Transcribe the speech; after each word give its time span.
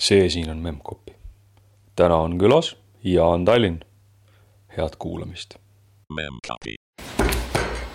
see 0.00 0.30
siin 0.30 0.50
on 0.50 0.56
Memcpy. 0.56 1.12
täna 1.96 2.16
on 2.16 2.38
külas 2.38 2.76
Jaan 3.04 3.44
Tallinn. 3.44 3.80
head 4.76 4.96
kuulamist. 4.98 5.54
Memcpy. 6.08 6.74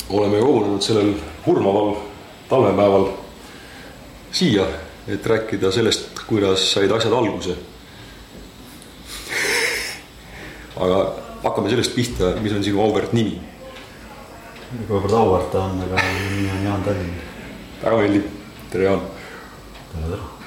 oleme 0.09 0.39
kogunenud 0.39 0.81
sellel 0.81 1.13
hurmaval 1.45 1.95
talvepäeval 2.49 3.07
siia, 4.31 4.67
et 5.07 5.25
rääkida 5.25 5.71
sellest, 5.71 6.09
kuidas 6.27 6.73
said 6.73 6.91
asjad 6.91 7.13
alguse. 7.13 7.57
aga 10.77 11.15
hakkame 11.43 11.69
sellest 11.69 11.95
pihta, 11.95 12.35
mis 12.41 12.53
on 12.53 12.63
sinu 12.63 12.81
auväärt 12.81 13.13
nimi. 13.13 13.41
kuivõrd 14.87 15.17
auväärt 15.23 15.51
ta 15.51 15.63
on, 15.63 15.81
aga 15.81 16.05
nimi 16.29 16.49
on 16.51 16.63
Jaan 16.69 16.83
Tallinn. 16.83 17.19
väga 17.83 17.97
meeldib, 17.97 18.31
tere 18.69 18.83
Jaan. 18.83 19.01
tere, 19.91 20.07
tere. 20.09 20.44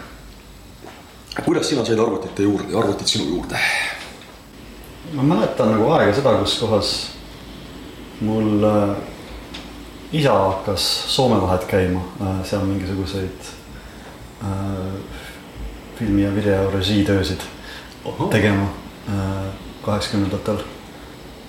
Kuidas 1.58 1.70
sina 1.70 1.84
said 1.84 1.98
arvutite 1.98 2.42
juurde 2.42 2.72
ja 2.72 2.78
arvutid 2.78 3.06
sinu 3.06 3.24
juurde? 3.24 3.58
ma 5.12 5.22
mäletan 5.22 5.72
nagu 5.72 5.88
aega 5.90 6.12
seda, 6.14 6.36
kus 6.38 6.58
kohas 6.60 6.90
mul 8.20 8.64
äh, 8.64 8.96
isa 10.12 10.34
hakkas 10.34 10.84
Soome 11.14 11.40
vahet 11.42 11.64
käima 11.66 12.04
äh, 12.20 12.44
seal 12.46 12.62
mingisuguseid 12.62 13.50
äh, 14.42 14.94
filmi 15.98 16.22
ja 16.22 16.34
video 16.34 16.70
režiitöösid 16.70 17.42
tegema 18.30 18.70
äh, 19.08 19.50
kaheksakümnendatel. 19.82 20.62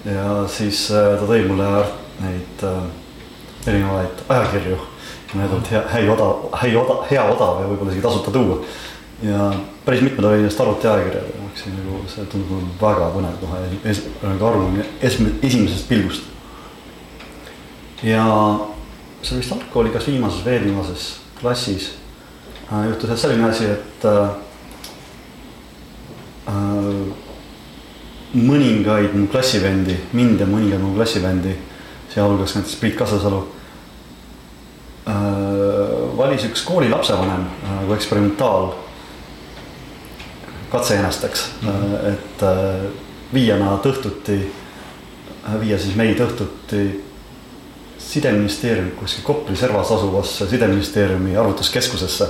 ja 0.06 0.48
siis 0.48 0.88
äh, 0.92 1.20
ta 1.20 1.26
tõi 1.30 1.46
mulle 1.48 1.86
neid 2.20 2.64
äh, 2.64 2.84
erinevaid 3.68 4.26
ajakirju. 4.30 4.80
Need 5.34 5.52
olid 5.54 5.68
hea, 5.70 5.82
häi 5.94 6.08
odav, 6.10 6.48
häi 6.58 6.76
odav, 6.76 7.04
hea 7.12 7.24
odav 7.30 7.60
ja 7.62 7.68
võib-olla 7.70 7.92
isegi 7.92 8.02
tasuta 8.02 8.32
tuua. 8.34 8.64
Ja 9.24 9.54
päris 9.86 10.02
mitmed 10.02 10.24
olid 10.26 10.42
neist 10.46 10.62
arvutiajakirjad 10.62 11.24
ja 11.24 11.42
ma 11.42 11.48
hakkasin 11.50 11.76
nagu, 11.76 12.02
see 12.08 12.26
tundub 12.32 12.52
mulle 12.56 12.76
väga 12.82 13.10
põnev 13.16 13.40
kohe 13.42 13.62
es, 13.92 14.04
nagu 14.24 14.46
arvamine 14.48 14.86
es, 15.02 15.18
esimesest 15.44 15.88
pilgust. 15.90 16.24
ja 18.04 18.26
see 19.22 19.40
vist 19.42 19.52
algkooli 19.52 19.92
kas 19.92 20.08
viimases 20.08 20.46
või 20.46 20.56
eelviimases 20.56 21.08
klassis 21.42 21.92
äh, 22.72 22.86
juhtus 22.88 23.12
jah 23.12 23.20
selline 23.20 23.50
asi, 23.50 23.68
et 23.76 24.08
äh, 24.08 24.30
äh, 26.48 27.28
mõningaid 28.40 29.16
mu 29.18 29.28
klassivendi, 29.28 29.98
mind 30.14 30.40
ja 30.40 30.48
mõningaid 30.48 30.84
mu 30.84 30.94
klassivendi, 30.96 31.56
sealhulgas 32.14 32.56
näiteks 32.56 32.76
Priit 32.80 32.96
Kasasalu 33.00 33.42
äh,. 35.10 35.16
valis 36.18 36.46
üks 36.48 36.64
kooli 36.64 36.90
lapsevanem 36.90 37.50
äh, 37.66 37.82
kui 37.88 37.98
eksperimentaal 37.98 38.72
katsejänesteks 40.72 41.50
mm, 41.62 41.70
-hmm. 41.70 42.14
et 42.14 42.44
äh, 42.44 42.90
viia 43.34 43.58
nad 43.58 43.86
õhtuti, 43.86 44.40
viia 45.60 45.78
siis 45.78 45.96
meid 45.96 46.20
õhtuti 46.20 46.82
sideministeeriumi 47.98 48.92
kuskil 48.98 49.24
Kopli 49.24 49.56
servas 49.56 49.92
asuvasse 49.92 50.48
sideministeeriumi 50.50 51.38
arvutuskeskusesse 51.38 52.28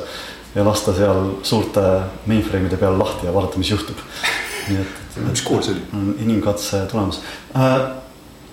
ja 0.56 0.66
lasta 0.66 0.94
seal 0.94 1.32
suurte 1.44 1.82
mainframe'ide 2.26 2.78
peal 2.78 3.00
lahti 3.00 3.28
ja 3.28 3.34
vaadata, 3.34 3.58
mis 3.58 3.72
juhtub. 3.72 3.98
nii 4.70 4.82
et, 4.82 5.20
mis 5.30 5.42
kool 5.46 5.62
see 5.64 5.76
oli? 5.76 6.16
inimkatse 6.26 6.86
tulemas. 6.92 7.22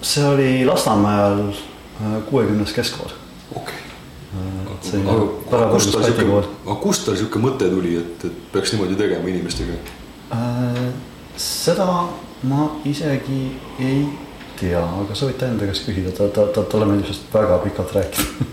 see 0.03 0.25
oli 0.25 0.51
Lasnamäel 0.67 1.53
kuuekümnes 2.31 2.73
keskkool. 2.73 3.26
Aga, 4.95 5.17
oli 5.17 5.29
aga 5.51 5.71
kust 5.73 5.93
tal 5.95 6.17
kool. 6.21 6.51
aga 6.67 6.79
kust 6.83 7.07
tal 7.09 7.19
siuke 7.19 7.43
mõte 7.43 7.71
tuli, 7.73 7.97
et, 8.01 8.29
et 8.29 8.45
peaks 8.53 8.75
niimoodi 8.75 8.99
tegema 8.99 9.33
inimestega? 9.33 9.79
Äh, 10.37 10.83
seda 11.37 11.89
ma 12.47 12.69
isegi 12.85 13.41
ei 13.81 14.05
tea, 14.61 14.81
aga 14.81 15.15
sa 15.15 15.29
võid 15.29 15.41
ta 15.41 15.51
enda 15.51 15.69
käest 15.69 15.89
küsida, 15.89 16.13
ta, 16.17 16.29
ta, 16.33 16.47
ta, 16.53 16.65
talle 16.71 16.89
meeldib 16.89 17.11
sellest 17.11 17.35
väga 17.35 17.59
pikalt 17.65 17.97
rääkida 17.97 18.53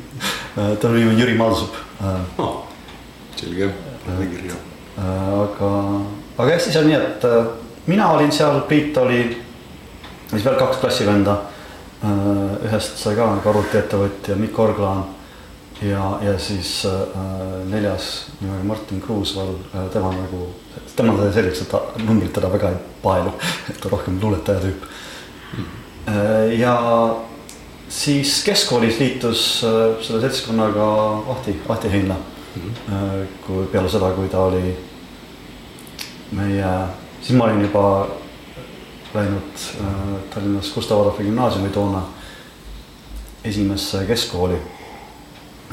tal 0.82 0.92
oli 0.92 1.06
nimi 1.06 1.22
Jüri 1.22 1.38
Malsup 1.38 1.74
äh, 2.02 2.08
ah, 2.38 2.54
selge, 3.36 3.70
nimekirja. 4.08 4.54
äh, 4.98 5.34
aga, 5.42 5.72
aga 6.38 6.50
jah, 6.52 6.62
siis 6.62 6.78
on 6.78 6.88
nii, 6.90 7.00
et 7.00 7.26
äh, 7.26 7.48
mina 7.90 8.12
olin 8.14 8.32
seal, 8.32 8.62
Priit 8.70 8.98
oli, 9.02 9.26
siis 10.30 10.46
veel 10.46 10.60
kaks 10.60 10.78
klassivenda. 10.84 11.42
ühest 12.04 12.98
sai 13.00 13.16
ka 13.16 13.24
nagu 13.30 13.48
arvutiettevõtja 13.48 14.36
Mikk 14.36 14.58
Orglaan 14.60 15.06
ja, 15.90 16.04
ja 16.24 16.38
siis 16.40 16.86
äh, 16.86 16.94
neljas 17.70 18.10
nimega 18.40 18.64
Martin 18.64 19.02
Kruusval, 19.02 19.56
tema 19.94 20.14
nagu, 20.16 20.48
tema 20.96 21.18
sai 21.20 21.34
selgeks, 21.34 21.66
et 21.66 21.72
ta, 21.74 21.84
numbrid 22.04 22.34
teda 22.36 22.52
väga 22.54 22.74
ei 22.74 22.82
paelu, 23.04 23.36
et 23.70 23.80
ta 23.82 23.92
rohkem 23.92 24.20
luuletaja 24.22 24.64
tüüp. 24.64 24.90
ja 26.58 26.74
siis 27.94 28.44
keskkoolis 28.44 29.00
liitus 29.00 29.64
äh, 29.64 30.02
selle 30.02 30.22
seltskonnaga 30.22 30.88
Ahti, 31.30 31.56
Ahti 31.70 31.92
Heinla 31.92 32.16
mm. 32.16 32.62
-hmm. 32.62 33.28
kui 33.48 33.66
peale 33.66 33.90
seda, 33.90 34.12
kui 34.12 34.28
ta 34.28 34.40
oli 34.40 34.78
meie, 36.32 36.74
siis 37.22 37.38
ma 37.38 37.44
olin 37.44 37.62
juba 37.62 38.08
läinud 39.14 39.54
äh, 39.82 39.88
Tallinnas 40.34 40.74
Gustav 40.74 41.02
Adolfi 41.02 41.24
gümnaasiumi 41.24 41.70
toona 41.70 42.02
esimesse 43.44 44.06
keskkooli 44.06 44.58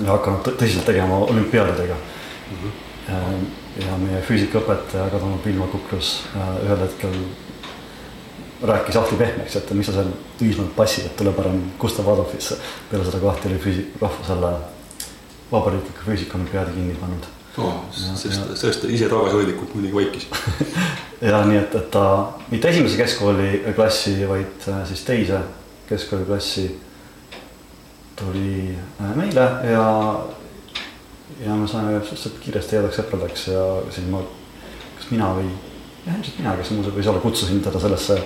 hakanud 0.06 0.46
tõ- 0.46 0.56
tõsiselt 0.62 0.86
tegema 0.88 1.18
olümpiaadidega 1.26 1.94
mm. 1.94 2.56
-hmm. 2.56 3.46
ja 3.84 3.96
meie 3.98 4.22
füüsikaõpetaja 4.22 5.10
kadunud 5.10 5.44
Vilma 5.44 5.66
Kukrus 5.66 6.22
äh, 6.36 6.64
ühel 6.64 6.84
hetkel 6.86 7.16
rääkis 8.62 8.96
Ahti 8.96 9.16
pehmeks, 9.16 9.56
et 9.56 9.70
mis 9.70 9.86
sa 9.86 9.92
seal 9.92 10.12
Ühismäelt 10.40 10.76
passid, 10.76 11.06
et 11.06 11.16
tule 11.16 11.32
parem 11.32 11.62
Gustav 11.78 12.08
Adolfisse. 12.08 12.56
peale 12.90 13.04
seda, 13.04 13.18
kui 13.18 13.28
Ahti 13.28 13.48
oli 13.48 13.60
füüsi-, 13.60 13.86
rahva 14.00 14.26
selle 14.26 14.52
vabariikliku 15.52 16.04
füüsikaolümpiaadi 16.06 16.74
kinni 16.74 16.96
pannud. 17.00 17.28
Oh, 17.58 17.80
sest 17.92 18.82
ta 18.82 18.88
ise 18.88 19.08
tagasihoidlikult 19.08 19.74
muidugi 19.74 19.94
vaikis. 19.94 20.28
ja 21.30 21.40
nii, 21.44 21.58
et, 21.58 21.74
et 21.74 21.90
ta 21.90 22.04
mitte 22.50 22.70
esimese 22.70 23.00
keskkooli 23.00 23.64
klassi, 23.76 24.14
vaid 24.28 24.68
äh, 24.68 24.84
siis 24.88 25.02
teise 25.08 25.40
keskkooliklassi 25.88 26.68
tuli 28.20 28.76
äh, 28.76 29.16
meile 29.16 29.46
ja, 29.70 29.86
ja 31.40 31.56
me 31.56 31.68
saime 31.68 31.98
suhteliselt 32.00 32.38
kiiresti 32.44 32.78
headeks 32.78 33.00
sõpradeks 33.00 33.48
ja 33.52 33.64
siis 33.94 34.06
ma, 34.12 34.22
kas 34.98 35.10
mina 35.12 35.32
või, 35.38 35.48
jah 36.06 36.16
ilmselt 36.16 36.40
mina, 36.42 36.56
kes 36.60 36.72
muuseas 36.76 36.96
võis 36.96 37.10
olla, 37.12 37.22
kutsusin 37.24 37.62
teda 37.64 37.82
sellesse 37.82 38.18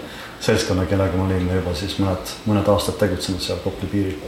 seltskonna, 0.44 0.87
kellega 0.91 1.16
me 1.19 1.28
olime 1.28 1.60
juba 1.60 1.75
siis 1.78 1.97
mõned, 2.03 2.34
mõned 2.49 2.69
aastad 2.72 2.99
tegutsenud 3.00 3.43
seal 3.43 3.62
Kopli 3.65 3.88
piiril. 3.93 4.19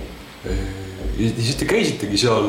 ja 1.18 1.30
siis 1.34 1.58
te 1.58 1.68
käisitegi 1.68 2.18
seal, 2.20 2.46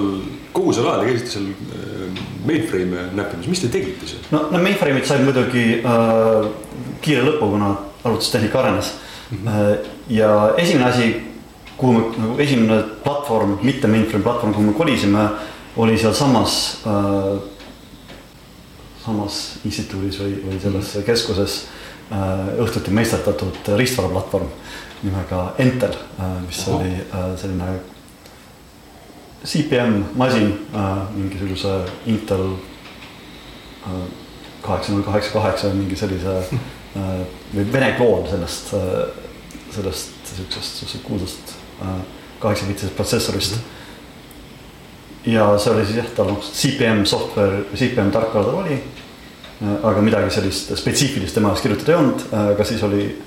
kogu 0.53 0.75
selle 0.75 0.94
aja 0.94 1.03
te 1.03 1.11
käisite 1.11 1.33
seal 1.33 1.50
äh, 1.51 2.22
mainframe'e 2.47 3.09
näppimas, 3.17 3.50
mis 3.50 3.63
te 3.63 3.72
tegite 3.73 4.09
seal? 4.09 4.23
no 4.31 4.45
need 4.51 4.69
mainframe'id 4.69 5.09
said 5.09 5.25
muidugi 5.25 5.81
äh, 5.81 6.50
kiire 7.01 7.25
lõpu, 7.25 7.51
kuna 7.56 7.73
arvutustehnika 8.03 8.59
arenes 8.61 8.94
mm. 9.31 9.38
-hmm. 9.47 9.89
ja 10.09 10.53
esimene 10.57 10.85
asi, 10.85 11.09
kuhu 11.77 11.93
me 11.93 11.99
nagu 12.17 12.39
esimene 12.41 12.81
platvorm, 13.03 13.57
mitte 13.61 13.88
mainframe 13.88 14.23
platvorm, 14.23 14.53
kuhu 14.53 14.65
me 14.65 14.73
kolisime, 14.73 15.29
oli 15.77 15.97
sealsamas 15.97 16.77
äh,. 16.88 17.38
samas 19.07 19.59
instituudis 19.65 20.18
või, 20.19 20.33
või 20.44 20.57
selles 20.59 20.95
-hmm. 20.95 21.03
keskuses 21.07 21.68
äh, 22.12 22.47
õhtuti 22.63 22.91
meisterdatud 22.91 23.69
riistvaraplatvorm 23.77 24.50
nimega 25.03 25.53
Entel 25.57 25.94
äh,, 25.94 26.41
mis 26.47 26.68
Oho. 26.68 26.79
oli 26.79 26.89
äh, 26.91 27.38
selline 27.38 27.79
CPM 29.45 30.03
masin 30.15 30.68
äh, 30.75 30.97
mingisuguse 31.15 31.85
Intel 32.06 32.51
äh, 33.85 34.09
kaheksa 34.62 34.91
null 34.91 35.03
kaheksa 35.03 35.31
kaheksa 35.31 35.69
mingi 35.74 35.95
sellise 35.95 36.38
äh, 36.38 37.24
või 37.53 37.71
vene 37.71 37.94
kloon 37.97 38.27
sellest 38.29 38.74
äh,, 38.74 38.81
sellest 39.71 40.35
siuksest, 40.35 40.81
siuksest 40.81 41.03
kuulsast 41.03 41.56
äh, 41.81 41.95
kaheksabiitsisest 42.39 42.95
protsessorist 42.95 43.56
mm. 43.56 43.62
-hmm. 43.62 45.31
ja 45.31 45.57
see 45.57 45.74
oli 45.74 45.85
siis 45.85 45.97
jah, 45.97 46.09
tal 46.15 46.31
noh 46.31 46.41
CPM 46.41 47.06
software, 47.06 47.63
CPM 47.75 48.12
tarkvara 48.12 48.45
tal 48.45 48.63
oli 48.63 48.74
äh,. 48.74 49.77
aga 49.83 50.01
midagi 50.01 50.29
sellist 50.29 50.75
spetsiifilist 50.75 51.33
tema 51.33 51.50
jaoks 51.50 51.62
kirjutada 51.62 51.91
ei 51.91 51.97
olnud 51.97 52.27
äh,, 52.33 52.50
aga 52.56 52.63
siis 52.63 52.83
oli 52.83 53.21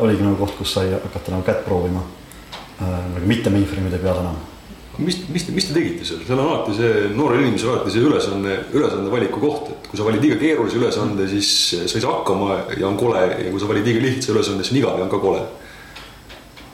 oligi 0.00 0.22
nagu 0.22 0.36
koht, 0.36 0.54
kus 0.58 0.72
sai 0.74 0.92
hakata 0.92 1.32
nagu 1.32 1.42
kätt 1.42 1.64
proovima 1.64 2.02
nagu 2.80 3.26
mitte 3.26 3.50
mainframe'ide 3.50 3.98
peal 3.98 4.20
enam 4.20 4.36
mis, 4.98 5.18
mis, 5.28 5.46
mis 5.50 5.66
te 5.66 5.74
tegite 5.74 6.06
seal, 6.06 6.22
seal 6.26 6.38
on 6.38 6.50
alati 6.50 6.74
see 6.76 7.08
noorel 7.16 7.42
inimesel 7.42 7.72
alati 7.72 7.92
see 7.94 8.04
ülesanne, 8.04 8.58
ülesande 8.76 9.10
valiku 9.12 9.42
koht, 9.42 9.70
et 9.72 9.88
kui 9.90 9.98
sa 9.98 10.06
valid 10.06 10.22
liiga 10.22 10.38
keerulise 10.40 10.78
ülesande, 10.78 11.26
siis 11.30 11.50
sa 11.74 11.98
ei 11.98 12.04
saa 12.04 12.18
hakkama 12.20 12.58
ja 12.78 12.86
on 12.88 12.98
kole 13.00 13.24
ja 13.26 13.50
kui 13.50 13.62
sa 13.62 13.70
valid 13.70 13.88
liiga 13.88 14.04
lihtsa 14.04 14.34
ülesande, 14.34 14.62
siis 14.62 14.74
on 14.74 14.80
igav 14.82 15.00
ja 15.00 15.06
on 15.06 15.12
ka 15.12 15.20
kole. 15.22 15.42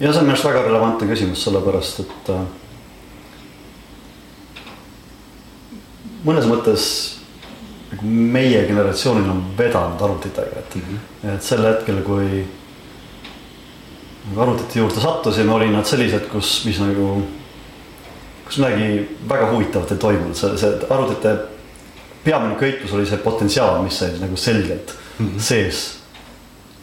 Ja 0.01 0.13
see 0.13 0.21
on 0.21 0.27
minu 0.27 0.35
arust 0.35 0.49
väga 0.49 0.63
relevantne 0.65 1.09
küsimus, 1.11 1.43
sellepärast 1.45 2.01
et 2.05 2.31
äh, 2.33 2.45
mõnes 6.25 6.49
mõttes 6.49 6.87
nagu 7.91 8.07
meie 8.07 8.63
generatsioonil 8.69 9.29
on 9.33 9.43
vedanud 9.59 10.03
arvutitega, 10.07 10.63
et 10.63 10.75
mm, 10.77 10.83
-hmm. 10.89 11.35
et 11.35 11.43
sel 11.43 11.67
hetkel, 11.67 12.03
kui 12.07 12.45
nagu 14.29 14.41
arvutite 14.41 14.79
juurde 14.79 15.01
sattusime, 15.01 15.53
olid 15.53 15.73
nad 15.75 15.87
sellised, 15.87 16.29
kus, 16.33 16.65
mis 16.65 16.79
nagu, 16.81 17.23
kus 18.47 18.59
midagi 18.59 19.09
väga 19.29 19.51
huvitavat 19.53 19.93
ei 19.93 19.99
toimunud, 19.99 20.37
see, 20.37 20.57
see 20.59 20.87
arvutite 20.91 21.37
peamine 22.25 22.55
köitlus 22.61 22.93
oli 22.93 23.07
see 23.07 23.19
potentsiaal, 23.19 23.83
mis 23.83 23.99
sai 23.99 24.17
nagu 24.21 24.37
selgelt 24.37 24.95
mm 25.19 25.27
-hmm. 25.27 25.41
sees 25.41 25.99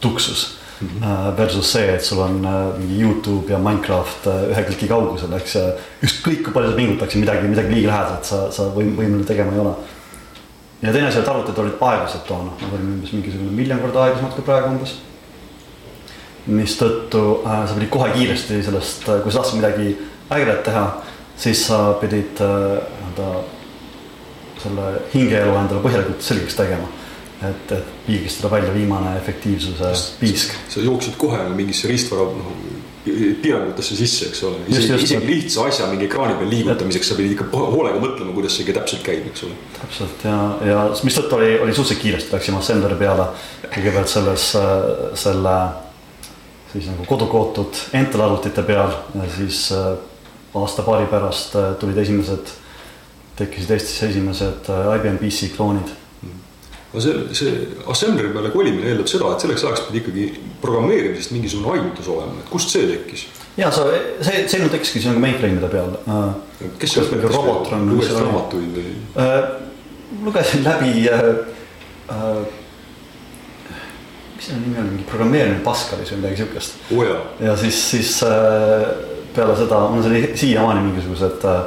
tuksus 0.00 0.57
mm. 0.80 0.88
-hmm. 0.88 1.36
Versus 1.36 1.72
see, 1.72 1.94
et 1.94 2.04
sul 2.04 2.18
on 2.18 2.44
äh, 2.44 2.78
mingi 2.78 3.02
Youtube 3.02 3.52
ja 3.52 3.58
Minecraft 3.58 4.26
äh, 4.26 4.50
ühe 4.50 4.62
kliki 4.64 4.88
kaugusel, 4.88 5.32
eks. 5.32 5.56
ükskõik 6.02 6.42
kui 6.44 6.52
palju 6.52 6.70
sa 6.70 6.76
pingutaksid 6.76 7.20
midagi, 7.20 7.48
midagi 7.48 7.74
liiga 7.74 7.92
lähedalt 7.92 8.24
sa, 8.24 8.40
sa 8.52 8.62
võim-, 8.62 8.94
võimeline 8.96 9.26
tegema 9.26 9.52
ei 9.52 9.60
ole. 9.64 9.74
ja 10.82 10.92
teine 10.92 11.08
asi, 11.08 11.18
et 11.18 11.28
arvutid 11.28 11.58
olid 11.58 11.76
aeglased 11.80 12.24
toona, 12.28 12.54
nad 12.62 12.72
olid 12.72 12.88
umbes 12.94 13.12
mingisugune 13.12 13.50
miljon 13.50 13.80
korda 13.82 14.04
aeglasemad 14.04 14.34
kui 14.34 14.44
praegu 14.50 14.72
umbes. 14.74 14.96
mistõttu 16.46 17.24
äh, 17.46 17.66
sa 17.68 17.74
pidid 17.74 17.90
kohe 17.90 18.10
kiiresti 18.14 18.62
sellest, 18.62 19.04
kui 19.04 19.32
sa 19.32 19.42
tahtsid 19.42 19.60
midagi 19.60 19.96
ägedat 20.30 20.62
teha, 20.64 20.86
siis 21.36 21.66
sa 21.66 21.92
pidid 22.00 22.40
nii-öelda 22.40 23.28
äh, 23.34 23.44
selle 24.62 24.86
hingeelu 25.14 25.52
endale 25.54 25.82
põhjalikult 25.82 26.24
selgeks 26.24 26.56
tegema 26.58 26.88
et, 27.42 27.72
et 27.72 27.94
piigistada 28.06 28.50
välja 28.50 28.74
viimane 28.74 29.16
efektiivsuse 29.16 29.92
piisk. 30.20 30.54
sa 30.68 30.80
jooksid 30.80 31.16
kohe 31.20 31.42
mingisse 31.54 31.88
riistvara 31.88 32.26
noh, 32.34 32.52
piirangutesse 33.42 33.96
sisse, 33.96 34.28
eks 34.28 34.42
ole. 34.44 34.56
isegi, 34.68 35.20
lihtsa 35.26 35.64
asja 35.64 35.86
mingi 35.88 36.08
ekraani 36.08 36.34
peal 36.40 36.50
liigutamiseks 36.52 37.12
sa 37.12 37.16
pidid 37.16 37.36
ikka 37.36 37.46
hoolega 37.52 38.00
mõtlema, 38.02 38.34
kuidas 38.36 38.58
see 38.58 38.74
täpselt 38.74 39.04
käib, 39.06 39.28
eks 39.30 39.46
ole. 39.46 39.58
täpselt 39.78 40.24
ja, 40.28 40.38
ja 40.66 40.80
mistõttu 41.06 41.38
oli, 41.38 41.52
oli 41.62 41.76
suhteliselt 41.76 42.02
kiiresti 42.02 42.34
läksime 42.36 42.60
Assembleri 42.60 42.98
peale. 43.00 43.30
kõigepealt 43.68 44.12
selles, 44.12 44.50
selle 45.22 45.54
siis 46.72 46.88
nagu 46.90 47.06
kodukootud 47.08 47.80
Intel 47.96 48.24
arvutite 48.26 48.62
peal 48.66 48.92
ja 49.14 49.28
siis 49.36 49.68
äh, 49.72 49.94
aasta-paari 50.58 51.06
pärast 51.10 51.56
äh, 51.56 51.70
tulid 51.80 51.96
esimesed, 52.02 52.52
tekkisid 53.38 53.72
Eestis 53.76 54.02
esimesed 54.10 54.68
äh, 54.72 54.90
IBM 54.98 55.20
PC 55.22 55.52
kloonid 55.56 55.94
aga 56.92 57.02
see, 57.04 57.34
see 57.36 57.66
assembleri 57.92 58.30
peale 58.32 58.50
kolimine 58.52 58.88
eeldab 58.92 59.08
seda, 59.10 59.34
et 59.34 59.44
selleks 59.44 59.64
ajaks 59.66 59.82
pidi 59.88 60.00
ikkagi 60.00 60.28
programmeerimisest 60.62 61.34
mingisugune 61.34 61.74
ainutus 61.74 62.08
olema, 62.12 62.40
et 62.40 62.48
kust 62.52 62.72
see 62.72 62.86
tekkis? 62.88 63.26
ja 63.60 63.68
sa, 63.74 63.84
see, 64.24 64.44
see 64.48 64.62
nüüd 64.62 64.72
tekkiski 64.72 65.02
nagu 65.04 65.20
mainframe'ide 65.20 65.68
peal. 65.72 65.98
kes 66.80 66.94
sealt 66.94 67.12
võttis 67.12 67.34
robot 67.34 67.74
lugesid 67.90 68.16
raamatuid 68.16 68.78
või 68.78 68.94
äh,? 69.24 69.36
lugesin 70.24 70.64
läbi 70.64 71.04
äh,. 71.12 71.28
Äh, 72.08 72.40
mis 74.38 74.46
selle 74.46 74.62
nimi 74.62 74.78
on, 74.80 74.86
mingi 74.94 75.04
programmeerimine 75.10 75.60
Pascalis 75.66 76.14
või 76.14 76.22
midagi 76.22 76.40
siukest 76.40 76.78
oh,. 76.96 77.12
ja 77.44 77.58
siis, 77.60 77.82
siis 77.90 78.14
äh, 78.24 78.86
peale 79.36 79.58
seda 79.60 79.82
on 79.90 80.00
seal 80.06 80.30
siiamaani 80.40 80.86
mingisugused 80.86 81.44
äh, 81.44 81.60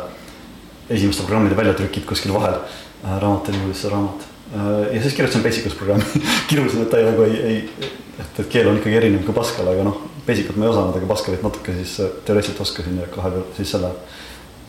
esimeste 0.97 1.27
programmide 1.27 1.59
väljatrükid 1.61 2.09
kuskil 2.09 2.33
vahel 2.33 2.57
äh,. 2.57 3.21
raamat 3.21 3.53
oli 3.53 3.63
uudis 3.67 3.85
raamat 3.93 4.30
Äh, 4.30 4.30
ja 4.51 5.01
siis 5.01 5.13
kirjutasin 5.13 5.43
Basicus 5.43 5.75
programmi. 5.79 6.23
Kirusin, 6.49 6.81
et 6.81 6.89
ta 6.89 6.99
ei 6.99 7.07
nagu 7.07 7.23
ei, 7.23 7.37
ei, 7.41 7.91
et, 8.19 8.39
et 8.43 8.47
keel 8.51 8.67
on 8.71 8.79
ikkagi 8.81 8.97
erinev 8.99 9.23
kui 9.27 9.35
Pascal, 9.35 9.69
aga 9.71 9.85
noh, 9.87 10.01
Basicut 10.27 10.59
ma 10.59 10.67
ei 10.67 10.73
osanud, 10.73 10.97
aga 10.97 11.07
Pascalit 11.09 11.41
natuke 11.45 11.73
siis 11.79 11.95
äh, 12.03 12.11
teoreetiliselt 12.27 12.61
oskasin 12.61 12.99
ja 13.01 13.07
kahe 13.09 13.31
peal 13.33 13.47
siis 13.57 13.71
selle 13.73 13.89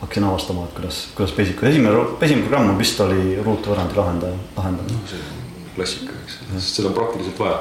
hakkasin 0.00 0.24
avastama, 0.24 0.64
et 0.64 0.74
kuidas, 0.78 1.02
kuidas 1.16 1.34
Basicu, 1.36 1.66
esimene, 1.68 2.06
esimene 2.20 2.46
programm 2.48 2.78
vist 2.78 3.00
oli 3.04 3.36
ruutvõrrandi 3.42 3.98
lahendaja, 3.98 4.40
lahendamine. 4.56 4.98
No,. 5.02 5.10
see 5.10 5.20
on 5.20 5.76
klassika, 5.76 6.16
eks, 6.24 6.40
sest 6.54 6.80
seda 6.80 6.90
on 6.90 6.96
praktiliselt 6.96 7.38
vaja. 7.42 7.60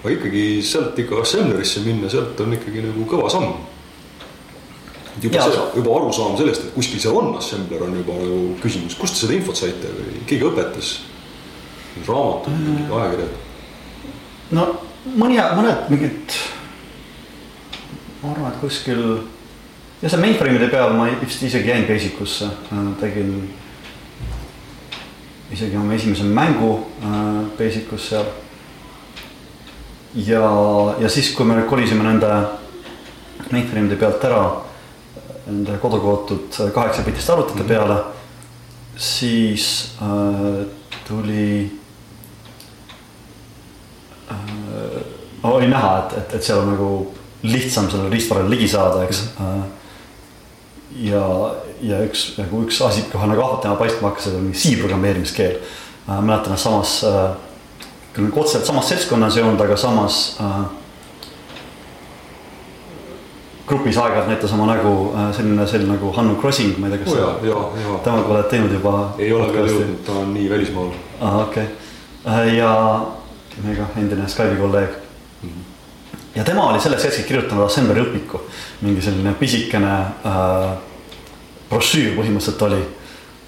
aga 0.00 0.16
ikkagi 0.16 0.42
sealt 0.66 0.98
ikka 1.00 1.22
assemblerisse 1.22 1.84
minna, 1.84 2.10
sealt 2.12 2.40
on 2.44 2.56
ikkagi 2.56 2.82
nagu 2.88 3.06
kõva 3.10 3.30
samm. 3.32 3.54
Juba 5.22 5.38
ja, 5.38 5.46
see, 5.46 5.64
juba 5.78 5.94
arusaam 5.94 6.34
sellest, 6.40 6.66
et 6.66 6.74
kuskil 6.74 7.00
seal 7.00 7.16
on 7.20 7.36
assembler, 7.38 7.84
on 7.86 7.94
juba 8.00 8.16
nagu 8.18 8.38
küsimus, 8.64 8.96
kust 8.98 9.14
te 9.14 9.26
seda 9.26 9.36
infot 9.36 9.60
saite? 9.60 9.92
Või 9.94 10.24
keegi 10.26 10.48
õpetas 10.48 10.96
raamatud 12.08 12.52
mm., 12.52 12.92
ajakirjad? 12.92 13.36
no 14.54 14.66
mõni, 15.16 15.38
mõned 15.38 15.90
mingid, 15.92 16.38
ma 18.22 18.32
arvan, 18.32 18.52
et 18.52 18.60
kuskil 18.62 19.02
ja 20.02 20.10
see 20.10 20.20
mainframe'ide 20.20 20.68
peal 20.72 20.94
ma 20.96 21.08
vist 21.20 21.42
isegi 21.46 21.70
jäin 21.70 21.86
basic 21.88 22.20
usse, 22.24 22.48
äh, 22.48 22.88
tegin 23.00 23.36
isegi 25.54 25.76
oma 25.76 25.94
esimese 25.94 26.26
mängu 26.26 26.72
äh, 27.04 27.44
basic 27.58 27.92
us 27.92 28.08
seal. 28.10 28.26
ja, 30.14 30.44
ja 31.00 31.08
siis, 31.08 31.32
kui 31.34 31.46
me 31.46 31.62
kolisime 31.68 32.04
nende 32.06 32.30
mainframe'ide 33.50 33.96
pealt 34.00 34.24
ära 34.24 34.44
nende 35.46 35.78
kodukootud 35.78 36.60
kaheksapitiste 36.74 37.32
arvutite 37.32 37.62
mm 37.62 37.64
-hmm. 37.64 37.68
peale, 37.68 38.02
siis 38.96 39.94
äh, 40.02 40.66
tuli 41.08 41.83
oli 45.52 45.68
näha, 45.68 45.98
et, 45.98 46.18
et, 46.18 46.34
et 46.38 46.42
seal 46.42 46.62
on 46.62 46.70
nagu 46.72 46.90
lihtsam 47.44 47.90
sellele 47.90 48.12
riistvarale 48.12 48.50
ligi 48.50 48.68
saada, 48.68 49.02
eks. 49.04 49.24
-hmm. 49.38 49.64
ja, 51.04 51.24
ja 51.82 52.04
üks 52.04 52.38
nagu 52.38 52.62
üks 52.64 52.80
asi 52.86 53.04
kohe 53.12 53.26
nagu 53.26 53.42
ahvatlema 53.42 53.76
paistma 53.76 54.08
hakkas, 54.08 54.30
oli 54.32 54.52
C 54.52 54.78
programmeerimiskeel 54.80 55.58
mäletan, 56.06 56.52
et 56.52 56.60
samas 56.60 57.04
äh,, 57.04 57.36
küll 58.14 58.28
nagu 58.28 58.40
otseselt 58.40 58.66
samas 58.66 58.88
seltskonnas 58.88 59.36
ei 59.36 59.42
olnud, 59.42 59.60
aga 59.60 59.76
samas 59.76 60.36
äh, 60.40 60.64
grupis 63.66 63.96
aeg-ajalt 63.98 64.28
näitas 64.28 64.52
oma 64.52 64.66
nägu 64.68 65.12
äh, 65.14 65.30
selline, 65.36 65.66
selline 65.66 65.96
nagu 65.96 66.12
Hanno 66.12 66.34
Crossing, 66.40 66.76
ma 66.78 66.88
ei 66.88 66.98
tea, 66.98 67.04
kas 67.04 67.14
oh, 67.14 67.72
sa 67.78 68.00
temaga 68.04 68.34
oled 68.36 68.50
teinud 68.52 68.76
juba. 68.76 68.94
ei 69.18 69.32
ole 69.32 69.48
veel 69.52 69.70
jõudnud, 69.72 70.02
ta 70.06 70.18
on 70.20 70.34
nii 70.36 70.50
välismaal. 70.50 70.92
aa, 71.20 71.38
okei 71.46 71.64
okay., 71.64 72.34
äh, 72.34 72.54
ja 72.58 72.74
meiega 73.62 73.88
endine 73.96 74.28
Skype'i 74.28 74.60
kolleeg. 74.60 75.00
Ja 76.34 76.44
tema 76.44 76.66
oli 76.70 76.80
selleks 76.80 77.06
hetkeks 77.08 77.28
kirjutanud 77.28 77.66
Assembleri 77.66 78.02
õpiku, 78.04 78.40
mingi 78.82 79.02
selline 79.04 79.34
pisikene 79.38 79.92
äh, 80.26 80.68
brošüür 81.70 82.14
põhimõtteliselt 82.18 82.64
oli. 82.68 82.80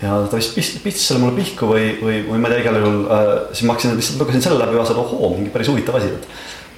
ja 0.02 0.18
ta 0.30 0.38
vist 0.38 0.54
pistis, 0.54 0.82
pistis 0.84 1.08
selle 1.08 1.22
mulle 1.24 1.38
pihku 1.40 1.70
või, 1.70 1.88
või, 2.02 2.20
või 2.28 2.42
ma 2.42 2.50
ei 2.50 2.56
tea, 2.56 2.66
igal 2.66 2.78
juhul 2.82 3.00
äh, 3.06 3.32
siis 3.52 3.64
ma 3.66 3.74
hakkasin 3.74 3.96
lihtsalt 3.96 4.22
lugesin 4.22 4.44
selle 4.44 4.60
läbi 4.60 4.78
vaatasin, 4.78 5.00
ohoo, 5.02 5.32
mingi 5.34 5.50
päris 5.54 5.72
huvitav 5.72 5.98
asi, 6.00 6.12
et. 6.12 6.28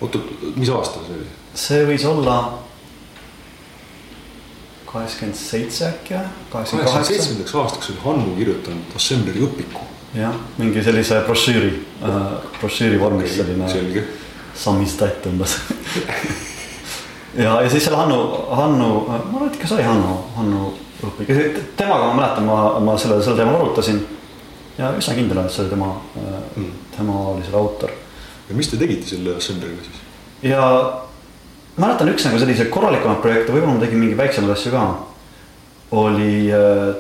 oota, 0.01 0.23
mis 0.57 0.73
aasta 0.73 1.05
see 1.05 1.19
oli? 1.19 1.29
see 1.59 1.85
võis 1.89 2.07
olla 2.09 2.39
kaheksakümmend 4.89 5.37
seitse 5.37 5.89
äkki 5.91 6.17
või? 6.17 6.33
kaheksakümne 6.55 7.05
seitsmendaks 7.11 7.57
aastaks 7.63 7.93
oli 7.93 8.05
Hannu 8.07 8.37
kirjutanud 8.39 8.97
Assembleri 8.97 9.45
õpiku 9.45 9.85
jah, 10.17 10.39
mingi 10.57 10.83
sellise 10.85 11.21
brošüüri 11.27 11.75
äh,, 12.07 12.23
brošüüri 12.61 13.01
vormis 13.01 13.37
okay, 13.43 14.07
selline 14.59 14.87
samizdat 14.89 15.27
umbes 15.31 15.57
ja, 17.45 17.63
ja 17.63 17.71
siis 17.71 17.85
selle 17.85 17.99
Hannu, 18.01 18.19
Hannu, 18.51 18.91
ma 19.09 19.17
arvan, 19.17 19.49
et 19.49 19.59
ikka 19.59 19.71
sai 19.71 19.87
Hannu, 19.87 20.15
Hannu 20.37 20.71
õpik, 21.09 21.31
temaga 21.79 22.11
ma 22.11 22.15
mäletan, 22.19 22.47
ma, 22.49 22.61
ma 22.83 22.97
selle, 22.99 23.21
sel 23.23 23.39
teemal 23.39 23.61
arutasin. 23.61 24.01
ja 24.79 24.93
üsna 24.99 25.15
kindel 25.15 25.39
olen, 25.39 25.51
et 25.51 25.55
see 25.55 25.65
oli 25.65 25.75
tema 25.75 25.93
mm., 26.19 26.71
tema 26.97 27.19
oli 27.35 27.45
selle 27.47 27.61
autor. 27.61 27.93
ja 28.49 28.57
mis 28.59 28.71
te 28.71 28.81
tegite 28.81 29.07
selle 29.07 29.37
Assembliga 29.39 29.85
siis? 29.87 30.01
ja 30.51 30.65
mäletan 31.77 32.11
üks 32.11 32.27
nagu 32.27 32.41
selliseid 32.41 32.73
korralikumaid 32.75 33.23
projekte, 33.23 33.55
võib-olla 33.55 33.79
ma 33.79 33.85
tegin 33.85 34.03
mingeid 34.03 34.19
väiksemaid 34.19 34.57
asju 34.57 34.75
ka. 34.75 34.89
oli 36.03 36.49
äh, 36.51 36.91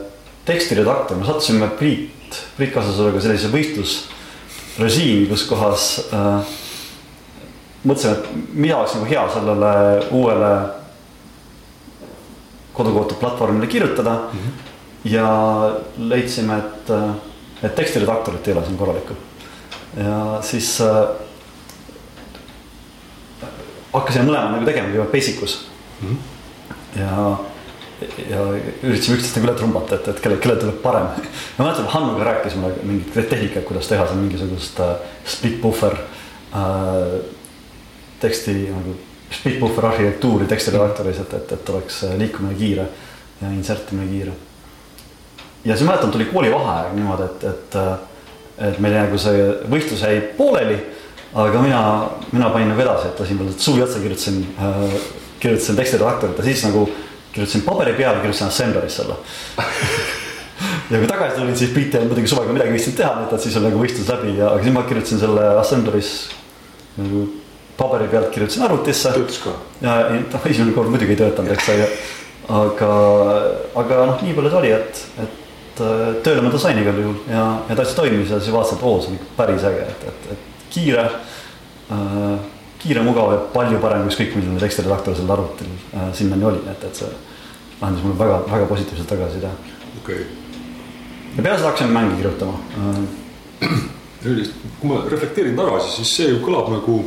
tekstiredaktor, 0.46 1.18
me 1.18 1.26
sattusime 1.26 1.72
Priit 1.80 2.14
Priit, 2.56 2.72
Kassasaluga 2.74 3.20
sellise 3.22 3.50
võistlusrežiimi, 3.52 5.28
kus 5.30 5.44
kohas 5.48 5.84
äh, 6.12 6.56
mõtlesime, 7.84 8.12
et 8.12 8.54
mida 8.54 8.78
oleks 8.78 8.96
nagu 8.96 9.06
hea 9.10 9.24
sellele 9.34 9.72
uuele 10.10 10.52
kodukootud 12.78 13.18
platvormile 13.18 13.66
kirjutada 13.66 14.14
mm. 14.14 14.38
-hmm. 14.38 15.12
ja 15.12 15.30
leidsime, 15.98 16.58
et, 16.58 16.90
et 17.62 17.74
tekstiredaktorit 17.74 18.48
ei 18.48 18.54
ole 18.54 18.64
siin 18.64 18.78
korralikku. 18.78 19.14
ja 19.96 20.38
siis 20.42 20.80
äh, 20.80 21.08
hakkasime 23.92 24.24
mõlemad 24.24 24.52
nagu 24.52 24.66
tegema 24.66 24.88
kõigepealt 24.88 25.12
Basicus 25.12 25.68
mm. 26.00 26.08
-hmm. 26.08 27.00
ja 27.00 27.36
ja 28.30 28.42
üritasime 28.82 29.16
üksteist 29.16 29.36
nagu 29.36 29.48
üle 29.48 29.56
trumbata, 29.58 29.96
et, 29.96 30.08
et 30.08 30.20
kellel, 30.22 30.38
kellel 30.38 30.60
tuleb 30.60 30.76
parem. 30.82 31.08
ma 31.56 31.64
mäletan, 31.64 31.88
Hannuga 31.94 32.24
rääkisime 32.24 32.70
mingit 32.82 33.30
tehnikat, 33.30 33.64
kuidas 33.64 33.88
teha 33.90 34.06
seal 34.06 34.20
mingisugust 34.20 34.80
äh, 34.80 34.94
split 35.26 35.60
buffer 35.62 35.96
äh, 36.54 37.37
teksti 38.20 38.56
nagu 38.72 38.96
split 39.30 39.60
buffer 39.60 39.86
arhitektuuri 39.86 40.46
tekstiredaktoris, 40.48 41.20
et, 41.20 41.32
et, 41.34 41.52
et 41.52 41.70
oleks 41.70 42.02
äh, 42.04 42.14
liikumine 42.18 42.56
kiire 42.58 42.86
ja 43.40 43.50
insert 43.52 43.92
imine 43.92 44.10
kiire. 44.10 44.32
ja 45.64 45.76
siis 45.76 45.88
mäletan, 45.88 46.10
tuli 46.10 46.24
koolivaheaeg 46.24 46.94
niimoodi, 46.96 47.26
et, 47.26 47.44
et, 47.44 47.76
äh, 47.76 48.70
et 48.70 48.78
meil 48.82 48.96
nagu 48.96 49.18
see 49.20 49.50
võistlus 49.70 50.04
jäi 50.06 50.20
pooleli. 50.36 50.78
aga 51.34 51.60
mina, 51.60 51.80
mina 52.32 52.48
panin 52.50 52.72
nagu 52.72 52.80
edasi, 52.80 53.10
et 53.10 53.20
lasin 53.20 53.38
veel 53.38 53.52
suvi 53.58 53.82
otsa 53.84 54.00
kirjutasin 54.00 54.40
äh,, 54.58 54.94
kirjutasin 55.40 55.76
tekstiredaktorit 55.76 56.38
ja 56.38 56.44
siis 56.44 56.64
nagu 56.64 56.88
kirjutasin 57.32 57.66
paberi 57.66 57.92
peale, 57.92 58.22
kirjutasin 58.22 58.48
assembleris 58.48 58.96
selle 58.96 59.18
ja 60.90 60.98
kui 60.98 61.10
tagasi 61.10 61.36
tulin, 61.36 61.56
siis 61.56 61.74
Priit 61.74 61.94
ei 61.94 62.00
olnud 62.00 62.14
muidugi 62.14 62.32
suvega 62.32 62.56
midagi 62.56 62.72
viitsinud 62.72 62.96
teha, 62.96 63.12
nii 63.18 63.28
et 63.36 63.44
siis 63.44 63.60
oli 63.60 63.68
nagu 63.68 63.82
võistlus 63.82 64.08
läbi 64.08 64.32
ja, 64.38 64.54
aga 64.54 64.64
siis 64.64 64.74
ma 64.74 64.86
kirjutasin 64.88 65.20
selle 65.20 65.44
assembleris 65.60 66.14
nagu 66.96 67.26
paberi 67.78 68.08
pealt 68.10 68.30
kirjutasin 68.34 68.62
arvutisse. 68.66 69.12
töötas 69.14 69.38
ka? 69.44 69.54
noh, 69.84 70.46
esimene 70.50 70.74
kord 70.76 70.90
muidugi 70.92 71.14
ei 71.14 71.20
töötanud, 71.20 71.52
eks 71.54 71.68
ole, 71.74 71.88
aga, 72.60 72.92
aga 73.82 74.00
noh, 74.10 74.22
nii 74.24 74.36
palju 74.36 74.52
ta 74.52 74.60
oli, 74.60 74.72
et, 74.74 75.02
et 75.24 75.82
äh, 75.86 76.04
tööle 76.26 76.44
ma 76.44 76.52
ta 76.54 76.60
sain 76.62 76.80
igal 76.82 76.98
juhul 76.98 77.18
ja, 77.30 77.44
ja 77.68 77.78
täitsa 77.78 78.00
toimis 78.00 78.32
ja 78.34 78.40
siis 78.42 78.54
vaatasin, 78.54 78.80
et 78.80 78.86
oo, 78.88 79.00
see 79.02 79.12
on 79.12 79.18
ikka 79.20 79.36
päris 79.38 79.66
äge, 79.68 79.84
et, 79.92 80.06
et, 80.10 80.30
et 80.34 80.72
kiire 80.74 81.04
äh,, 81.06 82.48
kiire, 82.82 83.02
mugav 83.06 83.32
ja 83.34 83.38
palju 83.54 83.78
parem 83.82 84.04
kui 84.06 84.14
ükskõik 84.14 84.34
milline 84.38 84.62
tekstiredaktor 84.62 85.16
sellel 85.18 85.36
arvutil 85.38 85.70
äh, 85.94 86.10
sinnani 86.18 86.50
oli, 86.50 86.64
et, 86.72 86.84
et 86.88 87.02
see 87.02 87.12
andis 87.84 88.02
mulle 88.02 88.18
väga, 88.18 88.42
väga 88.50 88.66
positiivset 88.72 89.06
tagasiside. 89.12 89.52
okei 90.02 90.24
okay. 90.24 90.26
ja 91.36 91.44
peale 91.44 91.60
seda 91.60 91.70
hakkasin 91.70 91.94
mänge 91.94 92.18
kirjutama 92.18 92.58
äh, 92.80 93.78
kui 94.18 94.90
ma 94.90 95.04
reflekteerin 95.06 95.56
tagasi, 95.58 95.94
siis 96.00 96.16
see 96.16 96.32
ju 96.32 96.42
kõlab 96.42 96.72
nagu 96.74 96.98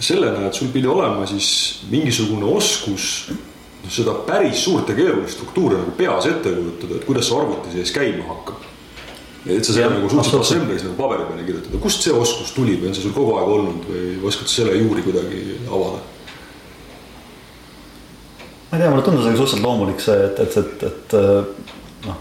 sellena, 0.00 0.46
et 0.46 0.54
sul 0.54 0.70
pidi 0.72 0.88
olema 0.88 1.26
siis 1.26 1.84
mingisugune 1.90 2.46
oskus 2.56 3.28
seda 3.88 4.14
päris 4.26 4.64
suurt 4.64 4.88
ja 4.90 4.96
keerulist 4.96 5.38
struktuuri 5.38 5.78
nagu 5.78 5.94
peas 5.96 6.26
ette 6.28 6.50
kujutada, 6.52 6.98
et 6.98 7.06
kuidas 7.08 7.28
see 7.28 7.38
arvuti 7.38 7.72
sees 7.72 7.92
käima 7.94 8.26
hakkab. 8.28 8.66
et 9.48 9.64
sa 9.64 9.72
seda 9.72 9.88
nagu 9.94 10.10
suutsid 10.10 10.36
assembleris 10.40 10.84
nagu 10.84 10.96
paberi 10.98 11.24
peale 11.28 11.46
kirjutada, 11.46 11.80
kust 11.80 12.04
see 12.04 12.12
oskus 12.12 12.52
tuli 12.52 12.76
või 12.76 12.90
on 12.90 12.96
see 12.96 13.06
sul 13.06 13.14
kogu 13.16 13.36
aeg 13.38 13.52
olnud 13.54 13.86
või 13.88 14.10
oskad 14.28 14.50
sa 14.50 14.60
selle 14.60 14.76
juuri 14.76 15.04
kuidagi 15.06 15.40
avada? 15.70 16.02
ma 18.68 18.76
ei 18.76 18.82
tea, 18.82 18.90
mulle 18.90 19.06
tundus 19.06 19.24
nagu 19.24 19.40
suhteliselt 19.40 19.64
loomulik 19.64 20.04
see, 20.04 20.18
et, 20.26 20.42
et, 20.44 20.58
et, 20.58 20.84
et 20.90 22.04
noh, 22.04 22.20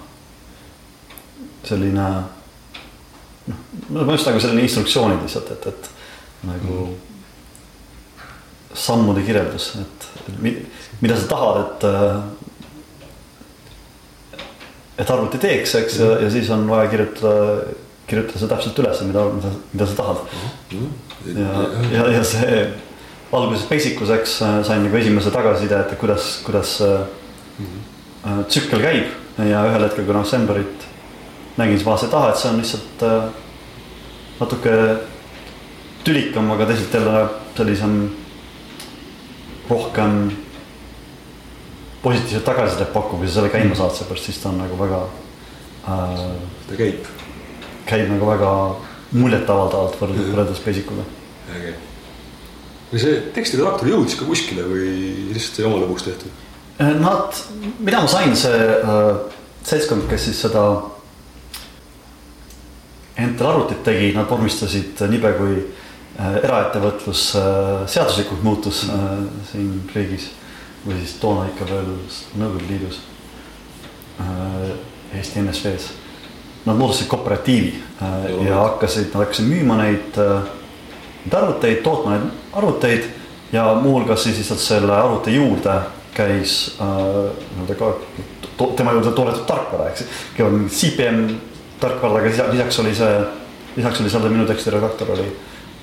selline 1.68 2.08
noh, 3.50 3.60
minu 3.90 4.08
meelest 4.08 4.32
nagu 4.32 4.40
selline 4.46 4.64
instruktsioonid 4.70 5.28
lihtsalt, 5.28 5.52
et, 5.58 5.70
et 5.74 5.92
nagu 6.48 6.80
mm 6.86 7.08
sammude 8.78 9.24
kirjeldus, 9.26 9.72
et 9.82 10.08
mida 11.02 11.18
sa 11.18 11.28
tahad, 11.32 11.64
et. 11.66 11.84
Äh, 11.84 12.18
et 14.98 15.12
arvuti 15.14 15.38
teeks, 15.38 15.76
eks 15.78 16.00
ja, 16.02 16.08
ja 16.24 16.30
siis 16.34 16.48
on 16.50 16.64
vaja 16.66 16.88
kirjutada, 16.90 17.68
kirjutada 18.10 18.40
see 18.42 18.50
täpselt 18.50 18.80
üles, 18.82 19.02
mida, 19.06 19.28
mida, 19.30 19.52
mida 19.76 19.86
sa 19.86 19.98
tahad. 20.00 20.24
ja, 21.28 21.52
ja, 21.94 22.08
ja 22.16 22.24
see 22.26 22.64
alguses 23.30 23.68
basic 23.70 24.02
us, 24.02 24.10
eks 24.16 24.40
sain 24.42 24.82
nagu 24.82 24.98
esimese 24.98 25.30
tagasiside, 25.36 25.84
et 25.84 25.94
kuidas, 26.02 26.32
kuidas 26.48 26.74
äh, 26.82 27.06
tsükkel 28.50 28.82
käib 28.82 29.46
ja 29.46 29.62
ühel 29.70 29.86
hetkel, 29.86 30.08
kui 30.08 30.18
noh, 30.18 30.26
Assemblerit 30.26 30.88
nägin, 31.62 31.78
siis 31.78 31.86
vaatasin, 31.86 32.10
et 32.10 32.18
ah, 32.18 32.32
et 32.32 32.42
see 32.42 32.50
on 32.50 32.60
lihtsalt 32.64 33.06
natuke 34.40 34.74
tülikam, 36.08 36.50
aga 36.56 36.72
teisalt 36.72 36.94
jälle 36.98 37.22
sellisem 37.58 38.00
rohkem 39.70 40.32
positiivset 42.02 42.46
tagasisidet 42.46 42.94
pakub 42.94 43.24
ja 43.24 43.30
sa 43.30 43.40
selle 43.40 43.52
käima 43.52 43.76
saad, 43.76 43.96
seepärast 43.96 44.30
siis 44.30 44.40
ta 44.42 44.50
on 44.50 44.62
nagu 44.62 44.80
väga 44.80 45.02
äh,. 45.88 46.26
ta 46.70 46.80
käib. 46.80 47.06
käib 47.86 48.10
nagu 48.12 48.28
väga 48.28 48.52
muljetavaldavalt 49.12 49.96
võrreldes, 50.02 50.32
võrreldes 50.32 50.66
Basic 50.66 50.92
uga. 50.92 51.06
äge. 51.56 51.74
või 52.92 53.04
see 53.04 53.22
tekstiredaktor 53.36 53.90
jõudis 53.94 54.20
ka 54.20 54.28
kuskile 54.28 54.68
või 54.68 54.92
lihtsalt 55.34 55.62
sai 55.62 55.70
oma 55.70 55.82
lõbuks 55.84 56.08
tehtud? 56.08 56.46
Äh, 56.80 56.94
nad, 57.02 57.42
mida 57.80 58.04
ma 58.04 58.12
sain, 58.12 58.36
see 58.36 58.62
äh, 58.78 59.10
seltskond, 59.64 60.08
kes 60.12 60.30
siis 60.30 60.46
seda 60.48 60.68
Intel 63.18 63.48
arvutit 63.50 63.80
tegi, 63.82 64.12
nad 64.14 64.30
vormistasid 64.30 65.00
niipea 65.10 65.34
kui 65.40 65.56
Äh, 65.58 65.77
eraettevõtlus 66.18 67.24
äh, 67.38 67.84
seaduslikult 67.90 68.42
muutus 68.44 68.84
äh, 68.90 69.06
siin 69.52 69.84
riigis 69.94 70.32
või 70.88 70.98
siis 71.02 71.18
toona 71.22 71.46
ikka 71.52 71.68
veel 71.70 71.90
Nõukogude 72.38 72.68
Liidus, 72.70 73.00
Eesti 75.14 75.42
NSV-s. 75.42 75.90
Nad 76.66 76.78
moodustasid 76.80 77.10
kooperatiivi 77.12 77.74
ja 78.46 78.62
hakkasid, 78.62 79.10
nad 79.12 79.26
hakkasid 79.26 79.50
müüma 79.50 79.76
neid, 79.82 80.16
neid 81.26 81.36
arvuteid, 81.38 81.82
tootma 81.84 82.14
neid 82.16 82.56
arvuteid 82.56 83.10
ja 83.52 83.66
muuhulgas 83.82 84.24
siis 84.24 84.40
lihtsalt 84.40 84.64
selle 84.64 84.96
arvuti 84.96 85.36
juurde 85.36 85.76
käis 86.16 86.56
nii-öelda 86.80 87.78
ka 87.82 87.92
tema 88.80 88.96
juurde 88.96 89.12
toodetud 89.12 89.46
tarkvara, 89.50 89.92
eks. 89.92 90.08
CPM 90.80 91.28
tarkvara, 91.84 92.24
aga 92.24 92.48
lisaks 92.54 92.80
oli 92.86 92.96
see, 92.96 93.20
lisaks 93.76 94.02
oli 94.02 94.14
seal 94.14 94.30
minu 94.32 94.48
tekstiredaktor 94.50 95.14
oli 95.18 95.30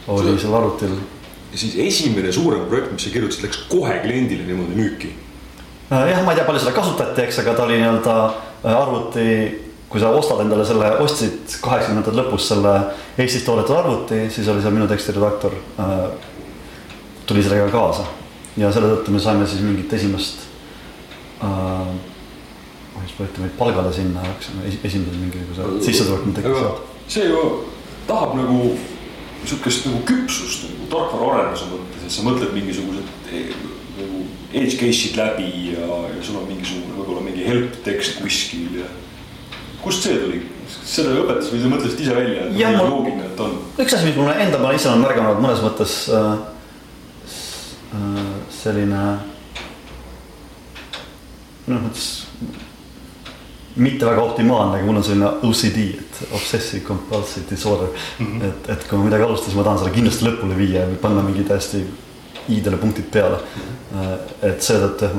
oli 0.07 0.39
seal 0.39 0.55
arvutil. 0.55 0.97
ja 1.53 1.59
siis 1.59 1.77
esimene 1.79 2.33
suurem 2.33 2.65
projekt, 2.69 2.93
mis 2.93 3.05
sa 3.07 3.11
kirjutasid, 3.15 3.45
läks 3.47 3.61
kohe 3.71 3.99
kliendile 4.03 4.47
niimoodi 4.49 4.79
müüki? 4.79 5.13
Äh, 5.93 6.09
jah, 6.11 6.25
ma 6.25 6.33
ei 6.33 6.41
tea, 6.41 6.47
palju 6.49 6.65
seda 6.65 6.73
kasutati, 6.75 7.23
eks, 7.27 7.39
aga 7.45 7.55
ta 7.55 7.67
oli 7.67 7.79
nii-öelda 7.79 8.17
äh, 8.25 8.73
arvuti, 8.73 9.27
kui 9.89 10.03
sa 10.03 10.11
ostad 10.17 10.41
endale 10.43 10.65
selle, 10.67 10.89
ostsid 11.05 11.59
kaheksakümnendate 11.63 12.17
lõpus 12.19 12.49
selle 12.51 12.73
Eestis 13.21 13.45
toodetud 13.47 13.77
arvuti, 13.79 14.25
siis 14.35 14.49
oli 14.51 14.65
seal 14.65 14.75
minu 14.75 14.89
tekstiredaktor 14.91 15.55
äh,. 15.79 16.01
tuli 17.27 17.43
sellega 17.43 17.69
kaasa 17.73 18.03
ja 18.59 18.73
selle 18.75 18.91
tõttu 18.91 19.15
me 19.15 19.21
saime 19.23 19.47
siis 19.47 19.63
mingit 19.63 19.93
esimest 19.93 20.43
äh,. 21.47 21.93
siis 23.05 23.15
võeti 23.21 23.45
meid 23.45 23.55
palgale 23.61 23.93
sinna, 23.95 24.25
hakkasime 24.27 24.67
esimese 24.73 25.21
mingisuguse 25.21 25.87
sissetuleku 25.87 26.35
tekkis. 26.41 26.83
see 27.15 27.29
ju 27.31 27.45
tahab 28.09 28.35
nagu 28.41 28.75
sihukest 29.51 29.87
nagu 29.89 30.01
küpsust 30.09 30.67
nagu 30.69 30.89
tarkvara 30.93 31.31
arenduse 31.35 31.69
mõttes, 31.71 32.07
et 32.07 32.15
sa 32.15 32.25
mõtled 32.27 32.55
mingisugused 32.57 33.31
eh, 33.33 33.53
nagu 33.99 34.25
edge 34.55 34.79
case'id 34.81 35.19
läbi 35.19 35.51
ja, 35.75 35.87
ja 36.15 36.25
sul 36.25 36.41
on 36.41 36.49
mingisugune 36.51 36.97
võib-olla 36.97 37.25
mingi 37.27 37.47
help 37.47 37.79
tekst 37.87 38.21
kuskil 38.23 38.81
ja. 38.81 38.91
kust 39.85 40.07
see 40.07 40.19
tuli? 40.23 40.43
selle 40.65 41.21
õpetas 41.21 41.51
või 41.53 41.61
sa 41.61 41.71
mõtlesid 41.71 42.01
ise 42.01 42.17
välja, 42.17 42.47
et 42.49 42.57
ma, 42.57 42.85
loogiline, 42.89 43.29
et 43.29 43.41
on? 43.45 43.57
üks 43.77 43.97
asi, 43.97 44.09
mis 44.09 44.19
mulle 44.19 44.35
enda 44.41 44.61
peale 44.61 44.79
ise 44.79 44.91
olen 44.91 45.05
märganud 45.05 45.43
mõnes 45.45 45.63
mõttes 45.65 45.97
äh, 46.09 46.31
äh, 47.99 48.21
selline 48.63 49.03
noh, 51.69 51.81
mõttes 51.85 52.24
mitte 53.77 54.07
väga 54.07 54.23
optimaalne, 54.23 54.79
aga 54.79 54.87
mul 54.87 55.01
on 55.01 55.05
selline 55.05 55.31
OCD, 55.43 55.79
et 55.99 56.21
obsessive 56.33 56.85
compulsive 56.87 57.45
disorder 57.51 57.89
mm. 57.89 58.27
-hmm. 58.27 58.45
et, 58.49 58.69
et 58.71 58.89
kui 58.89 58.99
ma 58.99 59.05
midagi 59.05 59.23
alustan, 59.23 59.51
siis 59.51 59.57
ma 59.57 59.65
tahan 59.65 59.79
selle 59.79 59.95
kindlasti 59.95 60.27
lõpule 60.27 60.57
viia 60.57 60.87
või 60.91 61.01
panna 61.03 61.23
mingi 61.23 61.45
täiesti 61.49 61.83
i-dele 62.49 62.77
punktid 62.77 63.11
peale 63.11 63.37
mm. 63.37 63.63
-hmm. 63.95 64.47
et 64.51 64.63
seetõttu 64.63 65.05
jah, 65.05 65.17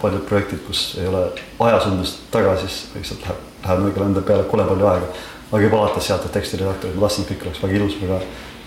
paljud 0.00 0.24
projektid, 0.28 0.58
kus 0.66 0.96
ei 1.00 1.06
ole 1.08 1.26
ajasundust 1.58 2.24
taga, 2.30 2.56
siis 2.60 2.86
lihtsalt 2.94 3.22
läheb, 3.26 3.44
läheb 3.64 3.84
nagu 3.86 4.04
enda 4.04 4.22
peale 4.22 4.44
kole 4.44 4.64
palju 4.64 4.86
aega. 4.86 5.06
aga 5.52 5.62
juba 5.62 5.78
alates 5.78 6.06
sealt, 6.06 6.24
et 6.24 6.32
tekstiredaktorid, 6.32 6.96
ma 6.96 7.06
tahtsin, 7.06 7.24
et 7.24 7.30
kõik 7.30 7.46
oleks 7.46 7.62
väga 7.62 7.76
ilus, 7.78 7.96
väga 8.00 8.16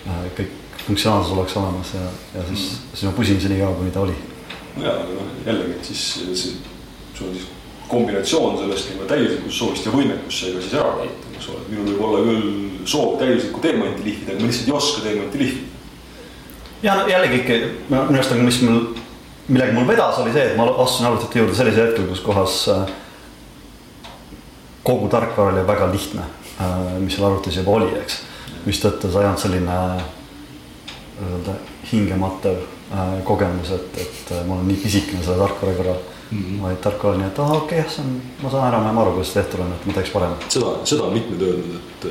äh, 0.06 0.24
kõik 0.38 0.56
funktsionaalsus 0.86 1.32
oleks 1.32 1.56
olemas 1.56 1.92
ja, 1.94 2.06
ja 2.34 2.46
siis 2.48 2.60
mm, 2.60 2.76
-hmm. 2.76 2.94
siis 2.94 3.02
ma 3.02 3.12
pusin 3.12 3.40
see 3.40 3.50
nii 3.52 3.60
kaua, 3.60 3.74
kuni 3.76 3.90
ta 3.90 4.00
oli. 4.00 4.16
ja, 4.82 4.90
aga 4.94 5.12
noh, 5.18 5.30
jällegi, 5.46 5.70
et 5.70 5.84
siis 5.84 6.02
see, 6.14 6.52
sul 7.14 7.28
on 7.28 7.34
siis 7.34 7.57
kombinatsioon 7.88 8.58
sellest 8.60 8.92
nagu 8.92 9.08
täiuslikust 9.08 9.58
soovist 9.58 9.86
ja 9.88 9.92
võimekust 9.94 10.44
seega 10.44 10.62
siis 10.62 10.76
ära 10.76 10.94
täita, 11.00 11.32
eks 11.36 11.50
ole, 11.50 11.62
et 11.62 11.72
minul 11.72 11.90
võib 11.90 12.04
olla 12.08 12.22
küll 12.26 12.86
soov 12.88 13.18
täiuslikku 13.20 13.62
teemanti 13.64 14.04
lihvida, 14.04 14.34
aga 14.34 14.42
ma 14.44 14.50
lihtsalt 14.50 14.70
ei 14.70 14.76
oska 14.78 15.04
teemanti 15.04 15.42
lihvida. 15.42 15.66
ja 16.82 16.94
no 16.98 17.06
jällegi 17.08 17.42
ikka, 17.42 17.58
minu 17.88 18.20
arust 18.20 18.34
nagu, 18.34 18.46
mis 18.46 18.60
mul, 18.64 18.80
millega 19.48 19.76
mul 19.76 19.88
vedas, 19.88 20.20
oli 20.22 20.34
see, 20.36 20.46
et 20.50 20.56
ma 20.60 20.68
astusin 20.84 21.10
arvutite 21.10 21.42
juurde 21.42 21.56
sellisel 21.56 21.88
hetkel, 21.88 22.08
kus 22.12 22.24
kohas 22.24 22.58
äh, 22.74 22.92
kogu 24.86 25.08
tarkvara 25.12 25.56
oli 25.56 25.66
väga 25.68 25.90
lihtne, 25.92 26.28
äh, 26.60 26.76
mis 27.02 27.16
seal 27.16 27.28
arvutis 27.30 27.60
juba 27.60 27.76
oli, 27.80 27.90
eks. 28.02 28.22
mistõttu 28.68 29.10
sai 29.12 29.24
ainult 29.24 29.40
selline 29.40 29.80
nii-öelda 31.18 31.56
hingematev 31.90 32.60
äh, 32.60 33.18
kogemus, 33.24 33.72
et, 33.76 34.00
et 34.04 34.32
ma 34.46 34.58
olen 34.58 34.68
nii 34.72 34.80
pisikene 34.84 35.24
selle 35.24 35.40
tarkvara 35.44 35.76
kõrval 35.80 36.06
mm. 36.30 36.38
-hmm. 36.38 36.62
vaid 36.62 36.76
tarkvara 36.84 37.14
oli 37.14 37.22
nii, 37.22 37.30
et 37.32 37.38
ahah, 37.38 37.56
okei 37.56 37.80
okay,, 37.80 37.90
see 37.94 38.04
on, 38.04 38.20
ma 38.42 38.50
saan 38.50 38.94
ma 38.94 39.02
aru, 39.02 39.16
kuidas 39.18 39.34
tehtud 39.34 39.60
on, 39.64 39.72
et 39.72 39.86
ma 39.86 39.98
teeks 39.98 40.14
paremini. 40.14 40.48
seda, 40.54 40.72
seda 40.84 41.02
on 41.08 41.12
mitmed 41.18 41.42
öelnud, 41.48 41.76
et, 41.80 42.08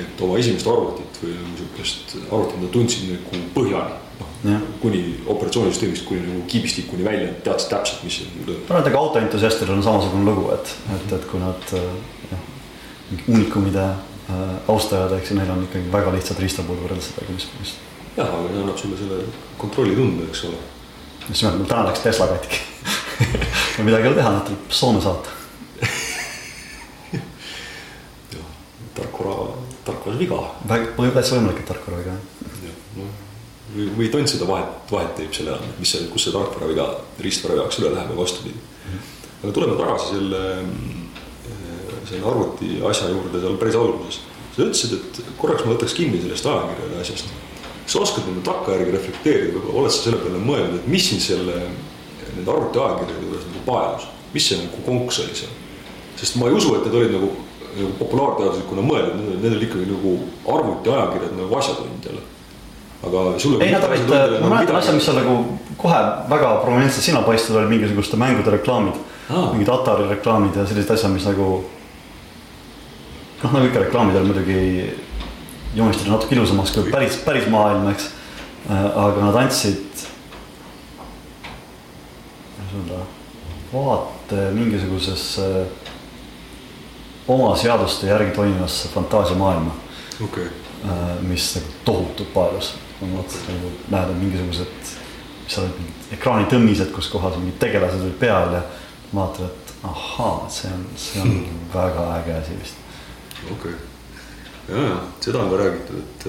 et 0.00 0.26
oma 0.26 0.40
esimest 0.42 0.66
arvutit 0.72 1.22
või 1.22 1.36
nagu 1.36 1.60
sihukest 1.60 2.18
arvutit 2.24 2.60
nad 2.64 2.74
tundsid 2.78 3.14
nagu 3.14 3.44
põhjani. 3.54 4.02
noh, 4.46 4.66
kuni 4.80 5.00
operatsioonisüsteemist 5.26 6.04
kuni 6.06 6.20
nagu 6.26 6.42
kiibistikuni 6.50 7.04
välja, 7.04 7.32
teadsid 7.44 7.70
täpselt, 7.70 8.04
mis 8.04 8.20
seal 8.20 8.28
töötab. 8.36 8.68
ma 8.68 8.74
arvan, 8.74 8.84
et 8.84 8.92
ega 8.92 9.00
autoentusiastidel 9.00 9.74
on 9.74 9.82
samasugune 9.82 10.30
lugu, 10.30 10.50
et, 10.54 10.76
et, 10.96 11.12
et 11.18 11.26
kui 11.30 11.40
nad 11.40 11.72
jah 11.74 12.44
unikumide 13.28 13.82
äh, 13.82 14.68
austajad, 14.68 15.12
eks 15.18 15.30
ju, 15.30 15.38
neil 15.38 15.50
on 15.50 15.62
ikkagi 15.66 15.92
väga 15.92 16.14
lihtsad 16.14 16.40
riistapuud 16.42 16.80
võrreldes 16.82 17.12
sellega, 17.12 17.34
mis, 17.36 17.48
mis. 17.60 17.74
jah, 18.16 18.30
aga 18.30 18.48
see 18.50 18.62
annab 18.62 18.80
sulle 18.80 18.98
selle 19.00 19.20
kontrollitunde, 19.60 20.26
eks 20.30 20.44
ole. 20.48 20.62
just 21.28 21.42
nimelt, 21.42 21.60
mul 21.60 21.70
täna 21.70 21.90
läks 21.90 22.02
Tesla 22.02 22.30
katki 22.32 22.62
no 23.78 23.84
midagi 23.84 24.02
ei 24.02 24.12
ole 24.12 24.20
teha, 24.20 24.32
nad 24.38 24.46
tuleb 24.48 24.72
Soome 24.80 25.00
saata 25.04 25.28
jah, 28.32 28.48
tarkvara, 28.96 29.36
tarkvara 29.84 30.18
viga. 30.18 30.40
väga, 30.68 31.12
täitsa 31.14 31.38
võimalik, 31.38 31.62
et 31.62 31.70
tarkvara 31.70 32.02
viga, 32.02 32.16
jah. 32.66 32.82
noh, 32.98 33.14
või, 33.74 33.88
või 33.98 34.10
tont 34.12 34.30
seda 34.30 34.48
vahet, 34.48 34.78
vahet 34.92 35.16
teeb 35.18 35.34
selle 35.36 35.54
all, 35.56 35.72
mis 35.80 35.92
see, 35.94 36.06
kus 36.12 36.26
see 36.26 36.34
tarkvara 36.34 36.70
viga 36.70 36.86
riistvara 37.22 37.58
jaoks 37.60 37.80
üle 37.82 37.92
läheb 37.94 38.12
ja 38.12 38.20
vastupidi. 38.20 38.60
aga 39.42 39.52
tuleme 39.52 39.76
tagasi 39.80 40.14
selle, 40.14 40.42
selle 42.08 42.30
arvuti 42.30 42.78
asja 42.90 43.10
juurde 43.12 43.42
seal 43.42 43.58
päris 43.60 43.80
alguses. 43.80 44.22
sa 44.54 44.62
ütlesid, 44.64 44.94
et 44.96 45.34
korraks 45.40 45.66
ma 45.66 45.74
võtaks 45.74 45.96
kinni 45.96 46.22
sellest 46.22 46.46
ajakirjade 46.52 47.02
asjast. 47.02 47.34
kas 47.82 47.92
sa 47.92 48.02
oskad 48.02 48.24
nende 48.26 48.44
takkajärgi 48.46 48.94
reflekteerida, 48.96 49.52
võib-olla 49.58 49.84
oled 49.84 49.94
sa 49.94 50.06
selle 50.06 50.22
peale 50.22 50.40
mõelnud, 50.42 50.80
et 50.80 50.88
mis 50.90 51.10
sind 51.10 51.22
selle, 51.22 51.60
nende 52.36 52.52
arvuti 52.52 52.82
ajakirjade 52.84 53.26
juures 53.26 53.48
nagu 53.50 53.64
paelus, 53.66 54.06
mis 54.34 54.48
see 54.50 54.60
nagu 54.62 54.84
konks 54.86 55.20
oli 55.24 55.40
seal? 55.42 55.52
sest 56.16 56.38
ma 56.40 56.48
ei 56.48 56.56
usu, 56.56 56.76
et 56.76 56.86
need 56.86 56.96
olid 57.00 57.12
nagu, 57.16 57.32
nagu 57.74 57.92
populaarteaduslikuna 57.98 58.86
mõeldud, 58.86 59.20
need, 59.20 59.42
need 59.42 59.52
olid 59.58 59.68
ikkagi 59.68 59.90
nagu 59.90 60.16
arvuti 60.56 60.94
ajakirjad 60.94 61.36
nagu 61.40 61.60
asjatundjale 61.60 62.24
aga 63.06 63.38
sulle. 63.38 63.64
ei, 63.64 63.72
nad 63.72 63.84
olid, 63.84 64.08
ma 64.40 64.48
mäletan 64.54 64.78
asja, 64.78 64.94
mis 64.96 65.04
seal 65.06 65.18
nagu 65.20 65.36
kohe 65.80 65.98
väga 66.30 66.52
prominentselt 66.64 67.04
silma 67.04 67.22
paistvad, 67.26 67.60
oli 67.62 67.74
mingisuguste 67.74 68.18
mängude 68.20 68.54
reklaamid 68.56 68.96
ah.. 69.28 69.50
mingid 69.52 69.70
Atari 69.72 70.08
reklaamid 70.10 70.56
ja 70.56 70.66
sellised 70.66 70.94
asjad, 70.94 71.12
mis 71.12 71.26
nagu. 71.28 71.48
noh, 73.42 73.50
nagu 73.52 73.68
ikka 73.68 73.84
reklaamidel 73.86 74.26
muidugi 74.26 74.60
joonistati 75.76 76.10
natuke 76.10 76.34
ilusamaks 76.38 76.72
kui 76.74 76.92
päris, 76.92 77.18
päris 77.24 77.48
maailm, 77.52 77.88
eks. 77.92 78.10
aga 78.68 79.28
nad 79.28 79.42
andsid. 79.44 80.05
Öelda, 82.76 83.04
vaate 83.72 84.50
mingisugusesse 84.54 85.66
oma 87.28 87.56
seaduste 87.56 88.06
järgi 88.06 88.30
toimivasse 88.30 88.88
fantaasiamaailma 88.88 89.74
okay.. 90.24 90.46
mis 91.20 91.54
nagu 91.56 91.72
tohutult 91.84 92.34
paelus 92.34 92.74
on 93.02 93.16
vaata 93.16 93.34
nagu 93.48 93.72
näed, 93.90 94.10
on 94.10 94.16
mingisugused, 94.16 94.92
mis 95.44 95.58
olid 95.58 95.80
mingid 95.80 96.14
ekraanitõmmised, 96.16 96.92
kus 96.94 97.10
kohas 97.12 97.36
mingid 97.40 97.58
tegelased 97.60 98.00
olid 98.00 98.16
peal 98.20 98.54
ja 98.56 98.62
vaatad, 99.14 99.50
et 99.50 99.74
ahaa, 99.84 100.46
see 100.50 100.70
on, 100.72 100.86
see 100.96 101.20
on 101.22 101.32
hmm. 101.34 101.66
väga 101.74 102.06
äge 102.20 102.38
asi 102.38 102.60
vist. 102.62 102.80
okei 103.44 103.54
okay., 103.56 103.74
ja, 104.68 104.86
ja 104.88 105.00
seda 105.20 105.42
on 105.42 105.50
ka 105.50 105.60
räägitud, 105.60 105.98
et, 106.04 106.28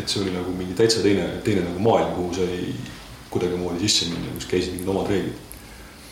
et 0.00 0.08
see 0.08 0.22
oli 0.22 0.36
nagu 0.38 0.54
mingi 0.56 0.78
täitsa 0.78 1.04
teine, 1.04 1.28
teine 1.44 1.66
nagu 1.68 1.82
maailm, 1.84 2.14
kuhu 2.16 2.34
sai 2.40 2.62
kuidagimoodi 3.30 3.84
sisse 3.84 4.08
minna, 4.12 4.32
kus 4.38 4.48
käisid 4.50 4.78
mingid 4.78 4.94
omad 4.94 5.12
reeglid 5.12 5.45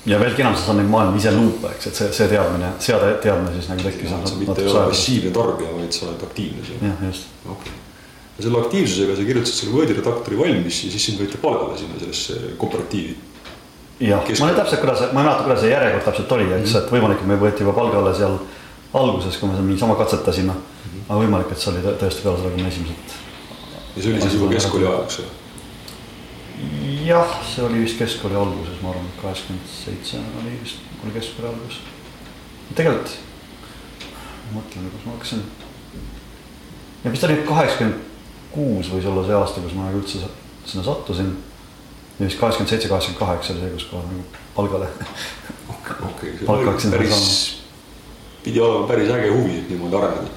ja 0.07 0.19
veelgi 0.21 0.43
enam, 0.45 0.57
sa 0.57 0.69
saad 0.69 0.81
neid 0.81 0.91
maailma 0.93 1.17
ise 1.17 1.33
luua, 1.33 1.71
eks, 1.73 1.87
et 1.87 2.01
see, 2.01 2.11
see 2.13 2.29
teadmine, 2.29 2.75
seade 2.79 3.15
teadmine 3.25 3.57
siis 3.57 3.71
nagu 3.73 3.87
tekkis. 3.87 4.11
sa 4.11 4.37
mitte 4.41 4.61
ei 4.63 4.69
ole 4.69 4.85
passiivne 4.91 5.33
tarbija, 5.39 5.73
vaid 5.79 5.97
sa 5.97 6.07
oled 6.11 6.29
aktiivne 6.29 6.67
seal. 6.67 6.85
jah, 6.91 7.09
just. 7.09 7.33
okei 7.45 7.57
okay 7.57 7.83
ja 8.39 8.43
selle 8.43 8.59
aktiivsusega 8.61 9.17
sa 9.17 9.23
kirjutasid 9.23 9.61
selle 9.61 9.77
Wordi 9.77 9.95
redaktori 9.95 10.39
valmis 10.39 10.81
ja 10.85 10.91
siis 10.91 11.07
sind 11.07 11.21
võeti 11.23 11.39
palgale 11.43 11.79
sinna 11.79 12.01
sellesse 12.01 12.57
kooperatiivi. 12.59 13.15
jah, 14.09 14.25
ma 14.41 14.49
ei 14.51 14.57
täpselt, 14.59 14.81
kuidas, 14.83 15.05
ma 15.13 15.23
ei 15.23 15.29
mäleta, 15.29 15.45
kuidas 15.47 15.63
see 15.63 15.71
järjekord 15.71 16.09
täpselt 16.09 16.33
oli, 16.37 16.49
eks 16.49 16.57
mm, 16.57 16.73
-hmm. 16.73 16.83
et 16.83 16.95
võimalik, 16.97 17.23
et 17.23 17.31
me 17.31 17.39
võeti 17.39 17.63
juba 17.63 17.77
palgale 17.79 18.15
seal 18.15 18.39
alguses, 18.93 19.39
kui 19.39 19.49
me 19.49 19.55
seal 19.55 19.69
niisama 19.69 19.95
katsetasime 19.95 20.53
mm. 20.53 20.59
-hmm. 20.59 21.07
aga 21.09 21.21
võimalik, 21.21 21.53
et 21.53 21.63
see 21.63 21.73
oli 21.73 21.87
tõesti 21.87 22.27
peale 22.27 22.43
seda, 22.43 22.51
kui 22.51 22.63
me 22.63 22.69
esimesed. 22.69 23.17
ja 23.97 24.03
see 24.03 24.13
oli 24.13 24.21
siis 24.21 24.35
juba 24.35 24.53
keskkooli 24.53 24.87
ajal, 24.87 25.03
eks 25.05 25.19
ju? 25.19 25.25
Jah, 27.05 27.37
see 27.47 27.65
oli 27.65 27.83
vist 27.83 27.99
keskkooli 27.99 28.37
alguses, 28.39 28.81
ma 28.83 28.93
arvan, 28.93 29.11
kaheksakümmend 29.21 29.69
seitse 29.71 30.21
oli 30.41 30.55
vist, 30.63 30.83
oli 31.05 31.15
keskkooli 31.17 31.49
algus. 31.51 31.81
tegelikult, 32.75 33.17
mõtlen, 34.55 34.91
kus 34.93 35.07
ma 35.07 35.17
hakkasin. 35.17 35.43
ja 37.05 37.13
vist 37.13 37.27
oli 37.29 37.41
kaheksakümmend 37.49 38.13
kuus 38.55 38.93
võis 38.93 39.09
olla 39.11 39.27
see 39.27 39.37
aasta, 39.37 39.65
kus 39.65 39.75
ma 39.75 39.89
nagu 39.89 40.01
üldse 40.01 40.23
sinna 40.65 40.85
sattusin. 40.87 41.35
ja 42.19 42.29
vist 42.29 42.39
kaheksakümmend 42.39 42.71
seitse, 42.71 42.89
kaheksakümmend 42.89 43.25
kaheksa 43.25 43.53
oli 43.53 43.65
see, 43.65 43.75
kus 43.79 43.89
kohe 43.91 44.07
nagu 44.09 44.25
palgale. 44.55 44.89
okei, 46.11 46.37
see 46.39 46.49
oli 46.55 46.91
päris, 46.97 47.23
pidi 48.45 48.63
olema 48.63 48.87
päris 48.89 49.11
äge 49.11 49.33
huvi, 49.35 49.59
et 49.59 49.73
niimoodi 49.73 49.97
areneda. 49.97 50.31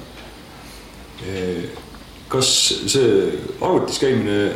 kas 2.28 2.50
see 2.90 3.38
arvutis 3.60 4.02
käimine, 4.02 4.50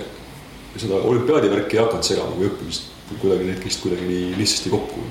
seda 0.76 0.94
olümpiaadivärki 0.94 1.76
ei 1.76 1.82
hakanud 1.82 2.06
segama 2.06 2.38
või 2.38 2.48
õppimist 2.50 2.88
kuidagi 3.20 3.48
need 3.48 3.60
käisid 3.60 3.82
kuidagi 3.82 4.08
nii 4.08 4.30
lihtsasti 4.38 4.72
kokku? 4.72 5.02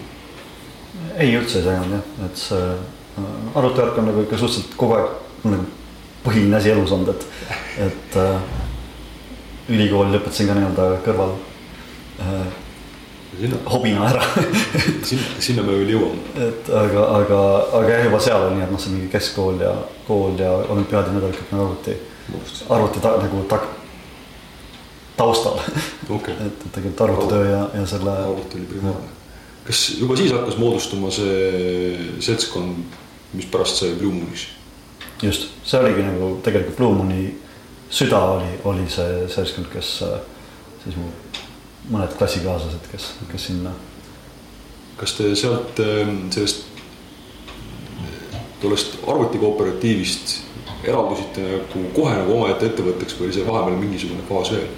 ei, 1.17 1.36
üldse 1.36 1.60
ei 1.60 1.67
seganud 1.67 1.97
jah, 1.97 2.10
et 2.26 2.41
see 2.41 2.63
äh, 2.71 3.60
arvutivärk 3.60 4.00
on 4.02 4.10
nagu 4.10 4.26
ikka 4.26 4.39
suhteliselt 4.41 4.74
kogu 4.80 4.97
aeg 4.97 5.45
nagu 5.52 5.69
põhiline 6.26 6.58
asi 6.58 6.69
elus 6.74 6.91
olnud, 6.93 7.13
et, 7.15 7.24
et 7.88 8.17
äh, 8.21 8.41
ülikooli 9.71 10.13
lõpetasin 10.15 10.50
ka 10.50 10.58
nii-öelda 10.58 10.88
kõrval 11.06 11.34
äh, 12.21 12.43
sinna. 13.39 13.60
hobina 13.74 14.08
ära 14.10 14.24
sinna, 15.08 15.28
sinna 15.39 15.65
me 15.65 15.78
veel 15.80 15.95
jõuame. 15.95 16.47
et 16.47 16.71
aga, 16.84 17.06
aga, 17.19 17.41
aga 17.80 17.93
jah, 17.95 18.06
juba 18.08 18.24
seal 18.24 18.47
oli 18.47 18.58
nii, 18.60 18.65
et 18.67 18.74
noh, 18.76 18.82
see 18.84 18.95
mingi 18.95 19.12
keskkool 19.13 19.62
ja 19.63 19.76
kool 20.08 20.39
ja 20.39 20.54
olümpiaadid, 20.69 21.15
need 21.15 21.30
olid 21.30 21.39
kõik 21.39 21.54
nagu 21.56 21.67
arvuti, 21.67 21.97
arvuti 22.69 23.04
ta, 23.04 23.15
nagu 23.21 23.45
ta, 23.50 23.62
taustal 25.21 25.60
okay. 26.10 26.34
et, 26.34 26.47
et 26.47 26.71
tegelikult 26.71 27.05
arvutitöö 27.07 27.49
ja, 27.51 27.62
ja 27.77 27.86
selle. 27.89 28.15
arvuti 28.23 28.57
oli 28.60 28.69
primaarne. 28.73 29.13
kas 29.67 29.84
juba 29.99 30.17
siis 30.19 30.34
hakkas 30.34 30.57
moodustuma 30.57 31.12
see 31.13 32.17
seltskond, 32.19 32.97
mis 33.38 33.47
pärast 33.53 33.84
sai 33.84 33.93
Blue 33.99 34.13
Moonis? 34.13 34.47
just, 35.21 35.49
see 35.63 35.79
oligi 35.79 36.05
nagu 36.07 36.34
tegelikult 36.43 36.77
Blue 36.81 36.97
Mooni 36.97 37.29
süda 37.91 38.23
oli, 38.38 38.51
oli 38.63 38.89
see 38.89 39.27
seltskond, 39.29 39.69
kes 39.73 39.97
siis 40.81 40.97
mu 40.97 41.12
mõned 41.91 42.13
klassikaaslased, 42.17 42.86
kes, 42.91 43.07
kes 43.31 43.47
sinna. 43.49 43.73
kas 44.97 45.15
te 45.17 45.31
sealt 45.36 45.79
ähm, 45.81 46.27
sellest, 46.34 46.67
tollest 48.62 48.99
arvutikooperatiivist 49.10 50.36
eraldusite 50.86 51.41
nagu 51.45 51.84
kohe 51.95 52.13
nagu 52.17 52.36
omaette 52.38 52.69
ettevõtteks 52.69 53.17
või 53.17 53.27
oli 53.27 53.38
see 53.38 53.47
vahepeal 53.47 53.79
mingisugune 53.81 54.25
faas 54.29 54.53
veel? 54.53 54.69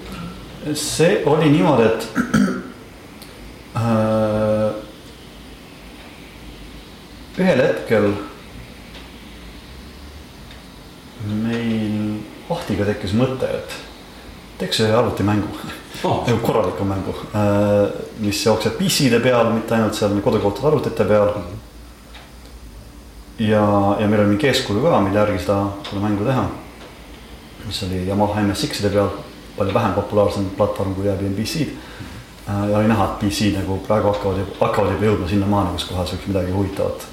See 0.72 1.24
oli 1.26 1.50
niimoodi, 1.52 1.84
et 1.84 2.08
äh, 3.76 4.70
ühel 7.38 7.64
hetkel 7.64 8.14
meil 11.28 12.22
Ahtiga 12.54 12.86
tekkis 12.86 13.16
mõte, 13.18 13.48
et 13.48 13.76
teeks 14.60 14.84
ühe 14.84 14.94
arvutimängu 14.94 15.48
oh., 16.04 16.24
nagu 16.28 16.40
korraliku 16.44 16.88
mängu, 16.88 17.16
äh, 17.36 17.92
mis 18.24 18.44
jookseb 18.46 18.78
PC-de 18.80 19.20
peal, 19.24 19.52
mitte 19.56 19.76
ainult 19.76 19.98
seal 19.98 20.16
kodukohtade 20.24 20.70
arvutite 20.70 21.08
peal. 21.10 21.34
ja, 23.40 23.66
ja 24.00 24.08
meil 24.08 24.22
oli 24.22 24.36
mingi 24.36 24.52
eeskuju 24.52 24.84
ka, 24.84 25.00
mille 25.04 25.20
järgi 25.20 25.44
seda, 25.44 25.60
seda 25.90 26.04
mängu 26.04 26.28
teha. 26.28 26.48
mis 27.66 27.84
oli 27.88 28.04
Yamaha 28.08 28.44
MSX-ide 28.44 28.92
peal, 28.94 29.12
palju 29.58 29.74
vähem 29.74 29.98
populaarsem 29.98 30.46
platvorm 30.58 30.96
kui 30.96 31.10
PC-d. 31.38 31.74
Äh, 32.48 32.70
ja 32.72 32.78
oli 32.78 32.88
näha, 32.92 33.10
et 33.10 33.20
PC-d 33.24 33.60
nagu 33.62 33.80
praegu 33.88 34.12
hakkavad, 34.12 34.56
hakkavad 34.60 34.96
juba 34.96 35.12
jõudma 35.12 35.28
sinnamaani, 35.30 35.76
kus 35.78 35.90
kohas 35.92 36.16
võiks 36.16 36.32
midagi 36.32 36.56
huvitavat, 36.56 37.06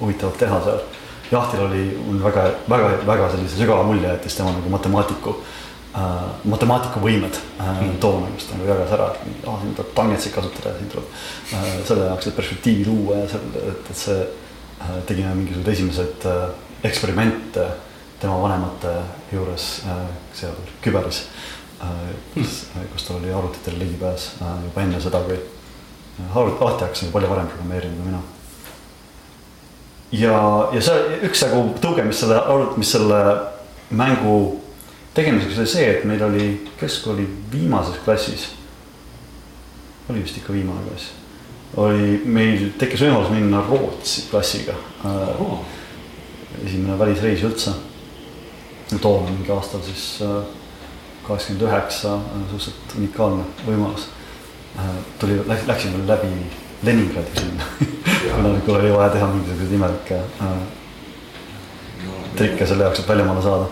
huvitavat 0.00 0.42
teha 0.44 0.64
seal 0.64 0.82
Jahtil 1.30 1.60
oli 1.62 1.82
mul 2.06 2.18
väga, 2.22 2.44
väga, 2.68 2.90
väga 3.06 3.28
sellise 3.30 3.58
sügava 3.60 3.84
mulje 3.86 4.08
jättis 4.08 4.34
tema 4.34 4.50
nagu 4.50 4.70
matemaatiku 4.72 5.34
äh,, 5.94 6.16
matemaatika 6.50 7.02
võimed 7.02 7.36
äh, 7.38 7.68
mm. 7.68 7.92
toona, 8.02 8.32
kus 8.34 8.48
ta 8.48 8.58
nagu 8.58 8.66
jagas 8.66 8.94
ära, 8.96 9.06
et 9.14 9.46
ah, 9.46 9.60
siin 9.62 9.76
tuleb 9.76 9.92
tangentsit 9.94 10.34
kasutada 10.34 10.72
ja 10.72 10.80
siin 10.80 10.90
tuleb 10.90 11.06
äh, 11.54 11.68
selle 11.86 12.08
jaoks, 12.08 12.32
perspektiivi 12.40 12.88
luua 12.88 13.20
ja 13.22 13.28
selle, 13.30 13.62
et, 13.62 13.92
et 13.92 14.02
see 14.02 14.18
äh, 14.24 14.98
tegime 15.06 15.36
mingisuguseid 15.38 15.72
esimesed 15.76 16.26
äh, 16.32 16.42
eksperimente 16.90 17.68
tema 18.20 18.40
vanemate 18.42 18.96
juures 19.30 19.70
äh, 19.86 20.02
seal 20.34 20.58
küberis 20.82 21.22
kus 22.34 22.66
mm., 22.74 22.90
kus 22.92 23.06
tal 23.06 23.16
oli 23.16 23.32
arvutitele 23.32 23.78
ligipääs 23.78 24.28
äh, 24.42 24.58
juba 24.66 24.84
enne 24.84 25.00
seda, 25.00 25.22
kui 25.24 25.38
äh, 25.38 26.36
arvuti 26.36 26.64
alati 26.64 26.84
hakkas 26.84 27.02
nagu 27.06 27.16
palju 27.16 27.32
varem 27.32 27.48
programmeerima 27.54 27.96
kui 27.96 28.10
mina 28.10 28.22
ja, 30.12 30.34
ja 30.74 30.82
see 30.82 31.20
üks 31.28 31.44
nagu 31.46 31.62
tõuge, 31.82 32.04
mis 32.06 32.20
selle, 32.22 32.40
mis 32.76 32.92
selle 32.96 33.20
mängu 33.96 34.36
tegemiseks 35.14 35.58
oli 35.58 35.70
see, 35.70 35.86
et 35.94 36.04
meil 36.08 36.22
oli 36.26 36.50
keskkooli 36.80 37.26
viimases 37.52 37.98
klassis. 38.04 38.50
oli 40.10 40.22
vist 40.22 40.38
ikka 40.38 40.52
viimane 40.52 40.82
klass, 40.88 41.10
oli 41.78 42.20
meil 42.24 42.70
tekkis 42.78 43.04
võimalus 43.06 43.30
minna 43.30 43.62
Rootsi 43.66 44.26
klassiga 44.30 44.74
oh.. 45.06 45.60
esimene 46.64 46.98
välisreis 46.98 47.44
üldse. 47.46 47.74
toona 49.00 49.30
mingi 49.30 49.52
aastal 49.54 49.82
siis 49.86 50.20
kaheksakümmend 51.26 51.68
üheksa, 51.68 52.16
suhteliselt 52.50 52.96
unikaalne 52.98 53.44
võimalus. 53.66 54.08
tuli, 55.18 55.40
läksin 55.46 55.96
veel 55.96 56.06
läbi 56.08 56.34
Leningradi 56.82 57.40
sinna 57.40 57.64
kuna 58.34 58.78
oli 58.78 58.92
vaja 58.92 59.08
teha 59.10 59.26
mingisuguseid 59.26 59.72
imelikke 59.72 60.20
äh, 60.42 60.60
trikke 62.36 62.66
selle 62.66 62.86
jaoks, 62.86 63.02
et 63.02 63.08
väljamaale 63.08 63.42
saada. 63.42 63.66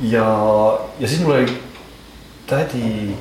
ja, 0.00 0.26
ja 1.00 1.08
siis 1.08 1.20
mul 1.20 1.36
oli 1.38 1.60
tädi, 2.46 3.14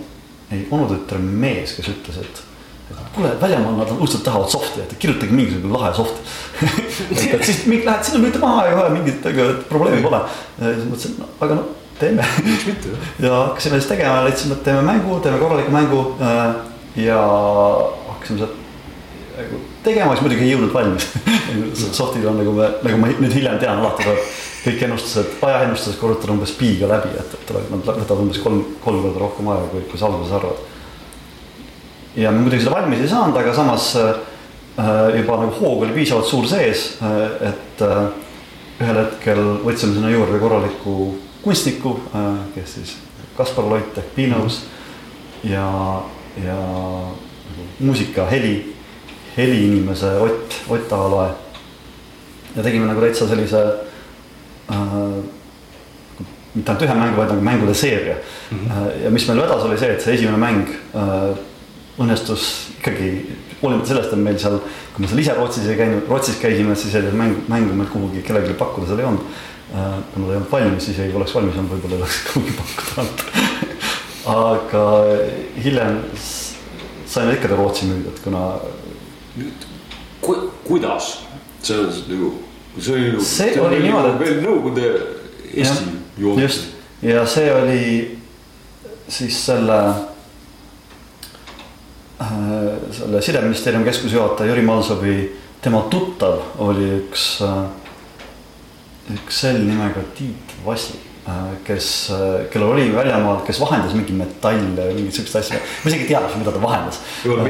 ei 0.52 0.68
onutütre 0.72 1.20
mees, 1.20 1.76
kes 1.78 1.90
ütles, 1.94 2.20
et 2.22 2.44
kuule, 3.16 3.32
väljamaal 3.42 3.80
nad 3.80 3.94
õudselt 3.96 4.26
tahavad 4.26 4.52
soft'i, 4.52 4.84
et 4.84 4.98
kirjutage 5.00 5.34
mingisugune 5.34 5.74
lahe 5.74 5.94
soft 5.96 6.20
et, 7.16 7.40
siis 7.46 7.66
lähed 7.68 8.04
sinna, 8.06 8.20
lülita 8.20 8.42
maha 8.44 8.68
ja 8.70 8.76
kohe 8.78 8.92
mingit 8.98 9.26
probleemi 9.70 10.04
pole. 10.06 10.22
siis 10.60 10.86
mõtlesin, 10.90 11.18
no 11.22 11.32
aga 11.40 11.60
noh, 11.62 11.72
teeme. 12.00 12.26
miks 12.46 12.66
mitte 12.70 12.94
ja 13.24 13.34
hakkasime 13.48 13.80
siis 13.80 13.90
tegema, 13.92 14.24
leidsime, 14.26 14.58
et 14.58 14.64
teeme 14.68 14.84
mängu, 14.86 15.20
teeme 15.24 15.42
korraliku 15.42 15.72
mängu. 15.72 16.04
Äh, 16.22 16.56
ja 17.06 17.20
hakkasime 18.10 18.40
sealt 18.40 18.62
nagu 19.36 19.62
tegema, 19.84 20.14
siis 20.16 20.24
muidugi 20.24 20.46
ei 20.46 20.54
jõudnud 20.54 20.74
valmis 20.74 21.08
soft'id 22.00 22.26
on 22.30 22.38
nagu 22.40 22.54
me, 22.56 22.70
nagu 22.86 23.00
ma 23.02 23.10
nüüd 23.12 23.34
hiljem 23.36 23.58
tean, 23.62 23.82
alati 23.82 24.06
tuleb 24.06 24.22
kõik 24.66 24.86
ennustused, 24.88 25.34
ajaennustused 25.46 26.00
korrutada 26.02 26.34
umbes 26.34 26.54
pi-ga 26.58 26.88
läbi, 26.90 27.12
et, 27.20 27.34
et 27.38 27.44
tuleb, 27.50 27.68
nad 27.70 27.84
võtavad 27.86 28.24
umbes 28.24 28.40
kolm, 28.42 28.64
kolm 28.86 29.04
korda 29.04 29.22
rohkem 29.22 29.52
aega, 29.54 29.68
kui, 29.74 29.84
kui 29.92 30.02
sa 30.02 30.08
alguses 30.10 30.34
arvad. 30.40 30.64
ja 32.16 32.32
me 32.32 32.46
muidugi 32.46 32.64
seda 32.64 32.78
valmis 32.78 33.04
ei 33.04 33.12
saanud, 33.12 33.38
aga 33.42 33.54
samas 33.54 33.92
äh, 34.00 34.14
juba 35.20 35.42
nagu 35.44 35.54
hoog 35.60 35.86
oli 35.86 35.98
piisavalt 36.00 36.32
suur 36.32 36.48
sees 36.50 36.88
äh,, 37.04 37.52
et 37.52 37.86
äh, 37.86 38.08
ühel 38.82 39.02
hetkel 39.04 39.44
võtsime 39.68 40.00
sinna 40.00 40.10
juurde 40.12 40.40
korraliku 40.42 40.96
kunstniku 41.46 42.00
äh,, 42.10 42.42
kes 42.56 42.74
siis 42.80 42.98
Kaspar 43.38 43.70
Loit 43.70 43.98
ehk 43.98 44.16
Pinos 44.16 44.64
ja, 45.44 46.02
ja 46.42 46.56
nagu 46.56 47.68
muusika, 47.80 48.26
heli 48.26 48.74
heliinimese 49.38 50.18
Ott, 50.20 50.56
Ott 50.70 50.94
Aaloe. 50.94 51.30
ja 52.56 52.64
tegime 52.64 52.86
nagu 52.90 53.02
täitsa 53.02 53.28
sellise 53.28 53.62
äh,, 54.72 55.24
mitte 56.56 56.72
ainult 56.72 56.86
ühe 56.88 56.96
mängu, 56.96 57.18
vaid 57.20 57.34
nagu 57.34 57.44
mängude 57.44 57.74
seeria 57.74 58.16
mm. 58.16 58.58
-hmm. 58.58 59.04
ja 59.04 59.10
mis 59.12 59.28
meil 59.28 59.42
vedas, 59.42 59.64
oli 59.64 59.78
see, 59.78 59.92
et 59.92 60.02
see 60.02 60.14
esimene 60.16 60.38
mäng 60.38 60.70
äh, 60.96 61.36
õnnestus 62.00 62.46
ikkagi, 62.80 63.10
hoolimata 63.62 63.88
sellest, 63.88 64.14
et 64.14 64.20
meil 64.20 64.40
seal, 64.40 64.58
kui 64.94 65.04
me 65.04 65.08
seal 65.08 65.20
ise 65.20 65.36
Rootsis 65.36 65.68
ei 65.68 65.78
käinud, 65.78 66.08
Rootsis 66.10 66.40
käisime, 66.40 66.76
siis 66.76 66.96
sellist 66.96 67.16
mängu, 67.16 67.44
mängu 67.48 67.76
meil 67.76 67.92
kuhugi 67.92 68.24
kellelegi 68.26 68.58
pakkuda 68.58 68.88
seal 68.88 69.04
ei 69.04 69.06
olnud 69.06 69.44
äh,. 69.76 70.00
kuna 70.14 70.26
ta 70.26 70.32
ei 70.32 70.38
olnud 70.40 70.52
valmis, 70.52 70.86
siis 70.90 71.00
ei 71.04 71.14
oleks 71.14 71.36
valmis 71.36 71.60
olnud, 71.60 71.76
võib-olla 71.76 72.00
ei 72.00 72.02
oleks 72.02 72.22
kuhugi 72.32 72.58
pakkuda 72.62 73.04
olnud 73.04 73.20
aga 74.26 74.86
hiljem 75.64 76.02
saime 77.06 77.36
ikka 77.38 77.52
ta 77.52 77.60
Rootsi 77.60 77.86
müüdud, 77.90 78.18
kuna 78.24 78.46
nüüd 79.38 79.68
ku, 80.24 80.36
kuidas, 80.66 81.12
see 81.62 81.78
on 81.78 81.92
nagu, 82.10 82.32
see 82.80 82.96
oli 82.96 83.12
ju. 83.12 83.22
see 83.22 83.62
oli 83.62 83.84
niimoodi, 83.86 84.10
et. 84.16 84.20
veel 84.24 84.42
Nõukogude 84.46 84.90
Eesti 85.54 85.94
joon. 86.18 86.42
just 86.42 86.74
ja 87.06 87.26
see 87.30 87.54
oli 87.54 87.86
siis 89.08 89.38
selle 89.46 89.80
äh,, 92.22 92.30
selle 92.92 93.22
sideministeeriumi 93.22 93.86
keskusjuhataja 93.86 94.50
Jüri 94.52 94.66
Malsovi, 94.66 95.18
tema 95.62 95.86
tuttav 95.92 96.42
oli 96.66 96.90
üks 97.04 97.36
äh,, 97.46 97.66
üks 99.14 99.42
sel 99.46 99.62
nimega 99.62 100.02
Tiit 100.18 100.56
Vassi 100.66 100.98
Äh, 101.26 101.34
kes, 101.66 102.12
kellel 102.54 102.70
oli 102.70 102.84
väljamaal, 102.94 103.40
kes 103.48 103.58
vahendas 103.58 103.96
mingi 103.98 104.14
metalle 104.14 104.68
või 104.78 105.00
mingit 105.00 105.16
siukest 105.18 105.40
asja. 105.40 105.58
ma 105.58 105.90
isegi 105.90 106.04
ei 106.04 106.10
tea, 106.12 106.20
mida 106.38 106.54
ta 106.54 106.62
vahendas. 106.62 107.00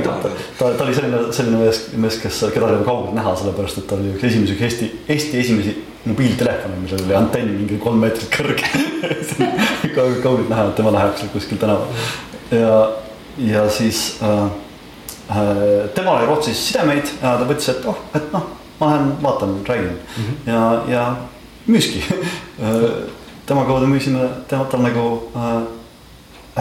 ta, 0.05 0.13
ta, 0.21 0.69
ta 0.77 0.85
oli 0.85 0.95
selline, 0.95 1.19
selline 1.35 1.59
mees, 1.59 1.81
mees, 1.99 2.19
kes, 2.23 2.39
keda 2.55 2.69
oli 2.69 2.85
kaugelt 2.87 3.17
näha, 3.17 3.33
sellepärast 3.41 3.81
et 3.81 3.87
ta 3.89 3.97
oli 3.97 4.13
üks 4.13 4.23
esimesi 4.29 4.55
Eesti, 4.69 4.89
Eesti 5.11 5.41
esimesi 5.41 5.75
mobiiltelefone, 6.05 6.79
millel 6.85 7.03
oli 7.03 7.19
antenn 7.19 7.51
mingi 7.57 7.81
kolm 7.83 7.99
meetrit 8.05 8.31
kõrge 8.31 8.71
kaugelt 10.23 10.47
näha, 10.47 10.69
et 10.69 10.79
tema 10.79 10.95
läheb 10.95 11.19
seal 11.19 11.35
kuskil 11.35 11.59
tänaval. 11.59 12.07
ja, 12.55 12.81
ja 13.51 13.67
siis 13.67 14.05
äh, 14.23 14.43
äh, 15.35 15.61
temal 15.99 16.21
oli 16.21 16.31
Rootsis 16.31 16.63
sidemeid 16.69 17.11
ja 17.19 17.35
ta 17.35 17.51
võttis, 17.51 17.73
et 17.75 17.91
oh, 17.91 17.99
et 18.15 18.31
noh, 18.31 18.53
ma 18.79 18.95
lähen 18.95 19.15
vaatan, 19.19 19.63
räägin 19.67 19.97
mm 19.97 20.23
-hmm. 20.23 20.43
ja, 20.47 20.67
ja 20.95 21.07
müüski 21.67 22.03
tema 23.45 23.65
kaudu 23.65 23.87
müüsime, 23.87 24.27
tema, 24.49 24.65
tal 24.69 24.81
nagu 24.81 25.05
äh, 25.35 25.61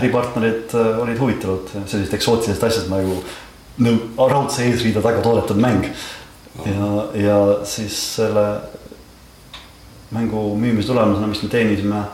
äripartnerid 0.00 0.74
äh, 0.74 1.00
olid 1.02 1.20
huvitatud 1.20 1.72
sellisest 1.86 2.14
eksootilisest 2.18 2.64
asjast 2.64 2.90
nagu 2.92 3.16
no, 3.78 3.94
raudse 4.28 4.66
eesriide 4.68 5.02
taga 5.04 5.22
toodetud 5.24 5.60
mäng. 5.60 5.88
ja, 6.64 6.88
ja 7.18 7.38
siis 7.66 7.96
selle 8.16 8.44
mängu 10.14 10.52
müümise 10.56 10.86
tulemusena, 10.86 11.26
mis 11.26 11.42
me 11.42 11.48
teenisime 11.50 12.04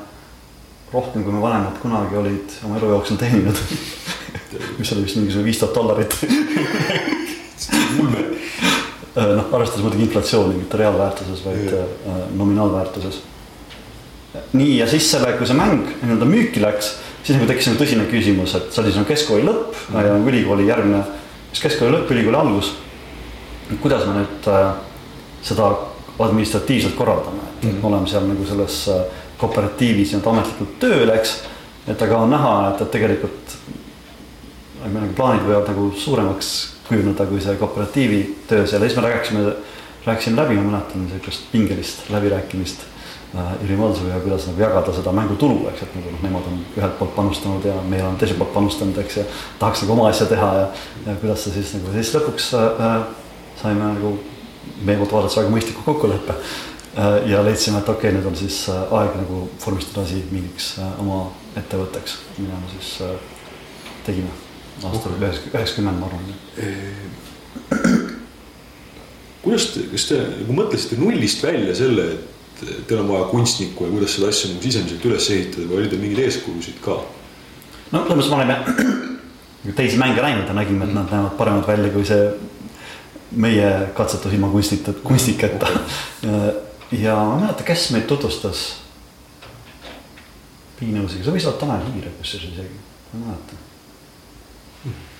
rohkem, 0.92 1.24
kui 1.24 1.32
me 1.32 1.42
vanemad 1.42 1.76
kunagi 1.82 2.16
olid 2.16 2.54
oma 2.64 2.78
elu 2.78 2.94
jooksul 2.94 3.20
teeninud. 3.20 3.58
Mis 4.78 4.90
oli 4.92 5.04
vist 5.04 5.18
mingisugune 5.20 5.46
viis 5.46 5.60
tuhat 5.60 5.76
dollarit. 5.76 6.16
Ulme 8.00 8.39
noh, 9.26 9.50
arvestades 9.52 9.84
muidugi 9.84 10.06
inflatsiooni, 10.06 10.54
mitte 10.62 10.78
reaalväärtuses, 10.80 11.44
vaid 11.44 11.74
äh, 11.74 12.22
nominaalväärtuses 12.38 13.22
nii 14.52 14.78
ja 14.78 14.86
siis 14.90 15.08
selle, 15.10 15.32
kui 15.38 15.46
see 15.48 15.58
mäng 15.58 15.88
nii-öelda 16.02 16.26
müüki 16.28 16.62
läks, 16.62 16.94
siis 17.22 17.36
nagu 17.36 17.48
tekkis 17.50 17.70
nagu 17.70 17.80
tõsine 17.82 18.06
küsimus, 18.10 18.54
et 18.58 18.70
see 18.70 18.82
oli 18.82 18.92
siis 18.92 19.00
nagu 19.00 19.10
keskkooli 19.10 19.46
lõpp 19.46 19.72
mm 19.74 19.94
-hmm. 19.94 20.06
ja 20.06 20.14
nagu 20.14 20.30
ülikooli 20.32 20.66
järgmine, 20.68 21.02
siis 21.52 21.62
keskkooli 21.66 21.96
lõpp, 21.96 22.12
ülikooli 22.14 22.36
algus. 22.36 22.74
kuidas 23.80 24.06
me 24.06 24.14
nüüd 24.14 24.48
äh, 24.48 24.72
seda 25.42 25.70
administratiivselt 26.18 26.94
korraldame, 26.94 27.42
et 27.42 27.64
mm 27.64 27.70
-hmm. 27.70 27.82
me 27.82 27.88
oleme 27.88 28.06
seal 28.06 28.26
nagu 28.26 28.46
selles 28.46 28.88
äh, 28.88 29.02
kooperatiivis 29.38 30.12
nii-öelda 30.12 30.30
ametlikult 30.30 30.78
tööl, 30.78 31.10
eks. 31.10 31.38
et 31.88 32.02
aga 32.02 32.16
on 32.16 32.30
näha, 32.30 32.70
et, 32.70 32.80
et 32.80 32.90
tegelikult 32.90 33.56
nagu 34.84 35.14
plaanid 35.16 35.42
võivad 35.42 35.68
nagu 35.68 35.92
suuremaks 35.96 36.72
see 36.90 37.56
kooperatiivi 37.60 38.22
töö 38.48 38.66
seal 38.66 38.86
siis 38.86 38.96
me 38.96 39.02
rääkisime, 39.08 39.52
rääkisime 40.06 40.42
läbi, 40.42 40.54
ma 40.60 40.70
mäletan 40.76 41.08
sihukest 41.10 41.52
pingelist 41.52 42.10
läbirääkimist 42.10 42.88
Äh, 43.34 43.62
Jüri 43.62 43.76
Maltsuga 43.76 44.08
ja 44.08 44.20
kuidas 44.20 44.46
nagu 44.48 44.58
jagada 44.58 44.92
seda 44.92 45.12
mängutulu, 45.14 45.68
eks, 45.70 45.84
et 45.84 45.92
nagu 45.94 46.10
noh, 46.10 46.22
nemad 46.24 46.48
on 46.50 46.56
ühelt 46.74 46.96
poolt 46.98 47.12
panustanud 47.14 47.68
ja 47.68 47.76
meie 47.86 48.02
oleme 48.02 48.18
teiselt 48.18 48.40
poolt 48.40 48.50
panustanud, 48.56 48.98
eks, 49.04 49.20
ja 49.20 49.24
tahaks 49.60 49.84
nagu 49.84 49.94
oma 49.94 50.08
asja 50.10 50.26
teha 50.32 50.48
ja, 50.56 50.64
ja 51.06 51.14
kuidas 51.22 51.44
see 51.46 51.54
siis 51.60 51.70
nagu 51.76 51.94
siis 51.94 52.10
lõpuks 52.16 52.50
äh, 52.58 52.90
saime 53.62 53.92
nagu 53.92 54.12
meie 54.82 54.98
poolt 54.98 55.14
vaadates 55.14 55.38
väga 55.38 55.54
mõistliku 55.54 55.86
kokkuleppe 55.86 56.34
äh,. 56.34 57.30
ja 57.30 57.46
leidsime, 57.46 57.78
et 57.78 57.94
okei 57.94 58.10
okay,, 58.10 58.18
nüüd 58.18 58.26
on 58.34 58.42
siis 58.42 58.64
äh, 58.66 58.82
aeg 58.98 59.14
nagu 59.22 59.46
vormistada 59.62 60.02
asi 60.02 60.24
mingiks 60.34 60.72
äh, 60.82 60.92
oma 60.98 61.28
ettevõtteks, 61.54 62.18
mida 62.42 62.58
me 62.58 62.74
siis 62.74 62.96
äh, 63.06 63.14
tegime 64.10 64.34
aastal 64.88 65.16
üheksakümmend, 65.18 66.00
ma 66.00 66.08
arvan. 66.08 66.24
kuidas 69.42 69.70
te, 69.74 69.86
kas 69.92 70.06
te 70.08 70.20
nagu 70.20 70.56
mõtlesite 70.56 70.98
nullist 71.00 71.42
välja 71.44 71.74
selle, 71.76 72.06
et 72.60 72.86
teil 72.88 73.00
on 73.00 73.08
vaja 73.08 73.28
kunstnikku 73.30 73.86
ja 73.86 73.94
kuidas 73.94 74.16
seda 74.16 74.28
asja 74.32 74.50
nagu 74.52 74.62
sisemiselt 74.64 75.06
üles 75.08 75.28
ehitada 75.32 75.68
või 75.68 75.80
oli 75.80 75.92
teil 75.92 76.02
mingeid 76.02 76.26
eeskujusid 76.26 76.80
ka? 76.84 76.98
no 77.90 78.02
selles 78.04 78.16
mõttes 78.16 78.32
me 78.32 78.38
oleme 78.40 79.76
teisi 79.76 80.00
mänge 80.00 80.24
näinud 80.24 80.48
ja 80.48 80.56
nägime, 80.56 80.88
et 80.88 80.96
nad 80.96 81.12
näevad 81.12 81.36
paremad 81.40 81.68
välja 81.68 81.92
kui 81.94 82.04
see 82.08 82.28
meie 83.30 83.70
katsetus 83.96 84.34
ilma 84.34 84.50
kunstita, 84.52 84.94
kunstniketa 85.04 85.70
okay.. 85.70 86.52
ja 87.00 87.16
ma 87.16 87.36
ei 87.38 87.42
mäleta, 87.46 87.66
kes 87.66 87.90
meid 87.94 88.08
tutvustas. 88.10 88.68
Piinausiga, 90.80 91.26
see 91.26 91.34
võis 91.36 91.46
olla 91.48 91.60
Tanel 91.60 91.90
Hiire 91.92 92.12
kusjuures 92.18 92.54
isegi, 92.54 92.80
ma 93.12 93.18
ei 93.18 93.26
mäleta 93.26 93.66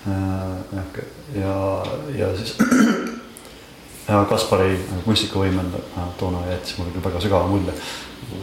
hmm.. 0.05 1.01
ja, 1.41 1.55
ja 2.17 2.29
siis 2.37 2.55
ja 4.09 4.21
Kaspari 4.29 4.75
kunstikavõimel 5.05 5.73
äh, 5.77 6.07
toona 6.19 6.43
jättis 6.49 6.77
mulle 6.79 6.93
küll 6.95 7.05
väga 7.05 7.23
sügava 7.23 7.47
mulje. 7.51 7.75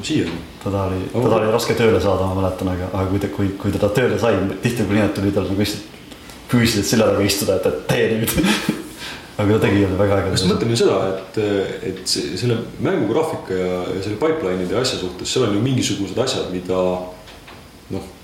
siiani. 0.02 0.40
teda 0.64 0.82
oli, 0.88 1.04
teda 1.12 1.36
oli 1.36 1.52
raske 1.52 1.74
tööle 1.74 2.00
saada, 2.00 2.26
ma 2.28 2.42
mäletan, 2.42 2.72
aga, 2.74 2.90
aga 2.92 3.06
kui 3.10 3.22
ta, 3.22 3.30
kui, 3.34 3.52
kui 3.60 3.72
teda 3.74 3.88
tööle 3.94 4.18
sai, 4.20 4.34
tihtipeale 4.62 4.98
nii, 4.98 5.06
et 5.06 5.14
tuli 5.16 5.32
tal 5.34 5.48
nagu 5.48 5.62
lihtsalt 5.62 5.96
füüsiliselt 6.48 6.90
selja 6.90 7.08
taga 7.10 7.24
istuda, 7.24 7.56
et, 7.58 7.66
et 7.66 7.86
tee 7.88 8.10
nüüd 8.14 8.34
aga 9.38 9.54
ta 9.54 9.58
tegi 9.66 9.82
jälle 9.82 9.98
väga 9.98 10.20
ägedat. 10.22 10.44
ma 10.44 10.54
mõtlen 10.54 10.74
ju 10.74 10.78
seda, 10.80 10.98
et, 11.14 11.40
et 11.92 12.14
selle 12.14 12.60
mängugraafika 12.84 13.58
ja, 13.58 13.80
ja 13.94 14.04
selle 14.06 14.20
pipeline'ide 14.20 14.74
ja 14.74 14.82
asja 14.82 14.98
suhtes, 15.02 15.32
seal 15.32 15.46
on 15.46 15.56
ju 15.58 15.64
mingisugused 15.64 16.18
asjad, 16.24 16.48
mida 16.54 16.80
noh 17.94 18.14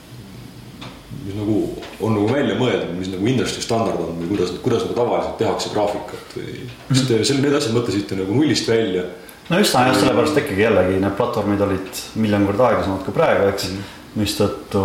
mis 1.24 1.36
nagu 1.38 1.58
on 2.00 2.16
nagu 2.16 2.28
välja 2.30 2.56
mõeldud, 2.58 2.94
mis 2.98 3.10
nagu 3.12 3.28
industry 3.30 3.62
standard 3.64 4.00
on 4.02 4.18
või 4.20 4.30
kuidas, 4.32 4.54
kuidas 4.64 4.86
nagu 4.86 4.96
tavaliselt 4.98 5.38
tehakse 5.40 5.72
graafikat 5.74 6.36
või. 6.38 6.56
kas 6.88 7.04
te 7.08 7.20
selle, 7.24 7.44
need 7.44 7.58
asjad 7.58 7.76
mõtlesite 7.76 8.18
nagu 8.20 8.36
nullist 8.36 8.68
välja 8.68 9.06
no 9.48 9.60
just, 9.60 9.76
just 9.76 10.00
sellepärast 10.02 10.40
ikkagi 10.42 10.66
jällegi 10.66 11.00
need 11.00 11.16
platvormid 11.18 11.64
olid 11.68 12.02
miljon 12.20 12.46
korda 12.48 12.68
aeglasemad 12.70 13.06
kui 13.06 13.16
praegu, 13.16 13.48
eks 13.52 13.68
mm. 13.68 13.76
-hmm. 13.76 14.20
mistõttu 14.22 14.84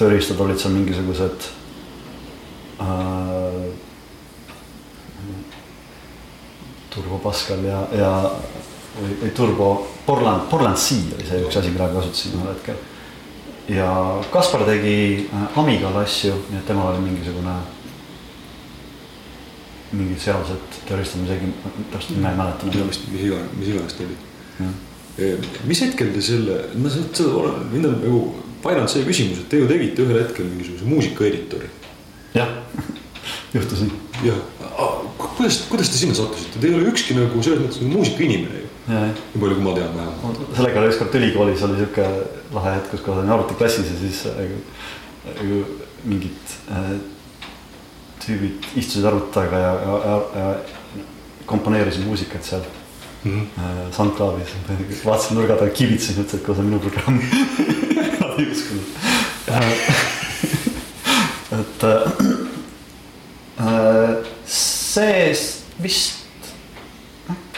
tööriistad 0.00 0.40
olid 0.40 0.60
seal 0.60 0.74
mingisugused 0.76 1.48
äh, 2.82 3.62
Turbo 6.92 7.18
Pascal 7.24 7.64
ja, 7.64 7.84
ja 7.96 8.12
või, 9.00 9.14
või 9.22 9.30
Turbo 9.36 9.68
Portland, 10.06 10.48
Portland 10.50 10.76
C 10.76 10.98
oli 11.16 11.26
see 11.26 11.44
üks 11.46 11.58
asi, 11.58 11.70
mida 11.72 11.88
kasutasin 11.92 12.36
ühel 12.38 12.50
hetkel. 12.52 12.80
Ja 13.68 13.88
Kaspar 14.32 14.64
tegi 14.66 15.28
äh, 15.28 15.58
Amigal 15.58 15.96
asju, 16.02 16.34
nii 16.50 16.58
et 16.58 16.66
temal 16.66 16.92
oli 16.94 17.06
mingisugune 17.06 17.54
mingid 19.92 20.20
seadused 20.22 20.78
tööriistad, 20.88 21.20
ma 21.20 21.28
isegi 21.28 21.50
täpselt 21.92 22.16
nime 22.16 22.30
ei 22.32 22.38
mäleta. 22.38 22.70
mis, 22.88 23.00
mis 23.12 23.26
iganes, 23.26 23.50
mis 23.58 23.72
iganes 23.72 23.96
ta 23.98 24.06
oli. 24.06 24.16
mis 25.68 25.82
hetkel 25.84 26.12
te 26.14 26.24
selle, 26.24 26.58
ma 26.80 26.92
seda 26.92 27.52
mind 27.74 27.90
on 27.90 27.98
nagu 28.00 28.22
painanud 28.64 28.90
see 28.90 29.04
küsimus, 29.06 29.42
et 29.42 29.50
te 29.52 29.60
ju 29.60 29.68
tegite 29.68 30.04
ühel 30.04 30.22
hetkel 30.22 30.48
mingisuguse 30.48 30.88
muusikaeditori. 30.88 31.70
jah 32.38 32.54
juhtus 33.54 33.84
nii. 33.84 34.00
jah, 34.30 34.40
kuidas, 35.36 35.62
kuidas 35.68 35.92
te 35.92 36.00
sinna 36.00 36.16
sattusite, 36.16 36.60
te 36.60 36.70
ei 36.70 36.78
ole 36.78 36.88
ükski 36.92 37.18
nagu 37.18 37.44
selles 37.44 37.66
mõttes 37.66 37.92
muusikainimene 37.92 38.64
ju. 38.64 38.71
Nii 38.88 39.40
palju, 39.40 39.54
kui 39.54 39.64
ma 39.64 39.74
tean 39.76 39.96
vähemalt. 39.96 40.38
sellega 40.56 40.80
oli 40.80 40.88
ükskord 40.90 41.14
ülikoolis 41.20 41.62
oli 41.62 41.76
sihuke 41.78 42.04
lahe 42.52 42.70
hetk, 42.76 42.90
kus 42.90 43.08
olin 43.14 43.30
arvutiklassis 43.30 43.86
ja 43.92 43.96
siis 44.00 44.18
nagu 45.38 45.56
mingid 46.04 46.42
äh, 46.70 46.76
tüübid 48.22 48.56
istusid 48.78 49.04
arvuti 49.06 49.32
taga 49.34 49.58
ja, 49.58 49.72
ja, 49.86 49.94
ja, 50.06 50.16
ja 50.38 50.46
komponeerisid 51.46 52.04
muusikat 52.06 52.44
seal 52.44 52.60
mm 53.24 53.40
-hmm. 53.40 53.46
SoundCloudis. 53.96 54.50
vaatasin 55.06 55.36
nurga 55.36 55.56
taga, 55.56 55.70
kibitsesin, 55.70 56.24
ütlesin, 56.24 56.38
et 56.38 56.44
kuule, 56.46 56.56
see 56.56 56.64
on 56.64 56.70
minu 56.70 56.80
programm 56.80 57.20
Nad 58.20 58.38
ei 58.38 58.46
uskunud 58.52 58.86
et 61.60 61.84
äh, 61.84 62.12
see 64.44 65.36
vist, 65.82 66.21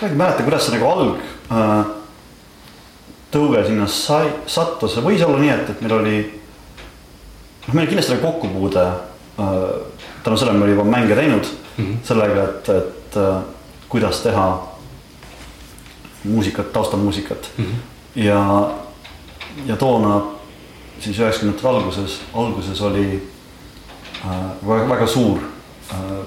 ma 0.04 0.10
ei 0.10 0.16
mäleta, 0.16 0.42
kuidas 0.42 0.66
see 0.66 0.76
nagu 0.76 0.88
alg 0.90 1.16
äh, 1.50 1.84
tõuge 3.32 3.64
sinna 3.66 3.86
sai, 3.90 4.28
sattus, 4.46 4.98
võis 5.02 5.24
olla 5.24 5.40
nii, 5.40 5.50
et, 5.54 5.70
et 5.70 5.80
meil 5.82 5.96
oli, 5.96 6.18
noh, 7.66 7.74
meil 7.74 7.88
kindlasti 7.88 8.14
oli 8.14 8.22
kokkupuude 8.22 8.84
äh, 8.84 9.54
tänu 10.24 10.36
sellele 10.36 10.58
me 10.58 10.64
olime 10.64 10.76
juba 10.76 10.90
mänge 10.90 11.14
teinud 11.14 11.46
mm 11.76 11.84
-hmm. 11.84 11.96
sellega, 12.04 12.44
et, 12.44 12.68
et 12.68 13.16
äh, 13.16 13.42
kuidas 13.88 14.20
teha 14.20 14.68
muusikat, 16.24 16.72
taustamuusikat 16.72 17.50
mm. 17.58 17.64
-hmm. 17.64 18.20
ja, 18.20 18.70
ja 19.66 19.76
toona 19.76 20.22
siis 21.00 21.18
üheksakümnendate 21.18 21.68
alguses, 21.68 22.20
alguses 22.34 22.80
oli 22.82 23.28
äh, 24.24 24.68
väga, 24.68 24.88
väga 24.88 25.06
suur 25.06 25.38
äh, 25.92 26.26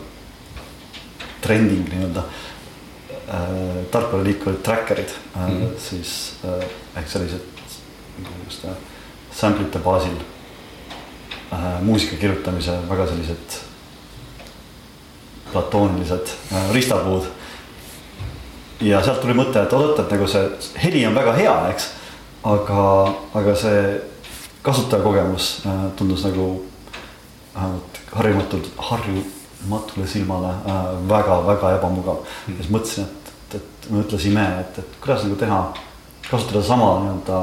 trending 1.41 1.89
nii-öelda 1.89 2.19
äh,. 2.19 2.46
Tarkvaraliik 3.91 4.47
olid 4.47 4.63
tracker'id 4.63 5.09
äh, 5.09 5.47
mm, 5.47 5.61
-hmm. 5.61 5.79
siis 5.89 6.33
äh, 6.45 6.65
ehk 6.95 7.07
sellised 7.07 7.41
niisuguste 8.17 8.67
sample'ite 9.31 9.79
baasil 9.79 10.15
äh, 11.53 11.81
muusika 11.81 12.15
kirjutamise 12.15 12.77
väga 12.89 13.07
sellised 13.07 13.59
platoonilised 15.51 16.27
äh, 16.53 16.71
ristapuud. 16.73 17.23
ja 18.81 19.03
sealt 19.03 19.21
tuli 19.21 19.33
mõte, 19.33 19.57
et 19.57 19.73
oot-oot, 19.73 19.99
et 20.03 20.11
nagu 20.13 20.27
see 20.29 20.49
heli 20.83 21.05
on 21.07 21.15
väga 21.17 21.31
hea, 21.33 21.53
eks. 21.71 21.87
aga, 22.43 23.13
aga 23.33 23.55
see 23.55 23.79
kasutajakogemus 24.61 25.47
äh, 25.65 25.87
tundus 25.95 26.25
nagu 26.27 26.65
vähemalt 27.55 28.01
harjumatult, 28.11 28.69
harjumatule 28.77 30.07
silmale 30.07 30.53
väga-väga 31.09 31.71
äh, 31.71 31.77
ebamugav 31.79 32.21
mm.. 32.21 32.59
siis 32.59 32.69
mõtlesin, 32.69 33.07
et, 33.07 33.16
et, 33.47 33.55
et 33.61 33.89
mõtlesime, 33.93 34.45
et, 34.61 34.79
et 34.79 34.99
kuidas 35.03 35.23
nagu 35.25 35.35
teha, 35.39 35.59
kasutada 36.29 36.63
sama 36.63 36.89
nii-öelda 37.03 37.41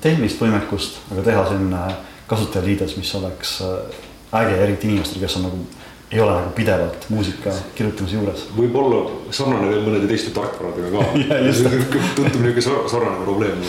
tehnilist 0.00 0.40
võimekust, 0.40 1.00
aga 1.12 1.24
teha 1.26 1.46
selline 1.48 1.82
kasutajaliides, 2.28 2.96
mis 3.00 3.14
oleks 3.18 3.58
äge, 3.62 4.56
eriti 4.62 4.88
inimestel, 4.88 5.20
kes 5.22 5.36
on 5.40 5.48
nagu 5.48 5.66
ei 6.10 6.20
ole 6.20 6.32
nagu 6.32 6.50
pidevalt 6.56 7.04
muusika 7.12 7.52
kirjutamise 7.76 8.16
juures. 8.16 8.46
võib-olla 8.56 9.02
sarnane 9.30 9.68
veel 9.68 9.82
mõnede 9.84 10.08
teiste 10.08 10.32
tarkvaradega 10.32 10.88
ka 10.88 11.02
tundub 12.16 12.40
niisugune 12.44 12.88
sarnane 12.88 13.24
probleem. 13.24 13.60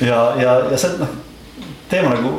ja, 0.00 0.22
ja, 0.40 0.54
ja 0.72 0.78
see 0.80 0.96
noh, 1.00 1.12
teema 1.92 2.14
nagu 2.14 2.32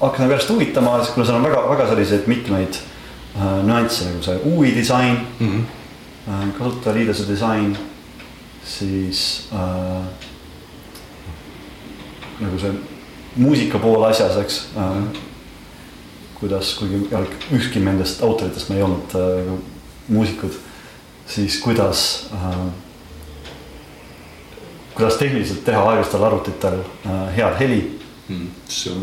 hakkas 0.00 0.22
nagu 0.24 0.32
järjest 0.34 0.50
huvitama, 0.50 0.96
kuna 1.14 1.26
seal 1.28 1.38
on 1.38 1.46
väga-väga 1.46 1.86
selliseid 1.92 2.26
mitmeid 2.30 2.80
äh, 2.80 3.60
nüansse 3.66 4.08
nagu 4.08 4.24
see 4.26 4.40
UI 4.50 4.74
disain 4.74 5.20
mm, 5.38 5.46
-hmm. 5.46 5.79
Äh, 6.28 6.44
kasutajaliidese 6.58 7.28
disain, 7.28 7.76
siis 8.64 9.48
äh, 9.52 10.04
nagu 12.40 12.58
see 12.58 12.72
muusika 13.36 13.78
pool 13.78 14.04
asjas, 14.08 14.36
eks 14.42 14.60
äh, 14.76 15.20
kuidas, 16.40 16.74
kuigi 16.74 17.02
ükski 17.52 17.80
nendest 17.84 18.22
autoritest 18.22 18.70
me 18.70 18.76
ei 18.80 18.82
olnud 18.82 19.16
äh, 19.16 19.50
muusikud, 20.08 20.54
siis 21.26 21.60
kuidas 21.60 22.28
äh,, 22.34 22.62
kuidas 24.94 25.16
tehniliselt 25.20 25.64
teha 25.64 25.82
aeglastel 25.90 26.24
arvutitel 26.24 26.80
äh, 27.06 27.36
head 27.36 27.60
heli 27.60 28.00
mm,. 28.28 28.48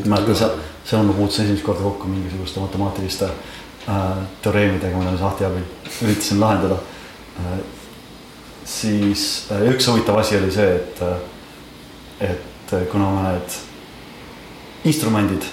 mäletan 0.06 0.36
seal, 0.36 0.58
seal 0.86 1.03
ma 1.03 1.13
puutusin 1.13 1.45
esimest 1.45 1.65
korda 1.65 1.84
kokku 1.84 2.08
mingisuguste 2.08 2.60
matemaatiliste 2.60 3.30
äh, 3.30 4.03
teoreemidega, 4.41 4.97
mida 4.97 5.12
ma 5.12 5.17
sahti 5.17 5.45
abil 5.45 5.65
üritasin 6.03 6.39
lahendada. 6.41 6.82
Siis 8.67 9.47
äh, 9.52 9.63
üks 9.71 9.88
huvitav 9.88 10.19
asi 10.19 10.38
oli 10.38 10.52
see, 10.52 10.76
et 10.76 11.02
äh,, 11.02 11.17
et 12.32 12.73
äh, 12.76 12.86
kuna 12.91 13.10
mõned 13.15 13.58
instrumendid 14.88 15.47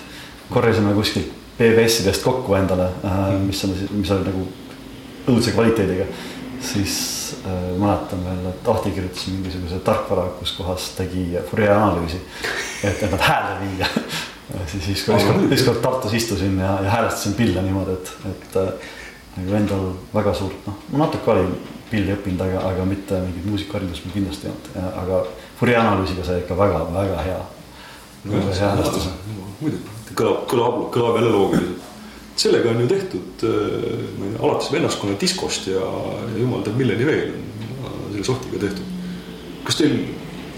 korjasime 0.51 0.94
kuskilt 0.97 1.31
BBS-idest 1.59 2.25
kokku 2.27 2.57
endale 2.59 2.90
äh,, 3.07 3.25
mis 3.44 3.62
on, 3.66 3.75
mis 3.94 4.11
oli 4.14 4.27
nagu 4.29 4.47
õudse 5.31 5.55
kvaliteediga. 5.55 6.07
siis 6.64 6.94
äh, 7.44 7.70
mäletan 7.79 8.25
veel, 8.25 8.47
et 8.51 8.68
Ahti 8.68 8.90
kirjutas 8.97 9.27
mingisuguse 9.29 9.79
tarkvara, 9.85 10.27
kus 10.40 10.55
kohas 10.57 10.88
tegi 10.97 11.27
Fourier 11.51 11.77
analüüsi, 11.77 12.18
et, 12.83 13.03
et 13.03 13.11
nad 13.12 13.20
häälde 13.20 13.68
viia 13.68 13.88
siis 14.73 14.88
ükskord, 14.97 15.20
ükskord, 15.20 15.53
ükskord 15.53 15.81
Tartus 15.85 16.18
istusin 16.18 16.59
ja, 16.59 16.79
ja 16.83 16.90
häälestasin 16.97 17.38
pille 17.38 17.62
niimoodi, 17.62 17.94
et, 17.94 18.12
et 18.33 18.59
nagu 19.37 19.57
endal 19.61 19.87
väga 20.14 20.35
suurt, 20.35 20.66
noh, 20.66 20.83
ma 20.90 21.05
natuke 21.05 21.31
olin 21.31 21.55
pilli 21.90 22.14
õppinud, 22.14 22.40
aga, 22.47 22.62
aga 22.70 22.85
mitte 22.88 23.18
mingit 23.25 23.49
muusikaharidust 23.49 24.07
mul 24.07 24.16
kindlasti 24.18 24.49
ei 24.49 24.55
olnud, 24.55 24.94
aga 25.03 25.25
Fourier 25.59 25.81
analüüsiga 25.81 26.25
sai 26.27 26.40
ikka 26.42 26.57
väga-väga 26.59 27.27
hea. 27.27 27.40
väga 28.25 28.55
hea 28.59 28.70
häälestus. 28.70 29.11
muidugi 29.61 29.94
kõlab, 30.18 30.44
kõlab, 30.51 30.81
kõlab 30.94 31.18
jälle 31.20 31.33
loogiliselt. 31.33 31.90
sellega 32.37 32.70
on 32.70 32.81
ju 32.83 32.88
tehtud 32.90 33.44
äh, 33.47 33.53
ma 34.18 34.27
ei 34.27 34.33
tea, 34.33 34.40
alates 34.42 34.73
vennaskonna 34.73 35.14
diskost 35.20 35.68
ja, 35.70 35.87
ja 36.33 36.40
jumal 36.40 36.64
teab 36.66 36.81
milleni 36.81 37.07
veel 37.07 37.35
on 37.85 38.09
selle 38.11 38.27
sohtiga 38.27 38.62
tehtud. 38.64 38.88
kas 39.64 39.79
teil 39.79 39.94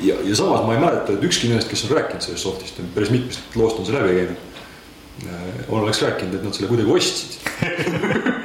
ja, 0.02 0.16
ja 0.24 0.36
samas 0.38 0.64
ma 0.66 0.76
ei 0.76 0.80
mäleta, 0.80 1.12
et 1.12 1.26
ükski 1.28 1.50
nendest, 1.50 1.70
kes 1.72 1.84
on 1.86 1.96
rääkinud 1.98 2.24
sellest 2.24 2.48
sohtist, 2.48 2.80
päris 2.94 3.12
mitmest 3.12 3.56
loost 3.58 3.80
on 3.80 3.88
see 3.88 3.96
läbi 3.96 4.16
käinud. 4.20 4.40
Äh, 5.26 5.44
oleks 5.72 6.02
rääkinud, 6.04 6.34
et 6.36 6.44
nad 6.44 6.56
selle 6.56 6.72
kuidagi 6.72 6.92
ostsid 6.92 7.38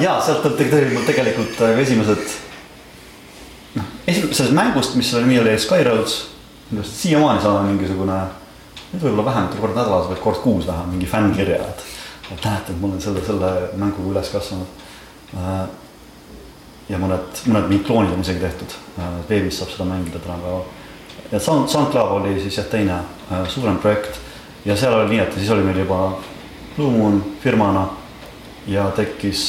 ja 0.00 0.20
sealt 0.24 0.46
on 0.46 0.56
tegelikult, 0.56 1.06
tegelikult 1.06 1.60
äh, 1.66 1.78
esimesed 1.84 2.36
noh, 3.74 3.88
esimesest 4.06 4.54
mängust, 4.56 4.94
mis 4.96 5.10
selle 5.10 5.26
nimi 5.26 5.40
oli 5.42 5.58
Skyroads, 5.58 6.20
siiamaani 6.82 7.42
saame 7.42 7.72
mingisugune 7.72 8.20
nüüd 8.90 9.04
võib-olla 9.04 9.26
vähem, 9.28 9.50
kord 9.60 9.76
nädalas, 9.76 10.08
vaid 10.10 10.22
kord 10.22 10.40
kuus 10.42 10.66
vähem 10.66 10.94
mingi 10.94 11.06
fännkirja, 11.06 11.60
et. 11.62 11.84
et 12.30 12.44
näete, 12.44 12.72
et 12.72 12.80
ma 12.80 12.88
olen 12.88 13.02
selle, 13.02 13.22
selle 13.26 13.52
mänguga 13.78 14.14
üles 14.14 14.32
kasvanud. 14.32 14.82
Äh, 15.36 15.62
ja 16.90 16.98
mõned, 16.98 17.44
mõned 17.46 17.70
mingid 17.70 17.86
kloonid 17.86 18.16
on 18.16 18.24
isegi 18.24 18.42
tehtud, 18.42 18.74
äh, 18.98 19.14
veebis 19.28 19.60
saab 19.60 19.70
seda 19.74 19.86
mängida 19.92 20.18
tänapäeval. 20.18 20.66
ja 21.30 21.40
Sound, 21.40 21.68
SoundCloud 21.68 22.16
oli 22.18 22.40
siis 22.40 22.58
jah, 22.58 22.66
teine 22.66 22.98
äh, 23.30 23.46
suurem 23.48 23.78
projekt 23.78 24.18
ja 24.64 24.76
seal 24.76 24.96
oli 24.96 25.14
nii, 25.14 25.22
et 25.22 25.38
siis 25.38 25.50
oli 25.50 25.62
meil 25.62 25.78
juba 25.84 26.18
Blue 26.76 26.90
Moon 26.90 27.22
firmana 27.42 27.86
ja 28.70 28.86
tekkis, 28.96 29.44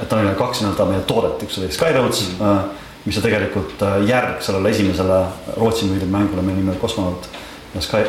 et 0.00 0.12
oli 0.12 0.34
kaks 0.38 0.62
nii-öelda 0.62 0.86
meie 0.88 1.04
toodet, 1.08 1.42
üks 1.44 1.58
oli 1.60 1.70
Skyroads 1.72 2.24
mm., 2.38 2.76
mis 3.04 3.16
on 3.16 3.24
tegelikult 3.24 3.82
järg 4.08 4.40
sellele 4.44 4.72
esimesele 4.72 5.18
Rootsi 5.56 5.86
müüdud 5.88 6.10
mängule, 6.12 6.42
mille 6.42 6.58
nimi 6.58 6.72
oli 6.72 6.80
Cosmonaut 6.80 7.28
ja 7.74 7.82
Sky, 7.84 8.04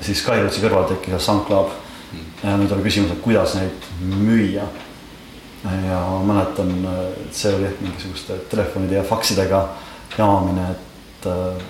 siis 0.00 0.22
Skyrootsi 0.22 0.64
kõrval 0.64 0.88
tekkis 0.90 1.26
SoundCloud 1.26 1.70
mm.. 1.72 2.32
ja 2.42 2.56
nüüd 2.60 2.72
oli 2.76 2.86
küsimus, 2.88 3.12
et 3.14 3.22
kuidas 3.24 3.56
neid 3.58 3.90
müüa. 4.00 4.66
ja 5.62 6.00
ma 6.10 6.22
mäletan, 6.32 6.72
et 7.22 7.36
see 7.38 7.52
oli 7.54 7.70
mingisuguste 7.80 8.40
telefonide 8.50 8.98
ja 8.98 9.04
faksidega 9.06 9.62
jamamine, 10.18 10.64
et 10.72 11.28
äh, 11.30 11.62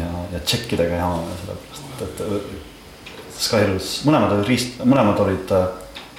ja, 0.00 0.08
ja 0.32 0.40
tšekkidega 0.40 1.02
jamamine, 1.02 1.36
sellepärast 1.42 2.02
et, 2.06 2.24
Skyrus, 3.38 4.00
mõlemad 4.02 4.32
olid 4.34 4.48
riist, 4.50 4.80
mõlemad 4.82 5.20
olid 5.22 5.52
äh, 5.54 5.66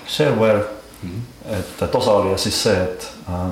shareware 0.10 0.64
mm, 1.04 1.10
-hmm. 1.10 1.58
et, 1.60 1.82
et 1.82 1.96
osa 1.96 2.12
oli 2.20 2.38
siis 2.38 2.64
see, 2.64 2.84
et 2.84 3.12
äh, 3.30 3.50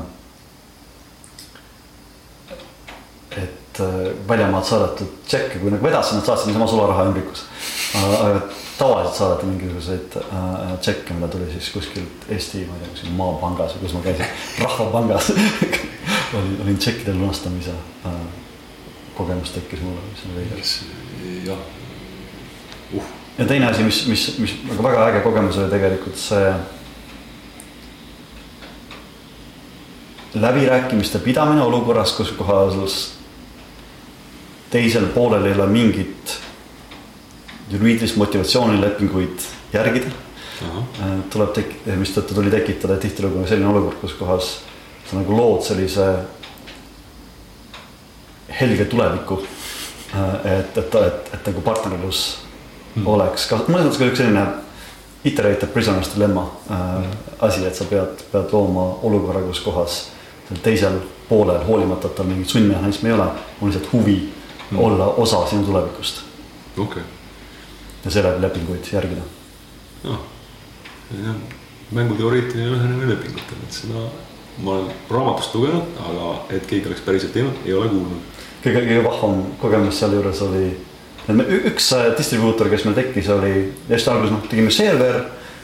et 3.37 3.81
väljamaalt 4.27 4.65
saadetud 4.65 5.09
tšekke, 5.27 5.59
kui 5.61 5.69
nagu 5.71 5.85
vedasid, 5.85 6.17
nad 6.17 6.25
saatsid 6.25 6.49
niisama 6.49 6.67
sularaha 6.67 7.03
ümbrikus. 7.11 7.43
aga 7.93 8.39
tavaliselt 8.77 9.15
saadeti 9.15 9.45
mingisuguseid 9.45 10.17
äh, 10.21 10.79
tšekke, 10.79 11.13
mida 11.17 11.27
tuli 11.27 11.49
siis 11.51 11.69
kuskilt 11.73 12.27
Eesti, 12.29 12.65
ma 12.69 12.77
ei 12.77 12.83
tea, 12.83 12.93
kuskil 12.93 13.15
Maapangas 13.17 13.75
või 13.75 13.85
kus 13.85 13.95
ma 13.97 14.01
käisin, 14.05 14.33
Rahvapangas 14.65 15.31
olin, 16.37 16.57
olin 16.63 16.77
tšekkide 16.77 17.15
lunastamise 17.17 17.73
äh, 18.05 18.19
kogemus 19.17 19.55
tekkis 19.55 19.81
mulle, 19.81 20.03
mis 20.11 20.25
on 20.27 20.35
veider. 20.37 20.65
jah, 21.47 21.63
uh. 22.99 23.15
Ja 23.37 23.45
teine 23.45 23.67
asi, 23.69 23.83
mis, 23.83 24.05
mis, 24.07 24.37
mis 24.41 24.55
nagu 24.69 24.83
väga 24.83 25.07
äge 25.11 25.21
kogemus 25.25 25.57
oli 25.57 25.69
tegelikult 25.69 26.17
see 26.17 26.53
läbirääkimiste 30.37 31.19
pidamine 31.19 31.61
olukorras, 31.61 32.13
kus 32.17 32.31
kohas 32.37 32.97
teisel 34.69 35.05
poolel 35.13 35.45
ei 35.45 35.53
ole 35.53 35.67
mingit 35.67 36.39
juriidilist 37.71 38.15
motivatsioonilepinguid 38.15 39.45
järgida 39.73 40.07
uh. 40.07 40.67
-huh. 40.67 41.21
tuleb 41.29 41.53
tek-, 41.53 41.77
mistõttu 41.95 42.33
tuli 42.33 42.51
tekitada 42.51 42.97
tihtilugu 42.97 43.47
selline 43.47 43.69
olukord, 43.69 44.01
kus 44.01 44.13
kohas 44.13 44.57
sa 45.09 45.15
nagu 45.15 45.37
lood 45.37 45.63
sellise 45.63 46.07
helge 48.59 48.85
tuleviku. 48.85 49.43
et, 50.43 50.77
et, 50.77 50.95
et, 50.95 51.33
et 51.33 51.47
nagu 51.47 51.61
partnerlus 51.61 52.46
mm. 52.97 53.07
oleks 53.07 53.49
mõnes 53.51 53.87
mõttes 53.87 54.01
üks 54.11 54.21
selline 54.21 54.45
iterated 55.27 55.73
prisoner's 55.73 56.13
dilemma 56.13 56.45
äh, 56.71 57.09
asi, 57.39 57.65
et 57.65 57.75
sa 57.75 57.87
pead, 57.89 58.23
pead 58.31 58.53
looma 58.53 58.89
olukorra, 59.07 59.43
kus 59.47 59.61
kohas 59.65 59.99
teisel 60.63 61.01
poolel, 61.27 61.59
hoolimata, 61.67 62.07
et 62.07 62.15
tal 62.15 62.29
mingit 62.29 62.49
sundmehhanismi 62.49 63.09
ei 63.09 63.17
ole, 63.17 63.27
on 63.61 63.69
lihtsalt 63.69 63.91
huvi 63.93 64.17
mm. 64.71 64.79
olla 64.79 65.13
osa 65.17 65.45
sinu 65.49 65.65
tulevikust. 65.67 66.23
okei 66.77 66.83
okay 66.87 67.17
ja 68.07 68.11
seeläbi 68.11 68.41
lepinguid 68.41 68.85
järgida. 68.93 69.21
noh, 70.03 70.19
mänguteoreetiline 71.91 72.71
lähenemine 72.71 73.09
lepingutele, 73.09 73.59
et 73.63 73.73
seda 73.73 74.03
ma 74.63 74.71
olen 74.71 74.91
raamatust 75.09 75.55
lugenud, 75.55 75.97
aga 75.99 76.29
et 76.49 76.65
keegi 76.67 76.87
oleks 76.87 77.01
päriselt 77.01 77.33
teinud, 77.33 77.57
ei 77.65 77.73
ole 77.73 77.89
kuulnud. 77.89 78.21
kõige, 78.63 78.83
kõige 78.85 79.03
vahvam 79.03 79.41
kogemus 79.61 79.99
sealjuures 79.99 80.41
oli, 80.41 80.69
üks 81.71 81.91
äh, 81.97 82.11
distribuutor, 82.17 82.69
kes 82.71 82.85
meil 82.87 82.97
tekkis, 82.97 83.29
oli 83.33 83.53
hästi 83.89 84.13
alguses 84.13 84.35
noh, 84.35 84.43
tegime 84.49 84.71
server 84.71 85.21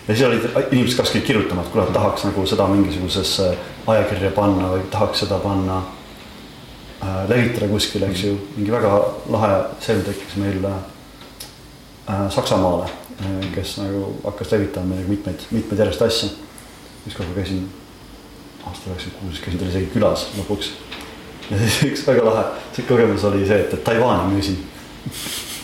ja 0.07 0.15
siis 0.15 0.25
olid 0.27 0.47
inimesed 0.71 0.97
ka 0.97 1.05
hakkasid 1.05 1.27
kirjutama, 1.27 1.63
et 1.63 1.71
kuule, 1.71 1.85
tahaks 1.95 2.25
nagu 2.27 2.45
seda 2.49 2.67
mingisugusesse 2.71 3.51
ajakirja 3.87 4.33
panna 4.35 4.73
või 4.73 4.87
tahaks 4.91 5.23
seda 5.23 5.39
panna 5.43 5.81
äh,, 7.03 7.21
levitada 7.29 7.71
kuskile, 7.71 8.11
eks 8.11 8.25
ju, 8.27 8.33
mingi 8.57 8.75
väga 8.75 8.97
lahe 9.31 9.53
server 9.83 10.11
tekkis 10.11 10.41
meil 10.43 10.67
äh, 10.67 10.81
Äh, 12.09 12.29
Saksamaale, 12.29 12.83
äh, 12.83 13.51
kes 13.55 13.77
nagu 13.77 14.19
hakkas 14.23 14.51
levitama 14.51 14.85
meile 14.85 15.07
mitmeid, 15.07 15.39
mitmeid 15.51 15.79
järjest 15.79 16.01
asju. 16.01 16.29
ükskord 17.07 17.29
ma 17.29 17.35
käisin, 17.35 17.61
aastal 18.67 18.91
üheksakümmend 18.91 19.21
kuus, 19.21 19.39
käisin 19.39 19.59
tal 19.59 19.69
isegi 19.69 19.87
külas 19.93 20.25
lõpuks. 20.35 20.71
ja 21.49 21.59
siis 21.61 21.77
üks 21.87 22.03
väga 22.07 22.25
lahe 22.25 22.43
see 22.75 22.83
kogemus 22.89 23.23
oli 23.23 23.47
see, 23.47 23.55
et, 23.55 23.73
et 23.73 23.83
Taiwan'i 23.87 24.35
müüsin 24.35 24.59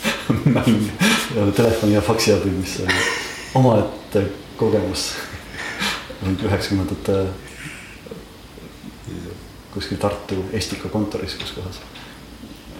mäng 0.56 0.90
telefoni 1.56 1.94
ja 1.94 2.02
faksi 2.04 2.32
abil, 2.32 2.56
mis 2.58 2.78
oli 2.84 3.00
omaette 3.54 4.24
kogemus. 4.56 5.12
üheksakümnendate 6.20 7.24
kuskil 9.74 9.98
Tartu 9.98 10.44
Estika 10.52 10.88
kontoris, 10.88 11.34
kus 11.40 11.54
kohas 11.56 11.80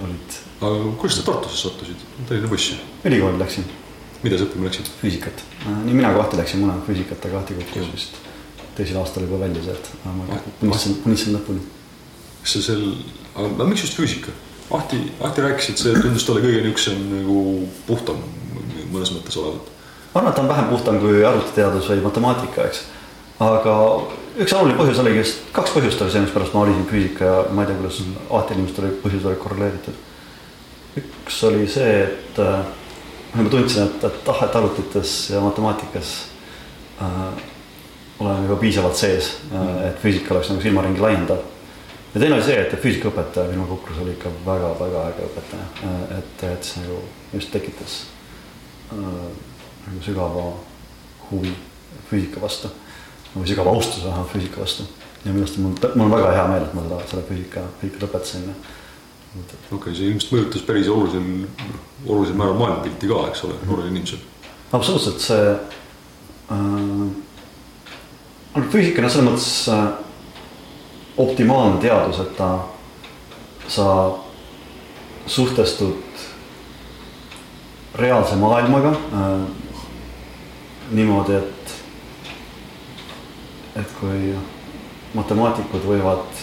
olid 0.04 0.40
aga 0.61 0.92
kuidas 1.00 1.16
sa 1.16 1.22
Tartusse 1.24 1.68
sattusid, 1.68 1.96
Tallinna 2.28 2.48
bussi? 2.48 2.76
ülikooli 3.04 3.38
läksin. 3.40 3.64
mida 4.22 4.38
sa 4.38 4.44
õppima 4.44 4.68
läksid? 4.68 4.90
füüsikat, 5.00 5.44
äh, 5.64 5.78
nii 5.87 5.96
mina 5.96 6.12
kui 6.12 6.20
Ahti 6.20 6.37
läksime 6.40 6.66
mõlemad 6.66 6.85
füüsikat, 6.88 7.24
aga 7.28 7.40
Ahti 7.40 7.56
kukkus 7.56 7.88
vist 7.94 8.20
teisel 8.76 9.00
aastal 9.00 9.24
juba 9.26 9.40
välja 9.40 9.62
sealt, 9.64 9.90
ma 10.04 10.40
unistasin, 10.62 11.00
unistasin 11.06 11.38
lõpuni. 11.38 11.64
kas 12.42 12.56
see 12.56 12.66
seal, 12.68 12.85
aga 13.35 13.68
miks 13.70 13.87
just 13.87 13.96
füüsika? 13.96 14.37
Ahti, 14.70 15.00
Ahti 15.20 15.42
rääkis, 15.42 15.72
et 15.72 15.83
see 15.83 15.96
tundus 15.98 16.24
talle 16.26 16.44
kõige 16.44 16.62
niisugusem 16.62 17.00
nagu 17.11 17.40
puhtam 17.88 18.20
mõnes 18.90 19.11
mõttes 19.14 19.38
olevat. 19.40 19.70
ma 20.12 20.20
arvan, 20.20 20.30
et 20.30 20.37
ta 20.37 20.42
on 20.42 20.52
vähem 20.52 20.70
puhtam 20.70 21.00
kui 21.02 21.24
arvutiteadus 21.24 21.90
või 21.90 22.04
matemaatika, 22.04 22.68
eks. 22.68 22.85
aga 23.46 23.74
üks 24.38 24.54
oluline 24.54 24.78
põhjus 24.78 25.02
oligi 25.02 25.24
just, 25.24 25.42
kaks 25.56 25.74
põhjust 25.74 26.04
oli 26.04 26.14
see, 26.14 26.22
mispärast 26.26 26.54
ma 26.54 26.64
valisin 26.64 26.87
füüsika 26.90 27.24
ja 27.24 27.42
ma 27.50 27.64
ei 27.64 27.72
tea, 27.72 27.80
kuidas 27.83 28.00
Ahti 28.30 28.56
inimestel 28.59 28.87
olid 28.87 29.02
põhjused 29.02 29.28
olid 29.33 29.42
korreleeritud 29.42 30.06
üks 30.98 31.38
oli 31.46 31.68
see, 31.70 32.02
et 32.02 32.40
äh, 32.42 32.64
ma 33.37 33.46
tundsin, 33.50 33.87
et, 33.87 34.04
et 34.04 34.28
ah, 34.33 34.42
et 34.46 34.59
arvutites 34.59 35.14
ja 35.30 35.42
matemaatikas 35.44 36.12
äh, 37.02 37.44
olen 38.20 38.44
juba 38.48 38.59
piisavalt 38.61 38.98
sees 38.98 39.33
äh,, 39.54 39.88
et 39.90 40.02
füüsika 40.02 40.35
oleks 40.35 40.50
nagu 40.52 40.64
silmaringi 40.64 41.02
laiendav. 41.02 41.44
Ja 42.14 42.20
teine 42.20 42.35
oli 42.35 42.44
see, 42.46 42.59
et 42.59 42.75
füüsikaõpetaja 42.83 43.51
Vilma 43.51 43.66
Kukrus 43.70 44.01
oli 44.03 44.14
ikka 44.16 44.33
väga-väga 44.46 45.07
äge 45.12 45.29
õpetaja 45.29 45.90
et, 46.18 46.44
et 46.51 46.70
see 46.73 46.83
nagu 46.85 47.03
just 47.35 47.53
tekitas 47.55 48.01
äh, 48.92 48.99
nagu 49.87 50.03
sügava 50.05 50.46
huvi 51.31 51.53
füüsika 52.11 52.42
vastu 52.42 52.73
või 53.35 53.46
sügava 53.46 53.70
austuse 53.77 54.09
vähemalt 54.09 54.33
füüsika 54.33 54.61
vastu. 54.64 54.88
ja 55.25 55.33
minu 55.33 55.44
arust 55.44 55.59
mul, 55.62 55.75
mul 55.94 56.07
on 56.09 56.16
väga 56.16 56.35
hea 56.35 56.46
meel, 56.51 56.66
et 56.66 56.75
ma 56.75 56.87
seda, 56.87 57.01
selle 57.12 57.25
füüsika, 57.29 57.64
füüsikat 57.81 58.07
lõpetasin 58.07 58.51
okei 58.51 59.77
okay,, 59.77 59.94
see 59.94 60.11
ilmselt 60.11 60.35
mõjutas 60.35 60.66
päris 60.66 60.90
olulisel, 60.90 61.27
olulisel 62.07 62.38
määral 62.40 62.59
maailmapilti 62.59 63.11
ka, 63.11 63.23
eks 63.31 63.44
ole, 63.46 63.59
noorel 63.68 63.90
inimesel. 63.92 64.23
absoluutselt, 64.73 65.23
see 65.23 65.44
äh,. 66.51 67.11
füüsika 68.73 69.05
on 69.05 69.12
selles 69.14 69.29
mõttes 69.29 69.53
äh, 69.70 69.90
optimaalne 71.20 71.80
teadus, 71.83 72.20
et 72.22 72.37
ta, 72.37 72.50
sa 73.68 73.87
suhtestud 75.26 76.24
reaalse 77.94 78.37
maailmaga 78.40 78.90
äh, 78.90 79.40
niimoodi, 80.90 81.37
et, 81.37 81.74
et 83.83 83.92
kui 84.00 84.33
matemaatikud 85.14 85.85
võivad 85.87 86.40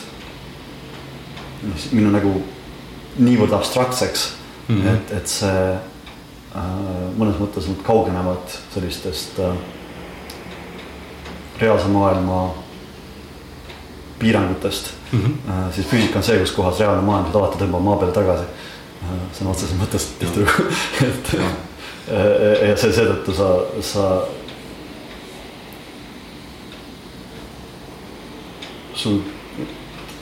minu 1.91 2.11
nagu 2.13 2.33
niivõrd 3.17 3.55
abstraktseks 3.57 4.27
mm, 4.67 4.75
-hmm. 4.75 4.93
et, 4.93 5.11
et 5.17 5.27
see 5.31 5.63
äh, 5.73 6.69
mõnes 7.17 7.39
mõttes 7.41 7.67
nad 7.71 7.81
kaugenevad 7.87 8.55
sellistest 8.73 9.39
äh, 9.39 9.57
reaalse 11.59 11.87
maailma 11.87 12.66
piirangutest 14.19 14.93
mm. 15.11 15.19
-hmm. 15.19 15.71
Siis 15.71 15.87
füüsika 15.87 16.19
on 16.19 16.23
see, 16.23 16.39
kus 16.39 16.51
kohas 16.51 16.79
reaalne 16.79 17.01
maailm 17.01 17.35
alati 17.35 17.63
tõmbab 17.63 17.83
maa 17.83 17.97
peale 17.97 18.13
tagasi 18.13 18.43
äh,. 18.43 19.09
sõna 19.39 19.49
otseses 19.49 19.77
mõttes 19.77 20.07
tihtilugu, 20.19 20.67
et 21.09 21.33
ja, 21.33 21.49
äh, 22.11 22.69
ja 22.69 22.77
see 22.77 22.93
seetõttu 22.93 23.33
sa, 23.33 23.49
sa 23.81 24.05
sul 28.93 29.19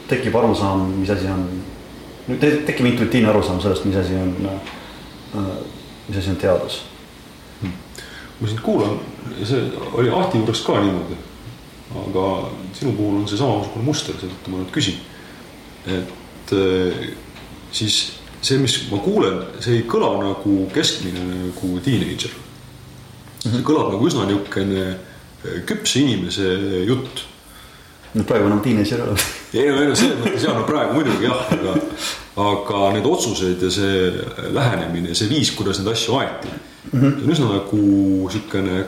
tekib 0.08 0.36
arusaam, 0.36 0.90
mis 1.00 1.10
asi 1.10 1.28
on 1.28 1.48
nüüd 2.28 2.66
tekib 2.66 2.86
intuitiivne 2.86 3.30
arusaam 3.30 3.62
sellest, 3.62 3.86
mis 3.86 3.96
asi 3.96 4.16
on, 4.16 4.36
mis 6.08 6.18
asi 6.18 6.30
on 6.30 6.36
teadus 6.36 6.84
ma 8.40 8.48
sind 8.48 8.60
kuulan 8.60 9.00
see 9.44 9.72
oli 9.94 10.10
Ahti 10.10 10.38
juures 10.38 10.62
ka 10.62 10.80
niimoodi. 10.80 11.16
Aga 11.94 12.26
sinu 12.74 12.96
puhul 12.98 13.22
on 13.22 13.28
see 13.30 13.38
samasugune 13.38 13.86
muster, 13.86 14.18
seetõttu 14.20 14.52
ma 14.54 14.64
nüüd 14.64 14.72
küsin. 14.74 14.98
et 15.86 16.56
äh, 16.56 17.06
siis 17.72 18.00
see, 18.42 18.58
mis 18.62 18.80
ma 18.92 18.98
kuulen, 19.04 19.44
see 19.62 19.80
ei 19.80 19.86
kõla 19.90 20.16
nagu 20.24 20.58
keskmine 20.74 21.22
nagu 21.30 21.78
teenager 21.86 22.34
see 23.46 23.64
kõlab 23.66 23.94
nagu 23.94 24.10
üsna 24.10 24.26
niisugune 24.30 24.84
äh, 24.90 25.62
küpse 25.70 26.02
inimese 26.02 26.50
jutt 26.90 27.26
no 28.16 28.24
praegu 28.28 28.50
enam 28.50 28.62
teenager 28.66 29.02
ei 29.02 29.08
ole. 29.08 29.26
ei 29.54 29.66
no, 29.70 29.82
ei 29.82 29.90
no 29.90 29.98
selles 30.00 30.22
mõttes 30.22 30.46
jah, 30.48 30.56
no 30.58 30.66
praegu 30.68 30.98
muidugi 30.98 31.28
jah, 31.28 31.52
aga, 31.56 31.76
aga 32.46 32.86
need 32.96 33.10
otsused 33.10 33.66
ja 33.66 33.72
see 33.74 34.48
lähenemine, 34.56 35.18
see 35.18 35.30
viis, 35.32 35.52
kuidas 35.58 35.82
neid 35.82 35.92
asju 35.94 36.18
aeti 36.22 36.50
mm, 36.52 37.02
-hmm. 37.02 37.20
see 37.20 37.28
on 37.28 37.36
üsna 37.36 37.52
nagu 37.58 37.82
siukene, 38.34 38.86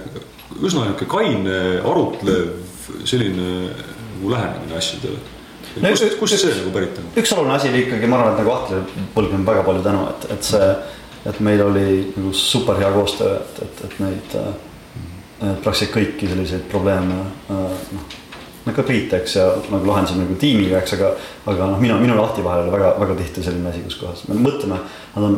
üsna 0.61 0.87
niuke 0.87 1.09
kaine, 1.11 1.59
arutlev 1.83 2.55
selline 3.05 3.47
nagu 4.17 4.31
lähenemine 4.31 4.77
asjadele. 4.77 5.19
No 5.81 5.89
kust, 5.93 6.15
kust 6.19 6.39
see 6.41 6.53
nagu 6.55 6.71
pärit 6.73 6.97
on? 6.97 7.09
üks 7.19 7.33
oluline 7.35 7.57
asi 7.57 7.69
oli 7.69 7.83
ikkagi, 7.85 8.09
ma 8.09 8.21
arvan, 8.21 8.35
et 8.35 8.41
nagu 8.41 8.53
Ahtile 8.53 9.07
põlvkond 9.15 9.49
väga 9.49 9.65
palju 9.67 9.83
tänu, 9.85 10.05
et, 10.13 10.29
et 10.33 10.47
see, 10.47 10.69
et 11.29 11.41
meil 11.45 11.61
oli 11.65 11.89
nagu 12.15 12.31
super 12.37 12.79
hea 12.81 12.89
koostöö, 12.95 13.35
et, 13.41 13.59
et, 13.65 13.83
et 13.87 13.99
neid 14.01 14.37
äh, 14.39 14.47
praktiliselt 15.65 15.93
kõiki 15.93 16.31
selliseid 16.31 16.65
probleeme 16.71 17.19
äh, 17.53 17.91
noh. 17.97 18.15
no 18.65 18.73
ka 18.77 18.87
Priit, 18.87 19.13
eks 19.19 19.37
ja 19.37 19.51
nagu 19.73 19.91
lahendasime 19.91 20.25
nagu 20.25 20.39
tiimiga, 20.41 20.81
eks, 20.81 20.95
aga, 20.97 21.11
aga 21.45 21.69
noh, 21.75 21.83
minu, 21.83 21.99
minu 22.01 22.17
ja 22.17 22.25
Ahti 22.25 22.45
vahel 22.45 22.65
oli 22.65 22.73
väga, 22.73 22.95
väga 23.03 23.19
tihti 23.21 23.45
selline 23.45 23.69
asi, 23.73 23.83
kus 23.85 23.99
kohas 24.01 24.25
me 24.31 24.39
mõtleme, 24.39 24.81
nad 25.17 25.29
on. 25.29 25.37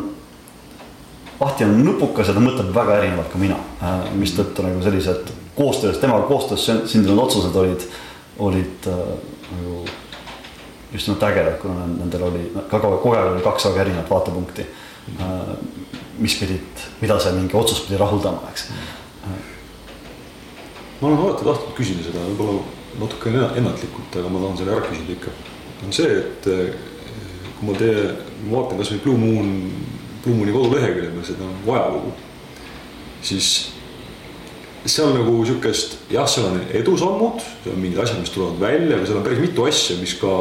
Ahti 1.40 1.64
on 1.64 1.78
nupukas 1.80 2.28
ja 2.28 2.34
ta 2.36 2.40
mõtleb 2.44 2.68
väga 2.76 2.98
erinevalt 3.00 3.30
kui 3.32 3.40
mina 3.40 3.56
äh,, 3.80 4.10
mistõttu 4.12 4.64
nagu 4.64 4.82
sellised 4.84 5.30
koostöös, 5.60 5.98
temaga 6.00 6.26
koostöös 6.30 6.64
sün- 6.68 6.86
sündinud 6.88 7.18
otsused 7.26 7.56
olid, 7.60 7.84
olid 8.38 8.86
äh, 8.88 8.94
nagu 9.52 9.84
just 10.92 11.06
nimelt 11.08 11.22
ägedad, 11.22 11.58
kuna 11.62 11.86
nendel 11.86 12.22
oli 12.26 12.46
ka 12.70 12.80
kogu 12.80 13.12
aeg 13.14 13.32
oli 13.34 13.42
kaks 13.44 13.68
väga 13.68 13.84
erinevat 13.84 14.10
vaatepunkti. 14.10 14.66
mis 16.18 16.34
pidid, 16.36 16.82
mida 17.00 17.16
see 17.18 17.32
mingi 17.32 17.56
otsus 17.56 17.80
pidi 17.86 17.96
rahuldama, 17.98 18.42
eks. 18.52 18.66
ma 21.00 21.08
olen 21.08 21.18
alati 21.18 21.44
tahtnud 21.46 21.72
küsida 21.78 22.04
seda, 22.04 22.20
võib-olla 22.28 22.60
natuke 23.00 23.30
enna- 23.30 23.54
ennatlikult, 23.56 24.18
aga 24.20 24.28
ma 24.28 24.42
tahan 24.42 24.58
selle 24.60 24.74
ära 24.74 24.84
küsida 24.84 25.14
ikka. 25.16 25.32
on 25.86 25.92
see, 25.96 26.18
et 26.18 26.46
eh, 26.52 26.74
kui 27.58 27.70
ma 27.70 27.78
teie, 27.78 28.02
vaatan 28.50 28.82
kasvõi 28.82 29.00
Blue 29.06 29.16
Moon, 29.16 29.48
Blue 30.24 30.36
Mooni 30.36 30.52
kodulehekülje 30.52 31.10
peal 31.14 31.24
seda 31.30 31.48
ajalugu, 31.66 32.12
siis 33.22 33.48
seal 34.88 35.12
nagu 35.14 35.44
sihukest, 35.44 35.98
jah, 36.12 36.28
seal 36.28 36.46
on 36.48 36.60
edusammud, 36.72 37.42
seal 37.62 37.74
on 37.74 37.82
mingid 37.82 38.00
asjad, 38.00 38.20
mis 38.22 38.32
tulevad 38.32 38.60
välja, 38.62 38.96
aga 38.96 39.08
seal 39.08 39.20
on 39.20 39.26
päris 39.26 39.42
mitu 39.42 39.66
asja, 39.68 39.96
mis 40.00 40.14
ka 40.20 40.32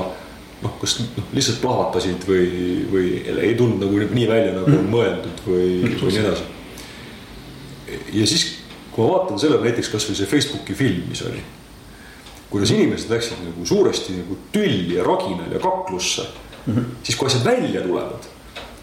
noh, 0.64 0.76
kas 0.82 0.96
noh, 1.02 1.28
lihtsalt 1.36 1.60
plahvatasid 1.64 2.26
või, 2.28 2.48
või 2.92 3.12
ei 3.34 3.54
tulnud 3.60 3.84
nagu 3.84 4.00
nii 4.16 4.30
välja, 4.30 4.56
nagu 4.56 4.74
on 4.76 4.90
mõeldud 4.92 5.44
või, 5.48 5.68
või 6.00 6.14
nii 6.14 6.24
edasi. 6.24 6.48
ja 8.16 8.28
siis, 8.30 8.48
kui 8.92 9.04
ma 9.04 9.14
vaatan 9.16 9.40
sellele 9.42 9.68
näiteks 9.68 9.92
kasvõi 9.94 10.18
see 10.20 10.30
Facebooki 10.30 10.76
film, 10.78 11.08
mis 11.12 11.24
oli. 11.28 11.44
kuidas 12.50 12.72
inimesed 12.74 13.12
läksid 13.14 13.44
nagu 13.46 13.66
suuresti 13.66 14.18
nagu 14.18 14.38
tülli 14.52 14.96
ja 14.98 15.04
raginal 15.06 15.52
ja 15.52 15.60
kaklusse 15.62 16.26
mm, 16.66 16.74
-hmm. 16.74 16.86
siis 17.04 17.18
kui 17.18 17.28
asjad 17.28 17.46
välja 17.46 17.82
tulevad 17.82 18.26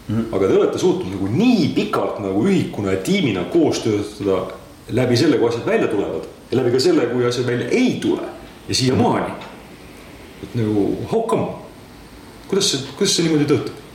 mm. 0.07 0.15
-hmm. 0.15 0.35
aga 0.35 0.47
te 0.47 0.57
olete 0.57 0.77
suutnud 0.77 1.11
nagu 1.11 1.27
nii 1.27 1.67
pikalt 1.75 2.19
nagu 2.19 2.45
ühikuna 2.45 2.91
ja 2.91 2.97
tiimina 2.97 3.43
koos 3.43 3.79
töötada 3.79 4.45
läbi 4.89 5.17
selle, 5.17 5.37
kui 5.37 5.49
asjad 5.49 5.65
välja 5.65 5.87
tulevad 5.87 6.27
ja 6.51 6.57
läbi 6.57 6.71
ka 6.71 6.79
selle, 6.79 7.05
kui 7.11 7.25
asjad 7.27 7.47
välja 7.47 7.69
ei 7.69 7.97
tule 8.01 8.23
ja 8.67 8.75
siiamaani. 8.75 9.33
et 10.43 10.55
nagu 10.55 10.97
how 11.11 11.27
come, 11.27 11.47
kuidas 12.47 12.71
see, 12.71 12.81
kuidas 12.97 13.15
see 13.15 13.25
niimoodi 13.25 13.45
töötab? 13.45 13.85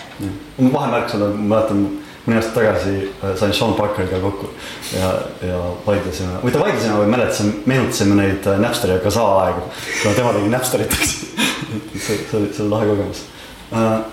ma 0.58 0.72
vahemärkusena 0.72 1.28
mäletan 1.36 1.84
mõni 2.26 2.38
aasta 2.38 2.54
tagasi 2.54 2.94
äh, 3.02 3.34
sain 3.38 3.54
Sean 3.56 3.74
Parkeriga 3.74 4.20
kokku 4.22 4.50
ja, 4.94 5.10
ja 5.42 5.58
vaidlesime, 5.86 6.38
või 6.44 6.54
ta 6.54 6.60
vaidlesime 6.62 6.98
või 7.00 7.10
mäletasime, 7.10 7.62
meenutasime 7.66 8.18
neid 8.18 8.46
äh, 8.46 8.58
Napsteri 8.62 8.94
ja 8.94 9.02
Kazaa 9.02 9.30
aegu. 9.46 9.64
kuna 10.02 10.14
tema 10.14 10.34
tegi 10.36 10.52
Napsterit, 10.52 10.92
eks 11.00 11.14
see, 12.06 12.18
see 12.18 12.38
oli, 12.38 12.52
see 12.52 12.64
oli 12.66 12.74
lahe 12.74 12.90
kogemus 12.92 13.24
äh,. 13.72 14.04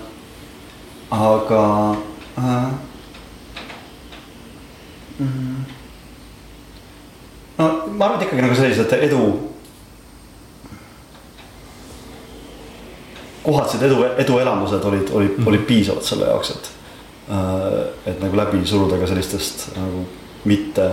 aga 1.10 1.62
äh, 2.38 2.70
mm, 5.18 5.64
no 5.66 5.79
ma 8.00 8.06
arvan, 8.06 8.20
et 8.20 8.26
ikkagi 8.26 8.44
nagu 8.46 8.56
sellised 8.56 8.92
edu 8.96 9.22
kohased 13.44 13.82
edu, 13.84 14.02
eduelamused 14.24 14.84
olid, 14.88 15.10
olid 15.12 15.34
mm., 15.36 15.48
olid 15.52 15.66
piisavad 15.68 16.04
selle 16.04 16.28
jaoks, 16.28 16.54
et. 16.56 16.70
et 18.10 18.22
nagu 18.24 18.36
läbi 18.36 18.64
suruda 18.66 18.96
ka 18.98 19.06
sellistest 19.06 19.68
nagu 19.76 20.06
mitte 20.48 20.86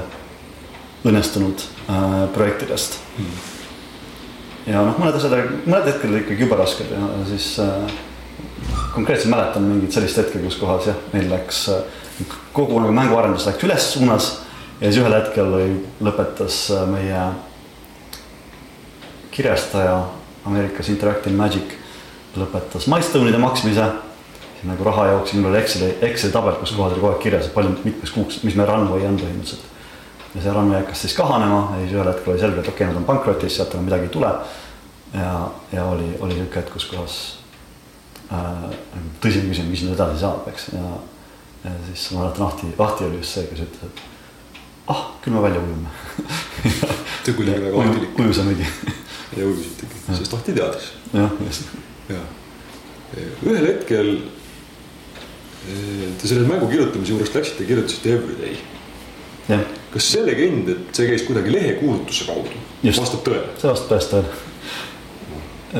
õnnestunud 1.08 1.64
äh, 1.90 2.18
projektidest 2.36 2.98
mm.. 3.18 3.38
ja 4.74 4.84
noh, 4.86 5.00
mõned 5.00 5.18
asjad, 5.18 5.38
mõned 5.66 5.88
hetked 5.88 6.12
olid 6.12 6.26
ikkagi 6.26 6.46
jube 6.46 6.60
rasked 6.60 6.92
ja 6.92 7.08
siis 7.30 7.54
äh, 7.64 7.96
konkreetselt 8.94 9.32
mäletan 9.32 9.66
mingit 9.66 9.96
sellist 9.96 10.20
hetke, 10.20 10.44
kus 10.44 10.60
kohas 10.60 10.92
jah, 10.92 11.00
meil 11.16 11.32
läks 11.32 11.64
äh, 11.74 12.28
kogu 12.54 12.84
nagu 12.84 12.94
mänguarendus 12.94 13.48
läks 13.48 13.66
üles 13.66 13.90
suunas 13.96 14.30
ja 14.82 14.92
siis 14.92 15.02
ühel 15.02 15.16
hetkel 15.16 15.54
lõpetas 16.04 16.60
äh, 16.76 16.86
meie 16.90 17.22
kirjastaja 19.34 20.02
Ameerikas 20.48 20.90
Interactive 20.94 21.36
Magic 21.36 21.74
lõpetas 22.38 22.88
milstonide 22.90 23.40
maksmise. 23.42 23.88
nagu 24.68 24.84
raha 24.84 25.04
jooksis, 25.12 25.38
mul 25.38 25.52
oli 25.52 25.60
Exceli, 25.60 25.88
Exceli 26.02 26.34
tabel, 26.34 26.56
kus 26.60 26.72
kohas 26.74 26.96
oli 26.96 27.02
kogu 27.02 27.12
aeg 27.12 27.20
kirjas, 27.22 27.46
et 27.46 27.54
palju 27.54 27.76
mitmeks 27.84 28.12
kuuks, 28.12 28.40
mis 28.44 28.56
meil 28.58 28.68
runway 28.68 29.06
on 29.06 29.20
põhimõtteliselt. 29.22 29.66
ja 30.34 30.42
see 30.42 30.54
runway 30.54 30.82
hakkas 30.82 31.04
siis 31.06 31.14
kahanema 31.18 31.60
ja 31.76 31.84
siis 31.84 31.94
ühel 31.94 32.10
hetkel 32.10 32.34
oli 32.34 32.42
selge, 32.42 32.64
et 32.64 32.72
okei 32.72 32.86
okay,, 32.86 32.88
nad 32.90 33.02
on 33.02 33.06
pankrotis, 33.06 33.56
sealt 33.56 33.76
enam 33.76 33.86
midagi 33.86 34.10
ei 34.10 34.14
tule. 34.14 34.32
ja, 35.14 35.32
ja 35.72 35.86
oli, 35.86 36.10
oli 36.20 36.40
sihuke 36.40 36.62
hetk, 36.62 36.74
kus 36.74 36.90
kohas 36.90 37.16
äh, 38.34 38.68
tõsine 39.22 39.46
küsimus, 39.46 39.70
mis 39.70 39.86
nüüd 39.86 39.96
edasi 39.96 40.22
saab, 40.26 40.50
eks, 40.52 40.70
ja. 40.74 41.00
ja 41.64 41.78
siis 41.92 42.12
ma 42.14 42.26
mäletan, 42.26 42.48
Ahti, 42.50 42.74
Ahti 42.78 43.10
oli 43.10 43.22
just 43.22 43.38
see, 43.38 43.48
kes 43.52 43.66
ütles, 43.68 43.92
et 43.92 44.17
ah, 44.88 45.04
küll 45.24 45.36
me 45.36 45.42
välja 45.44 45.62
ujume 45.62 45.90
oli 47.28 47.36
kuidagi 47.36 47.62
väga 47.62 47.82
ahtilik. 47.84 48.20
ujusamegi 48.20 48.66
ja 49.38 49.46
ujusitegi, 49.46 50.02
sest 50.18 50.34
Ahti 50.34 50.54
teadis. 50.54 50.92
jah, 51.14 51.32
just 51.46 51.64
ja 52.10 52.22
ühel 53.46 53.68
hetkel 53.68 54.14
te 56.22 56.28
selle 56.28 56.48
mängu 56.48 56.70
kirjutamise 56.72 57.12
juurest 57.12 57.36
läksite 57.36 57.68
kirjutasite 57.68 58.14
Everyday. 58.14 58.58
kas 59.92 60.12
see 60.12 60.24
legend, 60.26 60.70
et 60.70 60.96
see 60.96 61.10
käis 61.10 61.26
kuidagi 61.28 61.52
lehekuulutuse 61.52 62.28
kaudu, 62.30 62.64
vastab 62.88 63.24
tõele? 63.28 63.52
see 63.60 63.72
vastab 63.72 63.94
tõesti 63.94 64.16
tõele. 64.16 64.30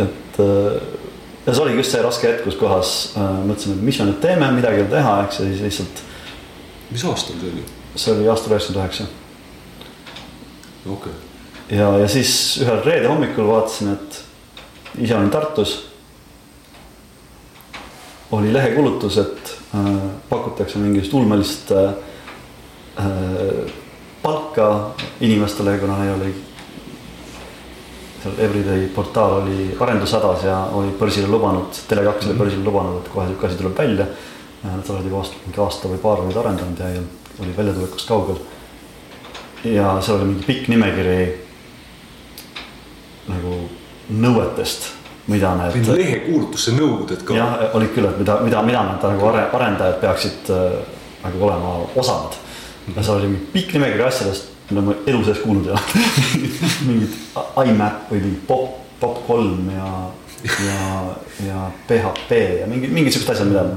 et 0.04 0.42
ja 1.48 1.54
see 1.54 1.64
oligi 1.64 1.84
just 1.84 1.96
see 1.96 2.04
raske 2.04 2.28
hetk, 2.28 2.44
kus 2.48 2.60
kohas 2.60 2.94
äh, 3.16 3.40
mõtlesime, 3.48 3.80
et 3.80 3.90
mis 3.90 4.00
me 4.02 4.12
nüüd 4.12 4.22
teeme, 4.24 4.52
midagi 4.60 4.82
ei 4.82 4.86
ole 4.86 4.94
teha, 4.98 5.18
eks 5.26 5.42
ja 5.42 5.50
siis 5.50 5.66
lihtsalt. 5.70 6.06
mis 6.92 7.08
aastal 7.08 7.40
see 7.40 7.56
oli? 7.56 7.68
See 7.98 8.14
oli 8.14 8.30
aastal 8.30 8.56
üheksakümmend 8.56 8.86
üheksa. 8.86 9.04
okei 10.86 11.12
okay. 11.12 11.78
ja, 11.78 11.92
ja 12.04 12.08
siis 12.08 12.32
ühel 12.62 12.82
reede 12.86 13.12
hommikul 13.12 13.50
vaatasin, 13.50 13.94
et 13.98 14.24
ise 15.04 15.16
olin 15.18 15.30
Tartus 15.34 15.78
oli 18.32 18.54
lehekuulutus, 18.54 19.18
et 19.18 19.58
äh, 19.76 19.92
pakutakse 20.30 20.80
mingisugust 20.80 21.14
ulmelist 21.14 21.72
äh, 21.72 21.94
äh, 23.00 23.72
palka 24.22 24.92
inimestele, 25.20 25.78
kuna 25.78 25.98
neil 26.04 26.14
oli. 26.20 26.36
seal 28.24 28.34
Everyday 28.42 28.88
portaal 28.96 29.34
oli 29.42 29.78
arendushädas 29.80 30.44
ja 30.44 30.58
oli 30.74 30.90
börsile 31.00 31.28
lubanud, 31.28 31.70
Tele2 31.90 32.26
oli 32.26 32.34
mhm. 32.34 32.38
börsile 32.38 32.64
lubanud, 32.64 32.98
et 32.98 33.12
kohe 33.14 33.28
sihuke 33.28 33.48
asi 33.48 33.56
tuleb 33.56 33.78
välja. 33.78 34.08
Nad 34.64 34.90
olid 34.90 35.06
juba 35.06 35.20
aasta, 35.22 35.38
mingi 35.46 35.60
aasta 35.62 35.88
või 35.88 36.00
paar 36.02 36.24
olid 36.24 36.38
arendanud 36.42 36.80
ja 36.82 37.02
oli 37.40 37.58
väljatulekust 37.58 38.08
kaugel. 38.08 38.40
ja 39.64 39.98
seal 40.02 40.22
oli 40.22 40.32
mingi 40.32 40.48
pikk 40.48 40.70
nimekiri 40.74 41.20
nagu 43.28 43.58
nõuetest 44.10 44.94
mida 45.28 45.54
need. 45.60 45.88
lehekuulutusse 45.88 46.74
nõuded 46.78 47.24
ka. 47.28 47.36
jah, 47.36 47.56
olid 47.78 47.92
küll, 47.96 48.08
et 48.08 48.20
mida, 48.22 48.40
mida, 48.46 48.62
mida 48.66 48.84
need 48.88 49.08
nagu 49.12 49.32
arendajad 49.32 50.00
peaksid 50.04 50.52
äh, 50.54 50.78
nagu 51.26 51.48
olema 51.50 51.74
osanud. 51.96 52.38
ja 52.96 53.04
seal 53.04 53.20
oli 53.20 53.34
mingi 53.34 53.52
pikk 53.56 53.76
nimekiri 53.78 54.08
asjadest, 54.08 54.54
mida 54.72 54.86
ma 54.88 54.96
elu 55.06 55.24
sees 55.28 55.44
kuulnud 55.44 55.68
ei 55.68 55.76
ole 55.76 56.06
mingid 56.88 57.18
IMAP 57.68 58.12
või 58.12 58.24
mingi 58.24 58.42
pop, 58.48 58.80
pop 59.02 59.22
kolm 59.28 59.68
ja, 59.76 59.92
ja, 60.48 60.82
ja 61.48 61.70
PHP 61.90 62.44
ja 62.62 62.70
mingid 62.72 63.12
siuksed 63.12 63.34
asjad, 63.36 63.52
mida 63.52 63.68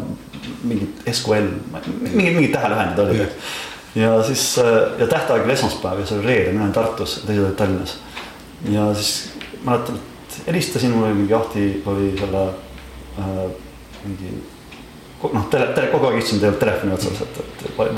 mingid 0.64 1.03
SQL, 1.12 1.49
mingid, 2.01 2.34
mingid 2.34 2.53
tähelühendid 2.55 3.03
olid. 3.05 3.34
ja 3.95 4.22
siis 4.22 4.45
ja 4.99 5.07
tähtaeg 5.07 5.45
oli 5.45 5.53
esmaspäev 5.53 6.01
ja 6.01 6.07
see 6.07 6.18
oli 6.18 6.26
reede, 6.26 6.53
mina 6.53 6.64
olin 6.68 6.76
Tartus, 6.76 7.18
teised 7.26 7.45
olid 7.45 7.57
Tallinnas. 7.59 7.97
ja 8.70 8.86
siis 8.95 9.32
mäletan, 9.64 9.97
et 9.97 10.47
helistasin, 10.47 10.95
mul 10.95 11.09
oli 11.09 11.18
mingi 11.22 11.34
Ahti 11.34 11.66
oli 11.86 12.14
selle 12.18 12.47
äh, 13.18 13.51
mingi 14.05 14.32
noh, 15.32 15.49
tele, 15.51 15.72
tele, 15.74 15.91
kogu 15.93 16.09
aeg 16.09 16.20
istusime 16.20 16.41
tegelikult 16.41 16.62
telefoni 16.64 16.95
otsas, 16.97 17.20
et, 17.26 17.43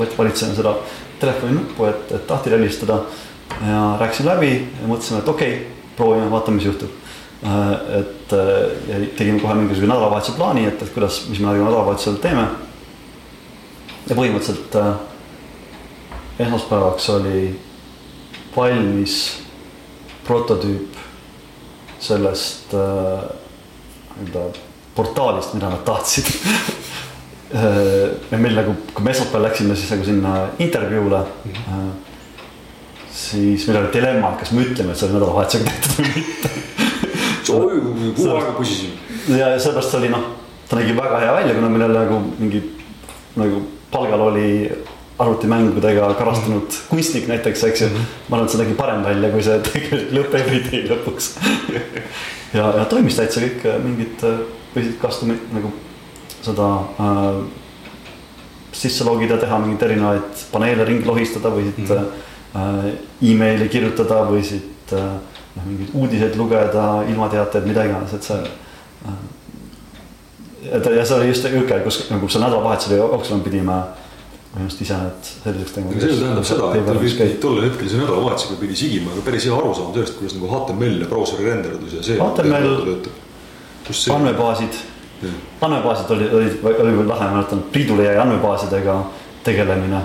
et 0.07 0.17
valitseme 0.17 0.55
seda 0.57 0.75
telefoni 1.21 1.55
nuppu, 1.59 1.87
et, 1.87 2.11
et 2.17 2.31
Ahtile 2.31 2.59
helistada. 2.59 3.03
ja 3.67 3.79
rääkisin 3.99 4.25
läbi 4.25 4.51
ja 4.81 4.87
mõtlesime, 4.89 5.19
et 5.19 5.27
okei 5.29 5.55
okay,, 5.55 5.87
proovime, 5.95 6.31
vaatame, 6.31 6.57
mis 6.57 6.65
juhtub 6.65 6.89
äh,. 6.89 7.02
Et 7.43 8.33
äh, 8.33 9.07
tegime 9.17 9.39
kohe 9.39 9.55
mingisuguse 9.57 9.89
nädalavahetuse 9.89 10.37
plaani, 10.37 10.65
et, 10.69 10.81
et 10.81 10.91
kuidas, 10.95 11.23
mis 11.27 11.41
me 11.43 11.51
nädalavahetusel 11.57 12.19
teeme. 12.23 12.47
ja 14.07 14.15
põhimõtteliselt 14.15 14.75
äh, 14.79 14.93
esmaspäevaks 16.45 17.09
oli 17.17 17.41
valmis 18.55 19.17
prototüüp 20.27 20.95
sellest 22.03 22.75
äh, 22.79 23.27
nii-öelda 24.21 24.45
portaalist, 24.95 25.55
mida 25.57 25.71
nad 25.73 25.83
tahtsid 25.87 26.29
ja 28.31 28.37
meil 28.39 28.55
nagu, 28.55 28.75
kui 28.93 29.03
me 29.03 29.11
esmaspäeval 29.11 29.49
läksime 29.49 29.75
siis 29.75 29.91
nagu 29.91 30.05
sinna 30.07 30.33
intervjuule 30.63 31.19
mm. 31.19 31.51
-hmm. 31.51 31.91
siis 33.11 33.67
meil 33.67 33.83
oli 33.83 33.93
dilemma, 33.93 34.31
et 34.31 34.39
kas 34.45 34.51
me 34.51 34.63
ütleme, 34.63 34.91
et 34.91 34.97
see 34.97 35.09
oli 35.09 35.19
nädalavahetusega 35.19 35.71
tehtud 35.71 35.99
või 35.99 36.15
mitte. 36.15 36.53
kuu 37.47 38.29
aega 38.29 38.55
pusisime. 38.57 38.93
ja, 39.37 39.53
seepärast 39.59 39.91
see 39.91 40.01
oli 40.01 40.09
noh, 40.13 40.25
ta 40.69 40.79
nägi 40.79 40.97
väga 40.97 41.19
hea 41.19 41.35
välja, 41.39 41.55
kuna 41.59 41.69
meil 41.69 41.85
oli 41.89 41.99
nagu 41.99 42.19
mingi 42.39 42.63
nagu 43.35 43.61
palgal 43.91 44.27
oli 44.29 44.49
arvutimängudega 45.19 46.13
karastunud 46.17 46.69
-hmm. 46.69 46.89
kunstnik 46.89 47.27
näiteks, 47.27 47.63
eks 47.63 47.81
ju. 47.81 47.87
-hmm. 47.87 48.11
ma 48.29 48.35
arvan, 48.37 48.45
et 48.45 48.51
see 48.51 48.63
nägi 48.63 48.73
parem 48.73 49.03
välja, 49.03 49.31
kui 49.31 49.43
see 49.43 49.59
tegelikult 49.59 50.13
lõpp 50.17 50.35
everyday 50.41 50.85
lõpuks 50.89 51.31
ja, 52.57 52.73
ja 52.77 52.85
toimis 52.85 53.15
täitsa 53.15 53.41
kõik 53.41 53.67
mingid 53.83 54.25
võisid 54.75 54.97
custom'i 55.01 55.37
nagu 55.53 55.73
seda 56.43 56.69
äh, 56.99 57.43
sisse 58.73 59.05
logida, 59.07 59.37
teha 59.37 59.59
mingeid 59.61 59.85
erinevaid 59.87 60.45
paneele 60.51 60.85
ringi 60.87 61.07
lohistada, 61.07 61.51
võisid 61.53 61.77
mm 61.77 61.85
-hmm. 61.85 62.07
äh, 62.55 63.31
emaili 63.31 63.69
kirjutada, 63.69 64.23
võisid 64.29 64.93
äh, 64.97 65.13
noh, 65.55 65.65
mingeid 65.65 65.93
uudiseid 65.93 66.37
lugeda, 66.39 66.85
ilmateateid, 67.09 67.67
mida 67.69 67.87
iganes, 67.89 68.13
et 68.13 68.29
see 68.29 68.39
äh,. 69.07 69.19
et 70.71 70.87
ja 70.95 71.05
see 71.05 71.17
oli 71.17 71.33
just 71.33 71.49
niisugune, 71.49 71.81
kus 71.87 71.99
nagu 72.11 72.29
see 72.29 72.43
nädalavahetusel 72.43 72.97
jooksvalt 72.97 73.43
pidime 73.43 73.81
minu 74.53 74.67
arust 74.67 74.81
ise 74.85 74.97
need 75.01 75.29
selliseks 75.43 75.75
tegema. 75.75 75.99
see 75.99 76.15
tähendab 76.21 76.47
seda, 76.47 76.71
et 76.77 76.87
tal 76.87 77.01
vist 77.01 77.21
tollel 77.41 77.69
hetkel 77.69 77.89
see 77.89 78.01
nädalavahetusega 78.01 78.59
pidi 78.61 78.79
sigima 78.85 79.13
aga 79.13 79.25
päris 79.25 79.49
hea 79.49 79.59
arusaam 79.59 79.93
sellest, 79.95 80.17
kuidas 80.19 80.37
nagu 80.37 80.49
HTML 80.53 81.05
ja 81.05 81.11
brauseri 81.11 81.47
renderdus 81.49 81.99
ja 81.99 82.03
see. 82.05 82.17
HTML, 82.21 82.75
andmebaasid 84.13 84.81
andmebaasid 85.61 86.11
olid, 86.11 86.33
olid, 86.33 86.57
oli 86.63 86.97
veel 86.97 87.07
lahe, 87.07 87.29
ma 87.29 87.39
mäletan, 87.39 87.63
Priidule 87.71 88.03
jäi 88.03 88.17
andmebaasidega 88.17 88.97
tegelemine. 89.43 90.01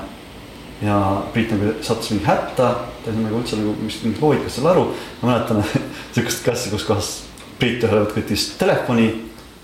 Ja 0.83 1.23
Priit 1.33 1.53
nagu 1.55 1.73
sattus 1.83 2.13
mingi 2.13 2.27
hätta, 2.27 2.69
ta 3.05 3.11
ei 3.11 3.15
saa 3.15 3.23
nagu 3.25 3.41
üldse 3.41 3.59
nagu 3.59 3.75
mingist 3.81 4.23
loogikast 4.23 4.59
seal 4.59 4.69
aru. 4.71 4.85
ma 5.23 5.33
mäletan 5.33 5.63
sihukest 6.15 6.45
klassi, 6.45 6.71
kus 6.71 6.87
kohas 6.89 7.13
Priit 7.59 7.83
ühel 7.83 8.05
hetkel 8.05 8.23
võttis 8.23 8.45
telefoni, 8.59 9.09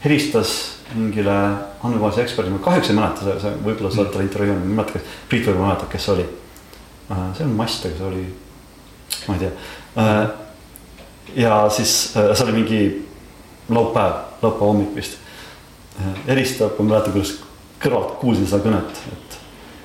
helistas 0.04 0.54
mingile 0.94 1.34
andmebaasi 1.84 2.24
eksperdile, 2.24 2.56
ma 2.56 2.64
kahjuks 2.64 2.90
ei 2.90 2.98
mäleta, 2.98 3.36
see 3.42 3.52
võib-olla 3.62 3.92
sa 3.94 4.02
oled 4.02 4.12
talle 4.14 4.26
intervjuuinud, 4.26 4.64
ma 4.64 4.72
ei 4.72 4.78
mäleta, 4.80 4.98
kas 4.98 5.18
Priit 5.30 5.46
võib-olla 5.48 5.68
mäletab, 5.70 5.90
kes 5.92 6.08
see 6.08 6.14
oli. 6.16 6.26
see 7.38 7.46
on 7.46 7.56
Mast, 7.58 7.86
aga 7.86 8.00
see 8.00 8.08
oli, 8.10 8.24
ma 9.28 9.36
ei 9.36 9.44
tea. 9.44 9.52
Äh, 10.02 10.22
ja 11.44 11.58
siis 11.70 11.94
äh, 12.18 12.32
see 12.34 12.48
oli 12.48 12.56
mingi 12.58 12.80
laupäev, 13.70 14.18
laupäeva 14.42 14.72
hommik 14.72 14.96
vist 14.98 15.20
helistab, 16.26 16.78
ma 16.78 16.94
mäletan, 16.94 17.14
kuidas 17.14 17.36
kõrvalt 17.82 18.16
kuulsin 18.20 18.48
seda 18.48 18.64
kõnet, 18.64 19.04
et. 19.12 19.23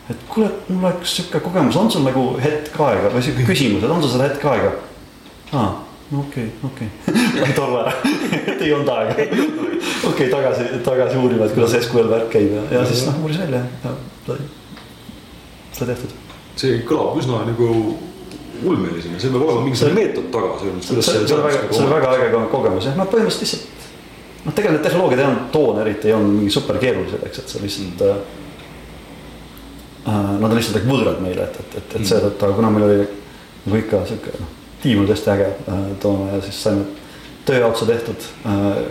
Et 0.10 0.24
kuule, 0.30 0.49
mul 0.70 0.88
oleks 0.89 1.16
sihuke 1.20 1.41
kogemus, 1.43 1.78
on 1.78 1.91
sul 1.91 2.05
nagu 2.07 2.24
hetk 2.41 2.80
aega 2.86 3.12
või 3.14 3.24
sihuke 3.26 3.45
küsimus, 3.51 3.84
et 3.84 3.93
on 3.93 4.01
sul 4.03 4.14
seda 4.16 4.30
hetk 4.30 4.45
aega? 4.49 4.74
aa, 5.53 5.70
no 6.10 6.24
okei 6.24 6.49
okay,, 6.70 6.88
okei 7.07 7.20
okay. 7.43 7.55
tol 7.57 7.76
ajal, 7.80 8.20
et 8.53 8.64
ei 8.66 8.74
olnud 8.76 8.93
aega. 8.95 9.16
okei 9.18 10.10
okay,, 10.12 10.30
tagasi, 10.34 10.70
tagasi 10.86 11.20
uurima, 11.22 11.45
et 11.45 11.57
kuidas 11.57 11.78
SQL 11.84 12.12
värk 12.12 12.30
käib 12.34 12.53
ja, 12.57 12.66
ja 12.80 12.86
siis 12.89 13.05
noh, 13.10 13.24
uuris 13.24 13.41
välja 13.43 13.64
ja 13.86 13.95
sai, 14.28 14.39
sai 15.78 15.91
tehtud. 15.93 16.16
see 16.60 16.80
kõlab 16.89 17.20
üsna 17.22 17.43
nagu 17.49 17.74
ulmelisena, 18.60 19.20
seal 19.22 19.32
peab 19.36 19.45
olema 19.45 19.68
mingisugune 19.68 19.95
meetod 20.01 20.32
taga. 20.34 20.55
see, 20.60 21.01
see, 21.01 21.22
see 21.24 21.38
on 21.38 21.45
väga, 21.45 21.68
see 21.70 21.86
on 21.86 21.93
väga 21.93 22.16
äge 22.18 22.47
kogemus 22.51 22.89
jah, 22.89 22.97
no 22.97 23.05
põhimõtteliselt 23.07 23.45
lihtsalt 23.45 23.78
noh, 24.45 24.53
tegelikult 24.55 24.80
need 24.80 24.86
tehnoloogiad 24.88 25.22
ei 25.22 25.30
olnud, 25.30 25.47
toon 25.53 25.82
eriti 25.84 26.10
ei 26.10 26.16
olnud 26.18 26.38
mingi 26.39 26.53
super 26.53 26.80
keerulised, 26.82 27.24
eks, 27.28 27.41
et 27.43 27.53
see 27.53 27.64
lihtsalt 27.64 28.05
äh,. 28.07 28.22
Nad 30.06 30.47
on 30.47 30.56
lihtsalt 30.56 30.86
võõrad 30.88 31.20
meile, 31.22 31.43
et, 31.43 31.60
et, 31.60 31.76
et, 31.82 31.95
et 32.00 32.08
seetõttu, 32.08 32.45
aga 32.45 32.56
kuna 32.56 32.70
meil 32.74 32.86
oli 32.86 33.02
nagu 33.66 33.78
ikka 33.82 34.00
sihuke 34.08 34.34
noh, 34.39 34.56
tiim 34.82 35.02
oli 35.02 35.12
tõesti 35.12 35.32
äge 35.34 35.50
äh, 35.52 35.86
toona 36.02 36.32
ja 36.34 36.41
siis 36.45 36.62
saime 36.64 36.86
töö 37.45 37.66
otsa 37.68 37.88
tehtud 37.89 38.28
äh,. 38.47 38.82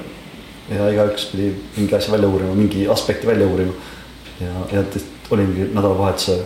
ja 0.68 0.88
igaüks 0.92 1.30
pidi 1.32 1.48
mingi 1.76 1.94
asja 1.96 2.12
välja 2.12 2.28
uurima, 2.28 2.54
mingi 2.54 2.88
aspekti 2.88 3.26
välja 3.26 3.46
uurima. 3.46 3.72
ja, 4.40 4.52
ja 4.72 4.82
olingi 5.30 5.70
nädalavahetuse 5.72 6.36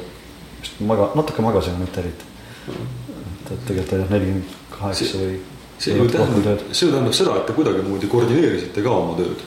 vist 0.60 0.80
maga, 0.80 1.10
natuke 1.14 1.42
magasime, 1.42 1.78
mitte 1.82 2.00
eriti. 2.00 2.24
et, 2.68 3.50
et 3.50 3.64
tegelikult 3.66 3.96
oli 3.98 4.10
nelikümmend 4.10 4.54
kaheksa 4.76 5.18
või 5.18 5.40
see 5.82 5.96
ju 5.96 6.06
tähendab, 6.10 6.62
see 6.70 6.86
ju 6.86 6.92
tähendab 6.94 7.16
seda, 7.18 7.34
et 7.40 7.48
te 7.50 7.56
kuidagimoodi 7.56 8.10
koordineerisite 8.12 8.84
ka 8.84 8.94
oma 8.94 9.18
tööd. 9.18 9.42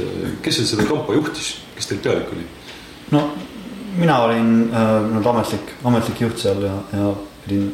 et 0.00 0.40
kes 0.44 0.62
seda 0.64 0.88
kampa 0.88 1.16
juhtis, 1.16 1.58
kes 1.76 1.92
teil 1.92 2.00
pealik 2.04 2.32
oli? 2.32 2.48
no 3.12 3.26
mina 3.96 4.18
olin 4.24 4.52
äh, 4.72 4.90
nii-öelda 5.06 5.32
ametlik, 5.32 5.72
ametlik 5.84 6.20
juht 6.20 6.42
seal 6.42 6.62
ja, 6.66 6.74
ja 6.92 7.12
pidin. 7.44 7.70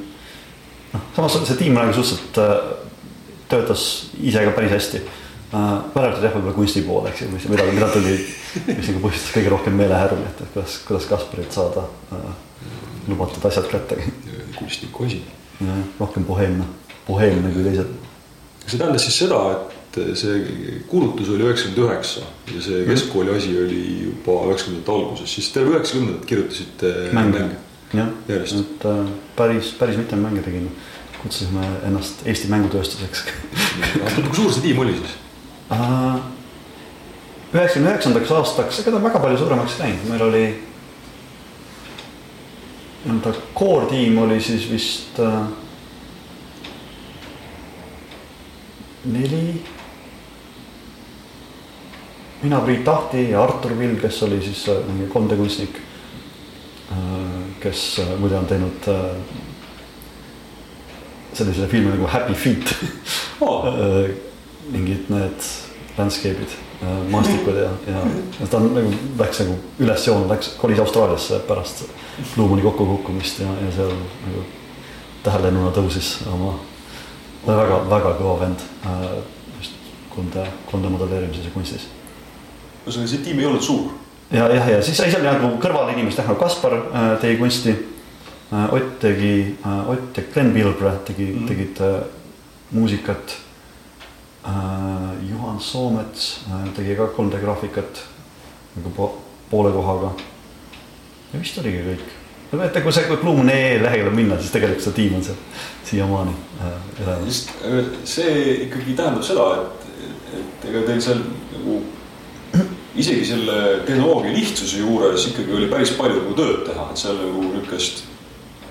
noh, 0.92 1.08
samas 1.16 1.38
see 1.48 1.58
tiim 1.60 1.76
nagu 1.78 1.94
suhteliselt 1.96 2.40
äh, 2.42 2.54
töötas 3.52 3.86
ise 4.20 4.44
ka 4.46 4.54
päris 4.56 4.76
hästi 4.76 5.02
äh,. 5.02 5.58
välja 5.94 6.08
arvatud 6.08 6.28
jah, 6.28 6.36
võib-olla 6.36 6.56
kunsti 6.56 6.84
pool, 6.86 7.08
eks 7.10 7.24
ju, 7.24 7.30
mis, 7.32 7.48
mida, 7.52 7.66
mida 7.72 7.90
tuli, 7.92 8.16
mis 8.70 8.92
nagu 8.92 9.02
põhjustas 9.06 9.34
kõige 9.36 9.52
rohkem 9.52 9.76
meelehärmi, 9.80 10.28
et, 10.30 10.44
et 10.46 10.54
kuidas, 10.54 10.78
kuidas 10.88 11.08
Kasparilt 11.10 11.58
saada 11.58 11.88
äh, 12.14 12.30
lubatud 13.08 13.50
asjad 13.50 13.68
kätte. 13.72 13.98
kunstniku 14.58 15.04
asi. 15.04 15.24
rohkem 15.98 16.24
boheemne 16.24 16.64
boheemne 17.06 17.52
kui 17.52 17.64
teised. 17.66 17.90
see 18.66 18.78
tähendas 18.78 19.06
siis 19.06 19.18
seda, 19.24 19.38
et 19.52 19.82
see 19.95 20.82
kuulutus 20.88 21.28
oli 21.28 21.45
üheksakümmend 21.47 21.82
üheksa 21.84 22.24
ja 22.55 22.62
see 22.62 22.80
mhm. 22.80 22.90
keskkooli 22.90 23.36
asi 23.36 23.53
oli 23.64 23.82
juba 24.07 24.38
üheksakümnendate 24.49 24.93
alguses, 24.93 25.34
siis 25.34 25.51
terve 25.53 25.76
üheksakümnendad 25.76 26.26
kirjutasite 26.26 26.93
mänge. 27.12 27.47
jah, 27.93 28.09
et 28.28 28.86
äh, 28.88 29.07
päris, 29.36 29.72
päris 29.78 29.97
mitmeid 30.01 30.22
mänge 30.22 30.43
tegime. 30.43 30.70
kutsusime 31.22 31.66
ennast 31.86 32.26
Eesti 32.26 32.49
mängutööstuseks 32.51 33.24
kui 34.26 34.34
suur 34.34 34.53
see 34.53 34.64
tiim 34.64 34.80
oli 34.82 34.97
siis? 34.99 35.16
Äh, 35.72 36.20
üheksakümne 37.55 37.93
üheksandaks 37.93 38.36
aastaks, 38.38 38.80
ega 38.82 38.95
ta 38.95 39.03
väga 39.05 39.20
palju 39.22 39.38
suuremaks 39.38 39.78
ei 39.78 39.84
läinud, 39.86 40.09
meil 40.11 40.28
oli 40.28 40.45
nii-öelda 43.05 43.34
core 43.59 43.86
tiim 43.90 44.18
oli 44.18 44.40
siis 44.40 44.70
vist 44.70 45.20
äh, 45.20 45.43
neli. 49.05 49.64
Mina, 52.43 52.61
Priit 52.61 52.88
Ahti 52.88 53.30
ja 53.30 53.43
Artur 53.43 53.78
Vill, 53.78 53.97
kes 54.01 54.22
oli 54.22 54.40
siis 54.43 54.68
äh, 54.68 54.80
mingi 54.86 55.11
3D 55.12 55.36
kunstnik. 55.36 55.76
Äh, 56.93 56.97
kes 57.61 58.01
äh, 58.03 58.16
muide 58.18 58.38
on 58.38 58.47
teinud 58.47 58.88
sellise 61.32 61.66
filmi 61.66 61.95
nagu 61.95 62.09
Happy 62.12 62.34
Feet 62.34 62.74
oh. 63.40 63.64
mingid 64.72 65.09
need 65.09 65.47
landscape'id, 65.97 66.53
maastikud 67.11 67.57
ja, 67.57 67.70
ja, 67.88 68.03
ja 68.40 68.49
ta 68.51 68.59
on 68.59 68.68
nagu 68.74 68.93
läks 69.18 69.40
nagu 69.43 69.57
üles 69.80 70.05
joonel, 70.07 70.28
läks, 70.28 70.53
kolis 70.61 70.82
Austraaliasse 70.82 71.40
pärast 71.49 71.86
Luumani 72.36 72.62
kokkukukkumist 72.66 73.40
ja, 73.40 73.49
ja 73.64 73.72
seal 73.78 73.95
nagu 74.26 74.45
tähelenuna 75.24 75.72
tõusis 75.72 76.14
oma 76.32 76.59
ta 77.47 77.55
on 77.55 77.59
väga, 77.62 77.80
väga 77.90 78.14
kõva 78.20 78.36
vend 78.45 78.68
just 79.59 79.74
3D, 80.14 80.47
3D 80.70 80.95
modelleerimises 80.95 81.49
ja 81.49 81.55
kunstis. 81.55 81.88
Ühesõnaga, 82.85 83.11
see 83.11 83.22
tiim 83.24 83.41
ei 83.41 83.49
olnud 83.49 83.64
suur. 83.64 83.93
ja, 84.30 84.49
jah, 84.55 84.68
ja 84.76 84.83
siis 84.83 84.99
sai 85.01 85.11
seal 85.12 85.24
nagu 85.26 85.55
kõrvalinimesed, 85.62 86.24
nagu 86.24 86.41
Kaspar 86.41 86.78
äh, 86.80 87.09
tegi 87.22 87.41
kunsti. 87.41 87.78
Ott 88.53 88.99
tegi, 89.01 89.57
Ott 89.89 90.18
ja 90.18 90.22
Glen 90.28 90.51
Pilbre 90.53 90.91
tegi 91.09 91.30
mm., 91.30 91.47
tegid 91.49 91.78
muusikat. 92.76 93.33
Juhan 95.24 95.61
Soomets 95.61 96.43
tegi 96.76 96.99
ka 96.99 97.07
3D 97.16 97.41
graafikat 97.41 98.03
nagu 98.76 98.93
po 98.97 99.09
poole 99.51 99.72
kohaga. 99.72 100.12
ja 101.33 101.41
vist 101.41 101.59
oligi 101.61 101.80
kõik 101.87 102.11
no 102.53 102.64
et 102.64 102.78
kui 102.85 102.93
sa, 102.93 103.05
kui 103.09 103.20
Blue.ee 103.20 103.78
leheküljele 103.83 104.14
minna, 104.16 104.39
siis 104.41 104.53
tegelikult 104.53 104.85
see 104.85 104.97
tiim 104.97 105.16
on 105.16 105.24
seal 105.24 105.39
siiamaani 105.89 106.35
äh,. 106.61 107.09
äh, 107.09 107.91
see 108.05 108.35
ikkagi 108.66 108.97
tähendab 108.99 109.24
seda, 109.26 109.47
et, 109.61 109.87
et 110.41 110.66
ega 110.70 110.85
teil 110.89 111.01
seal 111.05 111.22
nagu 111.55 111.78
isegi 112.97 113.24
selle 113.24 113.59
tehnoloogia 113.86 114.34
lihtsuse 114.34 114.82
juures 114.82 115.26
ikkagi 115.30 115.55
oli 115.57 115.68
päris 115.70 115.95
palju 115.97 116.18
nagu 116.20 116.34
tööd 116.36 116.64
teha, 116.66 116.88
et 116.90 117.01
seal 117.01 117.16
nagu 117.20 117.47
niisugust 117.49 118.05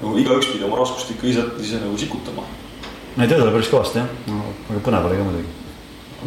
nagu 0.01 0.13
igaüks 0.21 0.51
pidi 0.51 0.65
oma 0.67 0.79
raskust 0.81 1.13
ikka 1.13 1.29
ise, 1.29 1.47
ise 1.61 1.81
nagu 1.81 1.97
sikutama. 1.97 2.45
no 3.17 3.27
tööd 3.27 3.45
oli 3.45 3.55
päris 3.57 3.71
kõvasti 3.73 4.01
jah 4.01 4.13
no,, 4.29 4.53
aga 4.69 4.83
põnev 4.85 5.09
oli 5.09 5.19
ka 5.19 5.27
muidugi. 5.27 5.57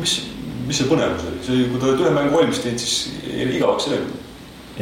mis, 0.02 0.18
mis 0.66 0.82
see 0.82 0.90
põnevus 0.90 1.26
oli, 1.30 1.40
see, 1.46 1.64
kui 1.70 1.80
te 1.80 1.90
olete 1.90 2.06
ühe 2.06 2.14
mängu 2.18 2.38
valmis 2.38 2.62
teinud, 2.64 2.82
siis 2.82 3.14
igavaks 3.46 3.88
ei 3.88 3.96
läinud? 3.96 4.20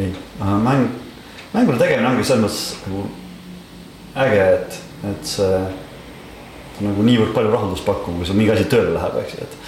ei, 0.03 0.13
mäng 0.41 0.89
mängude 1.53 1.79
tegemine 1.83 2.09
ongi 2.09 2.25
selles 2.27 2.45
mõttes 2.47 2.65
nagu 2.87 3.07
äge, 4.23 4.45
et, 4.57 4.79
et 5.13 5.33
see 5.35 5.63
nagu 6.83 7.05
niivõrd 7.07 7.35
palju 7.37 7.53
rahuldust 7.53 7.85
pakkuv, 7.87 8.17
kui 8.19 8.29
sul 8.29 8.39
mingi 8.39 8.55
asi 8.55 8.69
tööle 8.71 8.95
läheb, 8.97 9.19
eks 9.23 9.37
ju, 9.37 9.45
et. 9.45 9.59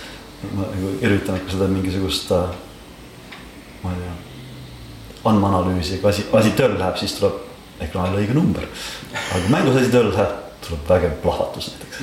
ma 0.56 0.68
nagu 0.68 0.94
kui 0.96 1.52
sa 1.52 1.60
teed 1.60 1.74
mingisugust, 1.74 2.32
ma 3.84 3.92
ei 3.92 4.00
tea, 4.00 4.14
andmeanalüüsi, 5.30 6.00
kui 6.02 6.10
asi, 6.10 6.26
asi 6.36 6.52
tööle 6.58 6.78
läheb, 6.80 6.98
siis 7.00 7.16
tuleb 7.18 7.84
ekraanile 7.84 8.22
õige 8.22 8.36
number. 8.36 8.66
aga 9.12 9.40
kui 9.40 9.52
mängus 9.52 9.78
asi 9.80 9.92
tööle 9.92 10.12
läheb, 10.14 10.40
tuleb 10.64 10.88
vägev 10.88 11.16
plahvatus 11.24 11.70
näiteks 11.72 11.96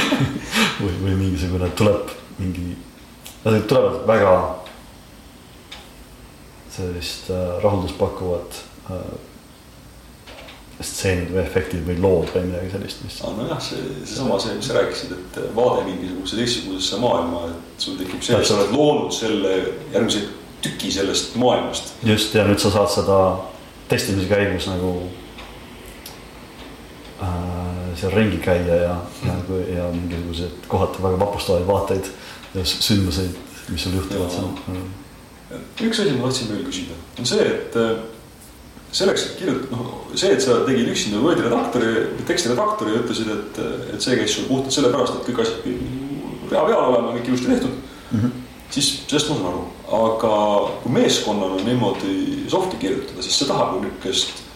või, 0.82 0.94
või 1.04 1.16
mingisugune 1.24 1.70
tuleb 1.78 2.12
mingi, 2.40 2.74
tulevad 3.44 4.04
väga 4.08 4.36
sellist 6.70 7.30
äh, 7.34 7.58
rahuldust 7.62 7.98
pakkuvat 7.98 8.62
äh, 8.90 9.10
stseenid 10.80 11.32
või 11.34 11.42
efektid 11.42 11.82
või 11.84 11.98
lood 12.00 12.30
või 12.32 12.46
midagi 12.48 12.70
sellist, 12.72 13.02
mis. 13.04 13.18
nojah, 13.36 13.58
see, 13.60 13.82
seesama 14.00 14.38
see, 14.40 14.54
mis 14.56 14.70
sa 14.70 14.78
rääkisid, 14.78 15.12
et 15.16 15.40
vaade 15.56 15.84
mingisugusesse 15.90 16.40
teistsugusesse 16.40 17.00
maailma, 17.02 17.42
et 17.50 17.84
sul 17.84 17.98
tekib 18.00 18.22
see, 18.24 18.38
et 18.38 18.48
sa 18.48 18.56
oled 18.56 18.72
loonud 18.76 19.12
selle 19.14 19.56
järgmise 19.92 20.22
tüki 20.62 20.92
sellest 20.92 21.36
maailmast. 21.40 21.94
just 22.04 22.34
ja 22.34 22.44
nüüd 22.48 22.60
sa 22.62 22.70
saad 22.70 22.92
seda 22.92 23.18
testimise 23.88 24.28
käigus 24.30 24.68
nagu 24.70 24.92
äh, 27.22 27.90
seal 28.00 28.14
ringi 28.14 28.38
käia 28.44 28.80
ja 28.84 28.94
mm., 29.22 29.28
ja, 29.28 29.58
ja 29.78 29.90
mingisuguseid 29.94 30.68
kohati 30.68 31.02
väga 31.02 31.20
vapustavaid 31.20 31.66
vaateid 31.66 32.10
ja 32.54 32.64
sündmuseid, 32.64 33.36
mis 33.68 33.82
sul 33.82 33.98
juhtuvad 33.98 34.30
seal. 34.30 34.80
üks 35.80 36.00
asi 36.00 36.16
ma 36.16 36.28
tahtsin 36.28 36.52
veel 36.54 36.64
küsida, 36.66 36.96
on 37.18 37.26
see, 37.26 37.46
et 37.46 37.76
äh, 37.78 37.94
selleks, 38.92 39.26
et 39.26 39.38
kirjutada, 39.38 39.76
noh, 39.76 39.96
see, 40.14 40.32
et 40.34 40.42
sa 40.42 40.60
tegid 40.66 40.90
üksinda 40.90 41.22
Wordi 41.22 41.46
redaktori, 41.46 41.90
teksti 42.26 42.52
redaktori 42.52 42.94
ja 42.94 43.02
ütlesid, 43.04 43.30
et, 43.34 43.60
et 43.94 44.02
see 44.02 44.18
käis 44.18 44.34
sul 44.36 44.48
puhtalt 44.50 44.74
sellepärast, 44.74 45.18
et 45.18 45.28
kõik 45.30 45.42
asjad 45.44 45.60
pidid 45.64 46.50
rea 46.50 46.62
peal 46.66 46.86
olema, 46.88 47.14
kõik 47.14 47.30
ilusti 47.30 47.50
tehtud 47.50 47.74
mm. 47.74 48.20
-hmm. 48.20 48.39
Siis 48.70 48.90
sellest 49.06 49.30
ma 49.30 49.38
saan 49.38 49.48
aru, 49.50 49.64
aga 50.00 50.34
kui 50.82 50.94
meeskonnal 50.94 51.56
on 51.58 51.66
niimoodi 51.66 52.46
soft'i 52.52 52.78
kirjutada, 52.82 53.24
siis 53.24 53.40
see 53.40 53.50
tahab 53.50 53.76
ju 53.76 53.82
niisugust 53.86 54.46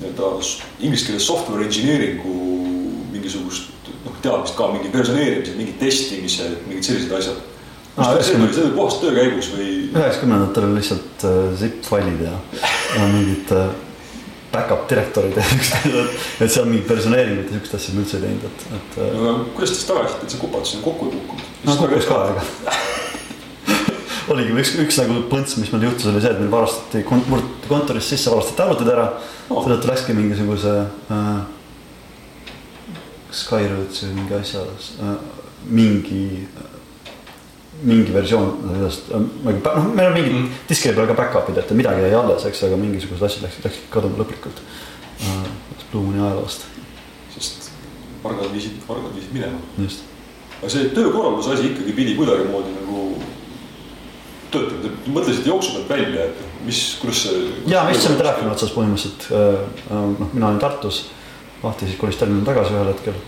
nii-öelda 0.00 0.32
inglise 0.80 1.06
keeles 1.06 1.26
software 1.26 1.68
engineering'u 1.68 2.34
mingisugust 3.12 3.70
noh, 4.04 4.18
teadmist 4.24 4.56
ka 4.58 4.70
mingi 4.72 4.92
versioneerimise, 4.92 5.56
mingi 5.58 5.78
testimise, 5.80 6.48
mingid 6.66 6.88
sellised 6.88 7.18
asjad 7.18 7.48
Ah, 7.96 8.16
see 8.22 8.36
oli, 8.36 8.48
see 8.54 8.64
oli 8.64 8.72
puhas 8.72 8.94
töö 9.02 9.10
käigus 9.12 9.50
või? 9.52 9.66
üheksakümnendatel 9.92 10.64
oli 10.64 10.78
lihtsalt 10.78 11.24
uh, 11.28 11.50
zip 11.60 11.82
failid 11.84 12.22
ja, 12.24 12.38
ja 12.96 13.08
mingid 13.12 13.52
uh, 13.52 13.66
back-up 14.52 14.86
direktorid 14.88 15.36
ja 15.36 15.44
siuksed, 15.50 15.98
et 16.40 16.54
seal 16.54 16.70
mingit 16.70 16.88
personeeringut 16.88 17.50
ja 17.50 17.58
siukest 17.58 17.76
asja 17.76 17.92
me 17.92 18.06
üldse 18.06 18.16
ei 18.16 18.24
teinud, 18.24 18.48
et, 18.48 18.64
et. 18.78 18.96
Uh, 18.96 19.10
no 19.12 19.28
aga 19.34 19.44
kuidas 19.58 19.74
te 19.74 19.76
siis 19.76 19.90
tagasite, 19.90 20.24
et 20.24 20.32
see 20.32 20.40
kupatus 20.40 20.72
sinna 20.72 20.86
kokku 20.88 21.10
kukkunud? 21.12 21.52
no 21.68 21.76
kukkus 21.82 22.08
ka, 22.08 22.22
aga 22.32 22.80
oligi 24.32 24.54
üks, 24.56 24.74
üks 24.82 24.98
nagu 25.02 25.22
põnts, 25.30 25.56
mis 25.60 25.70
meil 25.72 25.86
juhtus, 25.88 26.08
oli 26.10 26.22
see, 26.22 26.32
et 26.32 26.40
meil 26.40 26.52
varastati 26.52 27.02
kont 27.06 27.66
kontorist 27.68 28.12
sisse, 28.12 28.32
varastati 28.32 28.64
arvutid 28.64 28.92
ära 28.92 29.08
oh.. 29.12 29.62
seetõttu 29.62 29.90
läkski 29.90 30.16
mingisuguse 30.16 30.76
äh, 31.16 31.32
Skyrootsi 33.32 34.10
või 34.10 34.18
mingi 34.20 34.36
asja 34.36 34.66
äh,, 34.66 35.16
mingi 35.72 36.24
mingi 37.82 38.12
versioon 38.14 38.50
sellest 38.68 39.08
nagu 39.12 39.56
noh, 39.56 39.86
meil 39.96 40.10
on 40.10 40.16
mingid 40.16 40.34
mm. 40.36 40.48
diskide 40.68 40.94
peal 40.96 41.08
ka 41.10 41.16
back-up'id, 41.18 41.58
et 41.58 41.72
midagi 41.76 42.04
jäi 42.04 42.14
alles, 42.14 42.44
eks, 42.46 42.62
aga 42.68 42.78
mingisugused 42.78 43.26
asjad 43.26 43.46
läksid, 43.48 43.66
läksid 43.66 43.90
kaduma 43.92 44.22
lõplikult 44.22 44.62
äh,. 44.62 45.44
Blumini 45.92 46.22
ajaloost. 46.24 46.62
sest 47.34 47.66
vargad 48.22 48.52
viisid, 48.54 48.78
vargad 48.88 49.12
viisid 49.12 49.34
minema. 49.34 49.58
aga 50.60 50.70
see 50.72 50.88
töökorralduse 50.96 51.52
asi 51.52 51.66
ikkagi 51.72 51.92
pidi 51.96 52.14
kuidagimoodi 52.16 52.72
nagu 52.78 53.02
töötama, 54.52 54.82
te 54.82 55.12
mõtlesite 55.12 55.50
jooksu 55.50 55.74
pealt 55.76 55.92
välja, 55.92 56.26
et 56.28 56.64
mis, 56.66 56.80
kuidas 57.00 57.24
see. 57.26 57.42
ja 57.70 57.84
me 57.86 57.94
istusime 57.94 58.18
telefoni 58.20 58.52
otsas 58.52 58.74
põhimõtteliselt, 58.76 59.28
äh, 59.30 59.60
äh, 59.88 60.08
noh, 60.18 60.32
mina 60.32 60.48
olin 60.50 60.62
Tartus, 60.62 61.04
Ahti 61.62 61.86
siis 61.86 61.98
kolis 61.98 62.16
Tallinna 62.18 62.42
tagasi 62.42 62.74
ühel 62.74 62.88
hetkel. 62.90 63.18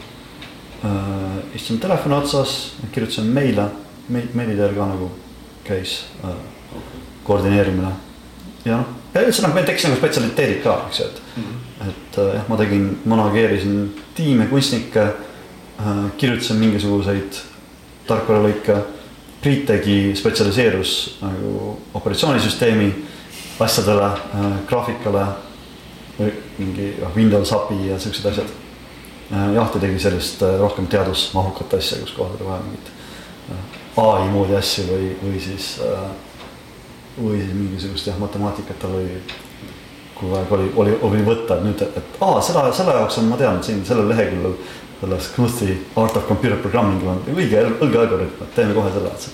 Äh, 0.82 1.36
istusime 1.54 1.78
telefoni 1.82 2.16
otsas, 2.16 2.54
kirjutasime 2.92 3.30
meile 3.30 3.68
meili 4.08 4.56
teel 4.58 4.74
ka 4.76 4.88
nagu 4.90 5.10
käis 5.64 6.02
okay. 6.20 6.98
koordineerimine. 7.24 7.92
ja 8.64 8.80
noh, 8.80 8.90
noh, 9.14 9.54
meil 9.54 9.68
tekkis 9.68 9.86
nagu 9.86 9.96
spetsialiteedid 10.00 10.60
ka, 10.64 10.74
eks 10.88 11.00
ju, 11.00 11.06
et 11.06 11.22
mm, 11.36 11.44
-hmm. 11.44 11.88
et 11.88 12.18
jah, 12.34 12.48
ma 12.48 12.56
tegin, 12.56 12.98
manageerisin 13.04 13.94
tiime, 14.14 14.46
kunstnikke 14.46 15.06
kirjutasin 16.16 16.56
mingisuguseid 16.56 17.40
tarkvaralõike. 18.06 18.76
Priit 19.44 19.66
tegi, 19.68 20.14
spetsialiseerus 20.16 21.18
nagu 21.20 21.74
operatsioonisüsteemi 21.94 22.88
asjadele 23.60 24.06
äh,, 24.06 24.44
graafikale, 24.66 25.26
mingi 26.58 26.94
noh, 27.00 27.12
Windows 27.16 27.52
API 27.52 27.90
ja 27.90 27.98
siuksed 28.00 28.24
asjad 28.30 28.48
äh,. 28.48 29.52
Jahti 29.54 29.82
tegi 29.84 30.00
sellist 30.00 30.42
äh, 30.42 30.56
rohkem 30.60 30.88
teadusmahukat 30.88 31.76
asja, 31.76 32.00
kus 32.00 32.16
kohal 32.16 32.38
oli 32.38 32.48
vaja 32.48 32.62
mingit 32.64 32.88
äh, 33.52 34.04
ai 34.04 34.30
moodi 34.32 34.56
asju 34.56 34.86
või, 34.88 35.10
või 35.20 35.42
siis 35.44 35.74
äh,, 35.84 36.08
või 37.20 37.42
siis 37.42 37.52
mingisugust 37.52 38.08
jah, 38.08 38.16
matemaatikat 38.24 38.80
tal 38.80 38.96
oli 38.96 39.20
kogu 40.14 40.38
aeg 40.38 40.52
oli, 40.56 40.70
oli, 40.76 40.96
oli 41.02 41.22
võtta, 41.26 41.58
et 41.58 41.66
nüüd, 41.66 41.84
et 41.84 42.18
aa, 42.22 42.40
selle, 42.40 42.64
selle 42.72 42.96
jaoks 42.96 43.18
on, 43.20 43.28
ma 43.28 43.38
tean, 43.38 43.60
siin 43.66 43.84
sellel 43.86 44.08
leheküljel 44.08 44.56
selles 45.04 45.28
Knuthi 45.34 45.86
Art 45.96 46.16
of 46.16 46.26
Computer 46.28 46.56
Programming 46.56 47.08
on 47.08 47.22
õige 47.34 47.60
õige 47.80 48.00
algoritm, 48.00 48.42
et 48.42 48.54
teeme 48.56 48.74
kohe 48.76 48.92
selle 48.92 49.10
otsa. 49.12 49.30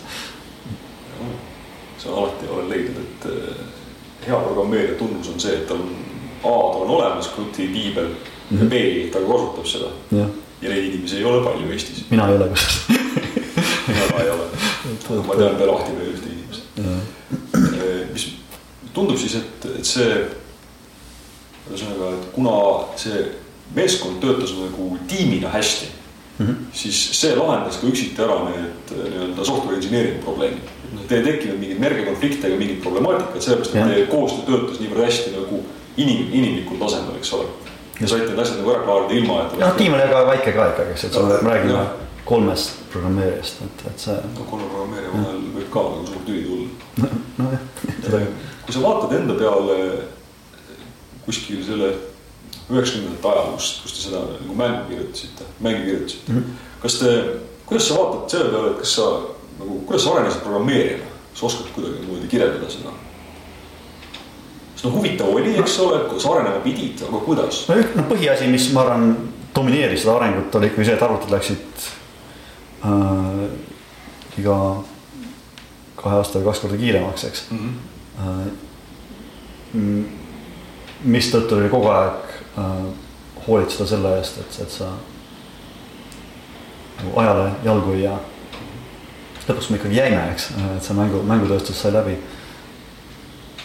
sa 2.00 2.12
alati 2.16 2.48
oled 2.48 2.70
leidnud, 2.72 3.00
et 3.02 3.26
äh, 3.28 3.64
hea 4.26 4.38
programmeerija 4.40 4.98
tunnus 4.98 5.28
on 5.28 5.40
see, 5.40 5.52
et 5.52 5.66
tal 5.68 5.82
on 5.84 5.90
A, 6.40 6.52
tal 6.72 6.84
on 6.86 6.94
olemas 6.96 7.28
Knuthi 7.34 7.68
piibel 7.68 8.08
mm 8.08 8.58
-hmm. 8.58 8.62
ja 8.62 8.68
B, 8.70 9.12
ta 9.12 9.18
kasutab 9.18 9.66
seda. 9.66 9.90
ja 10.62 10.68
neid 10.68 10.84
inimesi 10.84 11.16
ei 11.16 11.24
ole 11.24 11.44
palju 11.44 11.72
Eestis. 11.72 12.04
mina 12.10 12.28
ei 12.28 12.36
ole 12.36 12.48
kusjuures 12.48 12.88
mina 13.88 14.06
ka 14.10 14.22
ei 14.22 14.30
ole. 14.30 14.44
ma 15.26 15.34
tean 15.34 15.58
veel 15.58 15.70
Ahti 15.70 15.92
veel 15.98 16.12
ühte 16.12 16.28
inimest. 16.28 16.62
Eh, 16.78 18.12
mis 18.12 18.32
tundub 18.94 19.16
siis, 19.16 19.34
et, 19.34 19.64
et 19.78 19.84
see, 19.84 20.26
ühesõnaga, 21.70 22.14
et 22.14 22.26
kuna 22.32 22.50
see 22.96 23.24
meeskond 23.74 24.20
töötas 24.20 24.52
nagu 24.58 24.98
tiimina 25.08 25.48
hästi 25.48 25.86
mm, 26.38 26.46
-hmm. 26.46 26.54
siis 26.72 27.20
see 27.20 27.36
lahendas 27.36 27.76
ka 27.76 27.86
üksiti 27.86 28.22
ära 28.22 28.38
need 28.48 28.94
nii-öelda 28.96 29.44
software 29.44 29.76
engineering 29.76 30.24
probleemid. 30.24 30.76
Teil 31.08 31.26
ei 31.26 31.32
tekkinud 31.32 31.58
mingeid 31.58 31.80
mergekonflikte 31.80 32.48
ega 32.48 32.56
mingit 32.56 32.82
problemaatikat, 32.82 33.42
sellepärast 33.42 33.74
et 33.74 33.92
teie 33.92 34.06
koostöö 34.06 34.44
töötas 34.46 34.80
niivõrd 34.80 35.04
hästi 35.04 35.34
nagu 35.36 35.62
inim, 35.96 36.28
inimlikul 36.32 36.78
tasemel, 36.82 37.16
eks 37.16 37.32
ole. 37.32 37.46
ja 38.00 38.08
saite 38.08 38.26
need 38.26 38.38
asjad 38.38 38.58
nagu 38.58 38.70
ära 38.72 38.84
klaarida 38.84 39.14
ilma, 39.14 39.42
et. 39.44 39.58
noh, 39.60 39.74
tiim 39.76 39.94
oli 39.94 40.02
väga 40.02 40.26
väike 40.26 40.52
ka 40.56 40.68
ikkagi, 40.72 40.94
eks, 40.96 41.04
et 41.04 41.42
me 41.42 41.50
räägime 41.50 41.82
kolmest 42.24 42.78
programmeerijast, 42.92 43.62
et, 43.66 43.82
et 43.90 44.04
see. 44.06 44.14
no 44.38 44.46
kolme 44.50 44.68
programmeerija 44.72 45.12
vahel 45.12 45.42
võib 45.56 45.68
ka 45.74 45.82
nagu 45.88 46.06
suur 46.06 46.22
tüli 46.26 46.44
tulla. 46.46 47.10
nojah. 47.40 48.30
kui 48.64 48.74
sa 48.74 48.84
vaatad 48.86 49.16
enda 49.18 49.36
peale 49.38 49.76
kuskil 51.26 51.62
selle 51.66 51.92
üheksakümnendate 52.70 53.28
ajaloost, 53.28 53.82
kus 53.82 53.92
te 53.92 54.02
seda 54.06 54.22
nagu 54.32 54.56
mängu 54.56 54.82
kirjutasite, 54.88 55.44
mängu 55.60 55.84
kirjutasite 55.84 56.32
mm. 56.32 56.38
-hmm. 56.38 56.82
kas 56.82 56.98
te, 56.98 57.14
kuidas 57.66 57.88
sa 57.88 57.94
vaatad 57.98 58.30
selle 58.30 58.50
peale, 58.50 58.70
et 58.70 58.78
kas 58.78 58.94
sa 58.94 59.06
nagu, 59.58 59.78
kuidas 59.86 60.04
sa 60.04 60.14
arenesid 60.14 60.40
programmeerijana, 60.40 61.04
sa 61.34 61.46
oskad 61.46 61.66
kuidagimoodi 61.74 62.28
kirjeldada 62.28 62.70
seda? 62.70 62.94
sest 64.74 64.84
noh, 64.84 64.94
huvitav 64.94 65.34
oli, 65.34 65.56
eks 65.60 65.78
ole, 65.84 66.00
sa 66.18 66.32
arenema 66.34 66.62
pidid, 66.64 67.02
aga 67.08 67.18
kuidas? 67.24 67.64
no 67.68 67.74
noh, 67.76 68.06
põhiasi, 68.08 68.48
mis 68.48 68.70
ma 68.72 68.86
arvan, 68.86 69.16
domineeris 69.54 70.04
seda 70.04 70.16
arengut, 70.16 70.54
oli 70.54 70.70
ikkagi 70.70 70.88
see, 70.88 70.94
et 70.96 71.02
arvutid 71.02 71.34
läksid 71.34 71.84
äh, 72.86 73.44
iga 74.40 74.56
kahe 76.00 76.16
aastaga 76.22 76.48
kaks 76.48 76.62
korda 76.64 76.80
kiiremaks, 76.80 77.24
eks 77.28 77.46
mm. 77.50 77.58
-hmm. 77.58 78.48
äh, 79.74 80.18
mistõttu 81.04 81.56
oli 81.56 81.68
kogu 81.72 81.88
aeg 81.92 82.29
hoolitseda 83.46 83.86
selle 83.86 84.16
eest, 84.18 84.38
et, 84.42 84.58
et 84.62 84.70
sa 84.70 84.90
nagu 87.00 87.20
ajale 87.20 87.50
jalgu 87.64 87.92
ei 87.96 88.02
jää. 88.02 88.18
lõpuks 89.48 89.70
me 89.70 89.80
ikkagi 89.80 89.96
jäime, 89.96 90.20
eks, 90.32 90.50
et 90.76 90.84
see 90.84 90.94
mängu, 90.94 91.22
mängutööstus 91.26 91.80
sai 91.82 91.92
läbi 91.94 92.18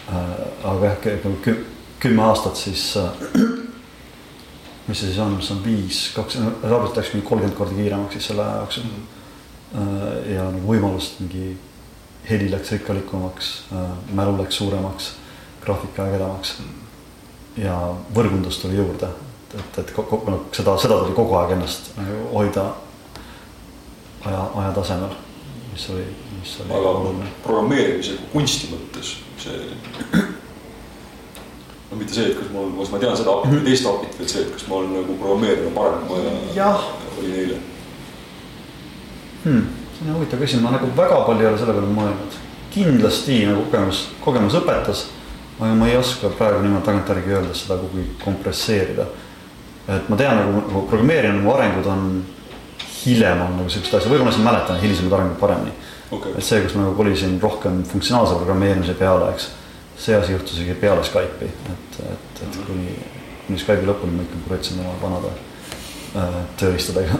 äh,. 0.09 0.31
aga 0.63 0.93
jah, 0.93 1.19
küm, 1.43 1.59
kümme 1.99 2.23
aastat 2.29 2.55
siis 2.57 2.93
äh, 2.97 3.09
mis 4.87 4.99
see 4.99 5.09
siis 5.09 5.19
on, 5.19 5.37
see 5.41 5.55
on 5.57 5.63
viis, 5.65 5.99
kaks, 6.15 6.39
arvuti 6.63 6.99
läks 6.99 7.13
mingi 7.13 7.27
kolmkümmend 7.27 7.57
korda 7.57 7.77
kiiremaks 7.77 8.17
siis 8.17 8.31
selle 8.31 8.45
aja 8.45 8.63
jooksul 8.63 8.89
ja 10.31 10.45
nagu 10.53 10.67
võimalust 10.69 11.19
mingi 11.23 11.55
heli 12.29 12.49
läks 12.51 12.71
rikkalikumaks, 12.71 13.51
äh, 13.73 13.93
mälu 14.17 14.37
läks 14.39 14.57
suuremaks, 14.61 15.11
graafika 15.65 16.07
ägedamaks 16.07 16.57
mm. 16.59 16.84
Ja 17.57 17.75
võrgundust 18.15 18.61
tuli 18.61 18.79
juurde, 18.79 19.09
et, 19.55 19.77
et 19.79 19.93
kogu, 19.95 20.23
noh, 20.31 20.47
seda, 20.55 20.75
seda 20.81 20.99
tuli 21.03 21.15
kogu 21.15 21.37
aeg 21.39 21.55
ennast 21.55 21.93
nagu 21.99 22.25
hoida 22.33 22.65
aja, 24.25 24.41
aja 24.61 24.71
tasemel, 24.75 25.13
mis 25.71 25.89
oli, 25.93 26.07
mis 26.39 26.57
oli 26.63 26.75
aga 26.79 26.95
oluline. 26.97 27.29
programmeerimise 27.43 28.17
kui 28.19 28.33
kunsti 28.33 28.71
mõttes 28.73 29.15
see. 29.41 30.23
no 31.91 31.99
mitte 31.99 32.17
see, 32.17 32.31
et 32.31 32.39
kas 32.39 32.51
mul, 32.53 32.73
kas 32.79 32.91
ma 32.93 33.01
tean 33.03 33.17
seda 33.19 33.37
apit 33.37 33.55
või 33.55 33.65
teist 33.69 33.89
apit, 33.89 34.19
vaid 34.19 34.33
see, 34.33 34.45
et 34.45 34.53
kas 34.55 34.67
ma 34.69 34.79
olen 34.81 34.95
nagu 34.99 35.17
programmeerija 35.21 35.73
parem, 35.75 36.05
kui 36.09 36.25
ma 36.55 36.71
olin 37.19 37.35
eile. 37.43 37.59
hmm,. 39.45 39.67
see 39.95 40.07
on 40.09 40.17
huvitav 40.17 40.43
küsimus, 40.43 40.65
ma 40.65 40.75
nagu 40.75 40.89
väga 40.97 41.21
palju 41.29 41.45
ei 41.45 41.51
ole 41.51 41.61
selle 41.61 41.77
peale 41.77 41.99
mõelnud. 41.99 42.41
kindlasti 42.75 43.43
nagu 43.47 43.67
kogemus, 43.69 44.07
kogemus 44.25 44.57
õpetas, 44.59 45.05
aga 45.59 45.73
ma 45.73 45.87
ei 45.87 45.97
oska 45.97 46.29
praegu 46.37 46.61
niimoodi 46.63 46.85
tagantjärgi 46.85 47.35
öelda 47.35 47.53
seda 47.55 47.77
kuhugi 47.79 48.07
kompresseerida. 48.23 49.05
et 49.87 50.09
ma 50.09 50.15
tean 50.17 50.37
nagu, 50.37 50.61
nagu 50.67 50.87
programmeerijana 50.89 51.41
mu 51.41 51.53
arengud 51.53 51.85
on 51.85 52.23
hiljem 53.05 53.41
on 53.41 53.59
nagu 53.59 53.69
siukest 53.69 53.93
asja, 53.93 54.09
võib-olla 54.09 54.31
ma 54.31 54.33
siis 54.35 54.45
mäletan 54.45 54.81
hilisemaid 54.81 55.13
arenguid 55.13 55.39
paremini 55.39 55.75
okei 56.11 56.33
et 56.37 56.45
see, 56.45 56.61
kus 56.63 56.75
ma 56.75 56.85
nagu 56.85 56.95
kolisin 56.97 57.37
rohkem 57.41 57.83
funktsionaalse 57.89 58.37
programmeerimise 58.39 58.95
peale, 58.99 59.31
eks. 59.33 59.49
see 59.97 60.15
asi 60.15 60.33
juhtus 60.33 60.57
isegi 60.57 60.75
peale 60.79 61.03
Skype'i, 61.07 61.49
et, 61.71 61.99
et, 62.03 62.41
et 62.43 62.57
kuni, 62.67 62.95
kuni 63.47 63.59
Skype'i 63.61 63.87
lõpuni 63.87 64.17
ma 64.17 64.25
ikka 64.25 64.41
puretsin 64.47 64.81
oma 64.83 64.95
vanade 65.01 65.31
äh, 66.19 66.39
tööriistadega. 66.59 67.19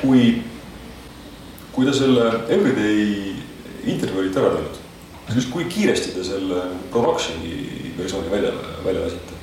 kui, 0.00 0.24
kui 1.72 1.86
te 1.86 1.92
selle 1.96 2.30
Everyday 2.48 3.35
intervjuu 3.86 4.22
olite 4.24 4.42
ära 4.42 4.52
teinud, 4.56 4.82
siis 5.32 5.48
kui 5.52 5.66
kiiresti 5.70 6.14
te 6.16 6.24
selle 6.26 6.62
production'i 6.92 7.92
versiooni 7.98 8.30
välja, 8.30 8.52
välja 8.84 9.06
lasite? 9.06 9.36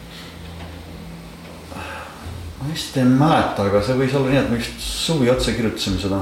ma 2.63 2.69
vist 2.71 2.97
ei 2.97 3.07
mäleta, 3.07 3.67
aga 3.67 3.81
see 3.83 3.97
võis 3.99 4.13
olla 4.15 4.31
nii, 4.31 4.41
et 4.43 4.51
me 4.51 4.59
vist 4.61 4.83
suvi 4.83 5.29
otsa 5.31 5.55
kirjutasime 5.55 5.99
seda. 5.99 6.21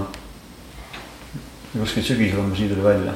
kuskil 1.72 2.04
sügisel 2.04 2.42
umbes 2.42 2.60
nii 2.60 2.72
tuli 2.72 2.86
välja. 2.86 3.14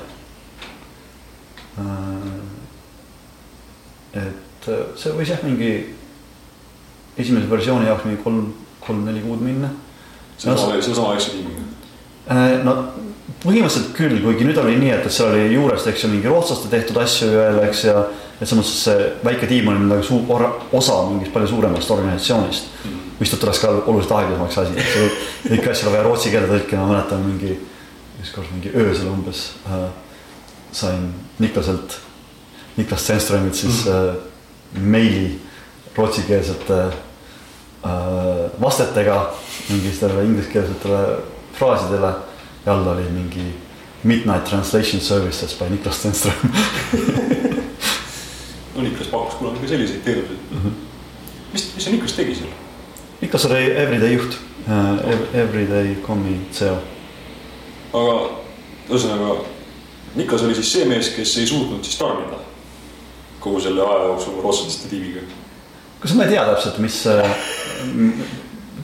et 4.15 4.69
äh, 4.69 4.83
see 4.95 5.15
võis 5.15 5.31
jah, 5.33 5.41
mingi 5.43 5.71
esimese 7.17 7.49
versiooni 7.49 7.89
jaoks 7.89 8.05
mingi 8.05 8.21
kolm, 8.23 8.53
kolm-neli 8.85 9.23
kuud 9.25 9.41
minna. 9.43 9.73
sedasama, 10.37 10.79
sedasama 10.81 11.15
asja 11.15 11.33
tiimiga? 11.33 11.65
Äh, 12.29 12.63
no 12.63 12.77
põhimõtteliselt 13.45 13.91
küll, 13.95 14.19
kuigi 14.23 14.47
nüüd 14.47 14.59
oli 14.61 14.75
nii, 14.81 14.91
et, 14.95 15.05
et 15.05 15.13
seal 15.13 15.31
oli 15.31 15.53
juurest, 15.53 15.87
eks 15.91 16.05
ju, 16.05 16.11
mingi 16.11 16.29
rootslaste 16.31 16.69
tehtud 16.71 16.97
asju 17.01 17.29
veel, 17.33 17.59
eks 17.67 17.83
ja. 17.87 18.05
et 18.39 18.43
selles 18.43 18.57
mõttes 18.59 18.83
see 18.87 19.09
väike 19.25 19.49
tiim 19.49 19.69
oli 19.71 19.85
nagu 19.85 20.05
suur 20.05 20.45
osa 20.75 20.97
mingist 21.11 21.33
palju 21.35 21.51
suuremast 21.53 21.93
organisatsioonist 21.95 22.71
mm. 22.81 23.03
mistõttu 23.21 23.49
oleks 23.49 23.61
ka 23.63 23.73
oluliselt 23.77 24.15
aeglasemaks 24.17 24.59
asi, 24.63 24.79
et 24.81 25.51
kõiki 25.51 25.71
asju 25.71 25.87
oli 25.87 25.95
vaja 25.95 26.07
rootsi 26.09 26.33
keelde 26.33 26.51
tõlkida, 26.53 26.81
ma 26.81 26.91
mäletan 26.95 27.25
mingi. 27.27 27.59
ükskord 28.25 28.49
mingi 28.55 28.71
öösel 28.73 29.11
umbes 29.11 29.51
äh, 29.69 29.89
sain 30.73 31.11
Niklaselt, 31.39 31.99
Niklas 32.77 33.03
Stenströmilt 33.03 33.55
siis 33.55 33.85
mm 33.85 33.91
äh, 33.91 34.31
meili 34.75 35.41
rootsikeelsete 35.95 36.79
äh, 36.83 37.91
vastetega 38.61 39.33
mingitele 39.69 40.23
ingliskeelsetele 40.23 41.01
fraasidele 41.53 42.11
ja 42.65 42.73
all 42.73 42.87
oli 42.87 43.03
mingi 43.09 43.55
Midnight 44.03 44.43
Translation 44.49 45.01
Services 45.01 45.57
by 45.59 45.69
Niklas 45.69 45.99
Stenström 45.99 46.33
no 48.75 48.81
Niklas 48.81 49.07
pakkus 49.07 49.35
kunagi 49.39 49.59
ka 49.59 49.67
selliseid 49.67 50.01
teenuseid 50.03 50.39
mm. 50.51 50.57
-hmm. 50.57 50.71
mis, 51.53 51.71
mis 51.75 51.83
see 51.83 51.93
Niklas 51.93 52.13
tegi 52.13 52.35
seal? 52.35 52.49
Niklas 53.21 53.45
oli 53.45 53.71
Everyday 53.71 54.13
juht 54.13 54.37
uh,, 54.67 55.39
Everyday 55.41 55.95
komi 55.95 56.39
CEO. 56.51 56.77
aga 57.93 58.29
ühesõnaga 58.89 59.35
Niklas 60.15 60.43
oli 60.43 60.55
siis 60.55 60.71
see 60.71 60.85
mees, 60.85 61.09
kes 61.09 61.37
ei 61.37 61.47
suutnud 61.47 61.83
siis 61.83 61.97
tarnida 61.97 62.39
kogu 63.39 63.59
selle 63.61 63.81
aja 63.81 64.03
jooksul 64.03 64.41
rootslaste 64.41 64.89
tiimiga. 64.89 65.21
kas 65.99 66.13
ma 66.13 66.23
ei 66.23 66.29
tea 66.29 66.45
täpselt, 66.45 66.77
mis 66.77 67.03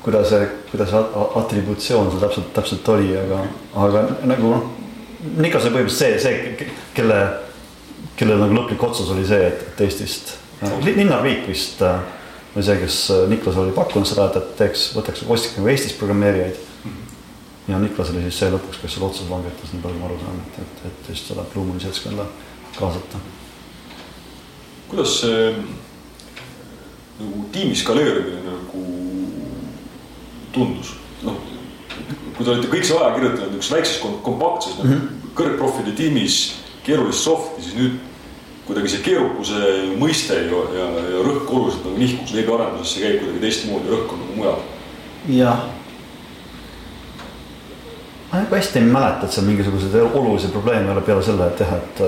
kuidas 0.04 0.30
see, 0.30 0.48
kuidas 0.72 0.94
atributsioon 1.36 2.10
seal 2.12 2.24
täpselt, 2.24 2.54
täpselt 2.56 2.88
oli, 2.94 3.12
aga, 3.18 3.44
aga 3.86 4.06
nagu 4.30 4.54
noh. 4.56 4.70
Niklas 5.22 5.68
oli 5.68 5.76
põhimõtteliselt 5.76 6.24
see, 6.24 6.64
see, 6.66 6.70
kelle, 6.98 7.18
kellel 8.18 8.40
nagu 8.42 8.56
lõplik 8.58 8.82
otsus 8.88 9.12
oli 9.14 9.22
see, 9.30 9.52
et, 9.52 9.60
et 9.70 9.84
Eestist 9.86 10.32
äh, 10.66 10.80
Linnar 10.82 11.22
Viik 11.22 11.46
vist 11.46 11.84
äh, 11.86 12.00
oli 12.56 12.66
see, 12.66 12.80
kes 12.82 12.98
Niklas 13.30 13.60
oli 13.62 13.76
pakkunud 13.76 14.10
seda, 14.10 14.26
et, 14.32 14.40
et 14.42 14.56
teeks, 14.58 14.88
võtaks 14.98 15.22
Kostik 15.28 15.60
nagu 15.60 15.70
Eestis 15.70 15.94
programmeerijaid. 16.00 16.58
ja 17.68 17.80
Niklas 17.80 18.10
oli 18.16 18.26
siis 18.26 18.42
see 18.42 18.50
lõpuks, 18.50 18.82
kes 18.82 18.98
selle 18.98 19.08
otsuse 19.12 19.30
langetas, 19.30 19.76
nii 19.76 19.86
palju 19.86 20.02
ma 20.02 20.10
aru 20.10 20.18
saan, 20.24 20.42
et, 20.42 20.60
et, 20.66 20.84
et 20.90 21.14
just 21.14 21.30
seda 21.30 21.46
Blumoni 21.54 21.86
seltskonda 21.86 22.26
kaasata. 22.80 23.22
kuidas 24.90 25.20
see 25.22 25.54
nagu 27.22 27.46
tiimi 27.54 27.78
skaleerimine 27.78 28.58
tundus, 30.56 30.94
noh, 31.24 31.38
kui 32.36 32.46
te 32.46 32.52
olete 32.52 32.70
kõik 32.72 32.88
see 32.88 32.98
aja 32.98 33.12
kirjutanud 33.16 33.58
üks 33.60 33.72
väikses 33.72 34.00
kompaktses 34.26 34.78
mm 34.78 34.90
-hmm. 34.90 35.28
kõrgprofiili 35.36 35.96
tiimis 35.96 36.40
keerulist 36.84 37.24
soft'i, 37.24 37.64
siis 37.64 37.76
nüüd 37.76 38.00
kuidagi 38.66 38.90
see 38.90 39.04
keerukuse 39.06 39.60
mõiste 40.00 40.38
ja, 40.38 40.64
ja, 40.78 40.88
ja 41.16 41.22
rõhk 41.26 41.50
oluliselt 41.50 41.86
nagu 41.86 41.98
nihkus 41.98 42.34
veebiarendusesse 42.34 43.04
käib 43.04 43.20
kuidagi 43.20 43.40
teistmoodi, 43.46 43.92
rõhk 43.92 44.14
on 44.14 44.20
nagu 44.24 44.36
mujal. 44.36 44.60
jah. 45.28 45.64
ma 48.32 48.40
nagu 48.44 48.56
hästi 48.56 48.80
ei 48.80 48.86
mäleta, 48.86 49.26
et 49.26 49.32
seal 49.32 49.46
mingisuguseid 49.46 49.96
olulisi 50.02 50.48
probleeme 50.48 50.86
ei 50.86 50.92
ole 50.96 51.02
peale 51.02 51.24
selle, 51.24 51.48
et 51.48 51.60
jah, 51.60 51.74
et 51.78 52.04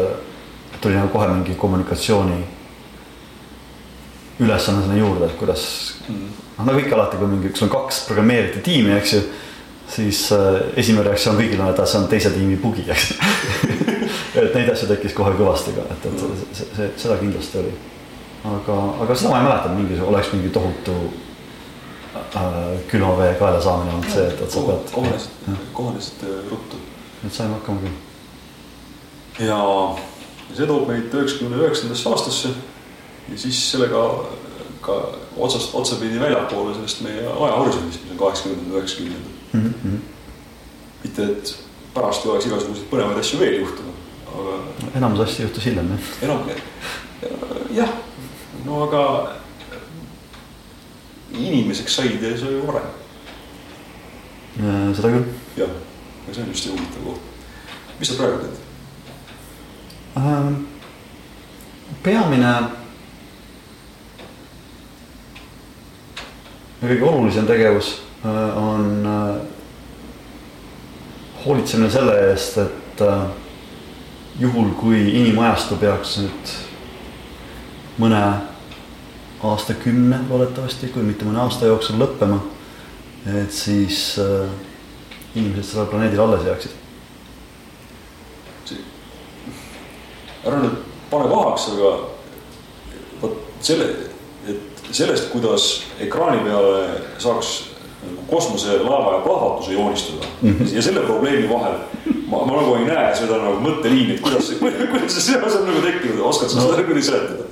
tuli 0.81 0.95
nagu 0.95 1.07
kohe 1.07 1.27
mingi 1.27 1.55
kommunikatsiooni 1.55 2.43
ülesanne 4.39 4.81
sinna 4.81 4.97
juurde, 4.97 5.27
et 5.29 5.37
kuidas 5.37 5.65
mm 6.07 6.43
noh, 6.57 6.65
nagu 6.67 6.79
ikka 6.79 6.97
alati, 6.97 7.17
kui 7.17 7.31
mingi, 7.31 7.51
sul 7.57 7.67
on 7.67 7.73
kaks 7.73 8.03
programmeerijate 8.09 8.61
tiimi, 8.65 8.93
eks 8.97 9.13
ju. 9.13 9.23
siis 9.93 10.19
äh, 10.31 10.61
esimene 10.79 11.09
reaktsioon 11.09 11.35
kõigil 11.37 11.59
on, 11.61 11.69
et 11.69 11.81
see 11.85 11.99
on 11.99 12.07
teise 12.09 12.31
tiimi 12.33 12.55
bugi, 12.57 12.85
eks 12.89 13.09
et 14.41 14.55
neid 14.55 14.71
asju 14.71 14.87
tekkis 14.89 15.13
kohe 15.17 15.33
kõvasti 15.37 15.75
ka, 15.75 15.83
et, 15.93 16.07
et 16.09 16.23
see, 16.55 16.69
see, 16.77 16.87
seda 17.03 17.19
kindlasti 17.19 17.59
oli. 17.61 17.73
aga, 18.53 18.77
aga 19.05 19.17
seda 19.19 19.33
ma 19.33 19.41
ei 19.41 19.49
mäleta, 19.49 19.69
et 19.69 19.77
mingi, 19.81 19.99
oleks 20.01 20.31
mingi 20.33 20.49
tohutu 20.55 20.95
äh, 22.15 22.47
külma 22.89 23.13
vee 23.19 23.35
kaela 23.41 23.61
saamine 23.61 23.97
olnud 23.97 24.09
see, 24.15 24.25
et, 24.31 24.41
et 24.41 24.55
sa 24.55 24.65
pead. 24.69 24.95
kohanesid, 24.95 25.61
kohanesid 25.77 26.25
ruttu. 26.49 26.81
et 27.27 27.33
saime 27.33 27.59
hakkama 27.59 27.85
küll. 27.85 29.47
ja 29.49 29.61
see 30.53 30.69
toob 30.69 30.87
meid 30.89 31.13
üheksakümne 31.13 31.59
üheksandasse 31.59 32.09
aastasse 32.09 32.55
ja 33.31 33.37
siis 33.37 33.71
sellega 33.71 34.03
ka 34.83 34.97
otsast 35.37 35.75
otsapidi 35.75 36.19
väljapoole 36.19 36.73
sellest 36.75 37.01
meie 37.01 37.27
ajahorisondist, 37.27 38.03
mis 38.03 38.11
on 38.11 38.17
kaheksakümnendad, 38.17 38.77
üheksakümnendad 38.77 39.31
mm. 39.53 39.73
-hmm. 39.83 39.99
mitte, 41.03 41.23
et 41.23 41.55
pärast 41.93 42.25
ei 42.25 42.31
oleks 42.31 42.45
igasuguseid 42.45 42.89
põnevaid 42.91 43.19
asju 43.19 43.39
veel 43.39 43.59
juhtunud, 43.61 44.01
aga. 44.33 44.57
enamus 44.95 45.19
asju 45.27 45.47
juhtus 45.47 45.65
hiljem 45.65 45.91
jah. 45.91 46.11
enam, 46.21 46.43
jah, 47.71 47.95
no 48.65 48.83
aga 48.83 49.03
inimeseks 51.31 51.95
said 51.95 52.23
ja 52.23 52.37
see 52.37 52.47
oli 52.47 52.67
varem. 52.67 52.91
seda 54.95 55.15
küll. 55.15 55.25
jah, 55.57 55.73
ja 56.27 56.33
see 56.33 56.43
on 56.43 56.53
just 56.53 56.63
see 56.63 56.75
huvitav 56.75 57.07
koht. 57.07 57.21
mis 57.99 58.07
sa 58.11 58.19
praegu 58.21 58.37
teed 58.43 58.57
ähm,? 60.17 60.53
peamine 62.03 62.82
ja 66.83 66.89
kõige 66.89 67.07
olulisem 67.07 67.47
tegevus 67.47 67.93
äh, 68.25 68.57
on 68.59 69.05
äh, 69.07 69.35
hoolitsemine 71.45 71.89
selle 71.91 72.15
eest, 72.27 72.57
et 72.59 73.01
äh, 73.01 73.21
juhul, 74.39 74.73
kui 74.79 74.99
inimajastu 75.13 75.77
peaks 75.79 76.17
nüüd 76.19 76.53
mõne 78.03 78.21
aastakümne 79.43 80.23
loodetavasti, 80.27 80.91
kui 80.91 81.05
mitte 81.07 81.27
mõne 81.27 81.43
aasta 81.43 81.69
jooksul 81.69 81.99
lõppema, 82.01 82.39
et 83.27 83.51
siis 83.53 84.15
inimesed 85.35 85.67
sellel 85.67 85.91
planeedil 85.91 86.23
alles 86.23 86.47
jääksid. 86.47 86.79
ära 90.43 90.57
nüüd 90.59 90.79
pane 91.11 91.27
pahaks, 91.31 91.69
aga 91.71 91.91
vot 93.21 93.37
selle 93.63 94.12
sellest, 94.91 95.29
kuidas 95.33 95.83
ekraani 95.99 96.43
peale 96.47 96.87
saaks 97.17 97.53
nagu 98.03 98.23
kosmoselaeva 98.27 99.13
ja 99.13 99.19
plahvatuse 99.23 99.73
joonistada 99.73 100.27
mm 100.41 100.55
-hmm. 100.59 100.75
ja 100.75 100.81
selle 100.81 100.99
probleemi 100.99 101.49
vahel 101.49 101.77
ma, 102.27 102.45
ma 102.45 102.61
nagu 102.61 102.75
ei 102.75 102.85
näe 102.85 103.15
seda 103.15 103.37
nagu 103.37 103.61
mõtteliini, 103.63 104.15
et 104.15 104.21
kuidas 104.21 104.47
see, 104.47 104.57
kuidas 104.93 105.13
see 105.13 105.21
seos 105.21 105.55
on 105.55 105.67
nagu 105.67 105.81
tekkinud, 105.81 106.19
oskad 106.19 106.49
sa 106.49 106.59
no. 106.59 106.65
seda 106.67 106.83
kuidagi 106.83 107.05
seletada? 107.05 107.43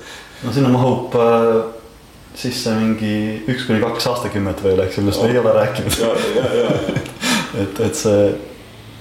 no 0.44 0.54
sinna 0.54 0.70
mahub 0.70 1.16
äh, 1.16 1.82
sisse 2.36 2.76
mingi 2.76 3.16
üks 3.52 3.66
kuni 3.68 3.82
kaks 3.84 4.08
aastakümmet 4.12 4.64
veel, 4.64 4.80
eks 4.86 4.98
ju, 4.98 5.04
millest 5.04 5.24
me 5.24 5.32
ei 5.34 5.42
ole 5.42 5.52
rääkinud. 5.58 5.98
et, 7.62 7.82
et 7.88 7.96
see. 7.96 8.22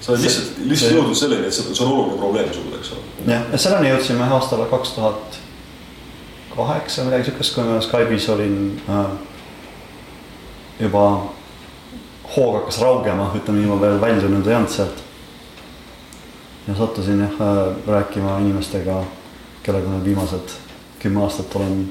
sa 0.01 0.11
oled 0.11 0.25
lihtsalt, 0.25 0.59
lihtsalt 0.67 0.97
jõudnud 0.97 1.17
selleni, 1.17 1.47
et 1.47 1.55
see, 1.55 1.71
see 1.71 1.85
on 1.85 1.93
oluline 1.93 2.19
probleem 2.19 2.51
sulle, 2.53 2.81
eks 2.81 2.91
ole. 2.95 3.05
jah, 3.31 3.47
ja 3.53 3.61
selleni 3.65 3.93
jõudsime 3.93 4.27
aastal 4.37 4.65
kaks 4.71 4.97
tuhat 4.97 5.39
kaheksa, 6.67 7.05
midagi 7.07 7.29
siukest, 7.29 7.55
kui 7.55 7.63
ma 7.67 7.79
Skype'is 7.83 8.29
olin 8.33 8.57
äh, 8.89 9.05
juba 10.79 11.05
hoog 12.35 12.55
hakkas 12.59 12.81
raugema, 12.81 13.31
ütleme 13.35 13.59
nii, 13.59 13.69
ma 13.71 13.79
veel 13.81 14.01
väljunud 14.01 14.47
ei 14.47 14.55
olnud 14.55 14.71
sealt. 14.71 15.03
ja 16.67 16.75
sattusin 16.77 17.19
jah 17.19 17.41
äh, 17.41 17.61
rääkima 17.87 18.37
inimestega, 18.39 19.03
kellega 19.63 19.89
ma 19.89 20.03
viimased 20.03 20.55
kümme 21.01 21.23
aastat 21.23 21.55
olen 21.55 21.89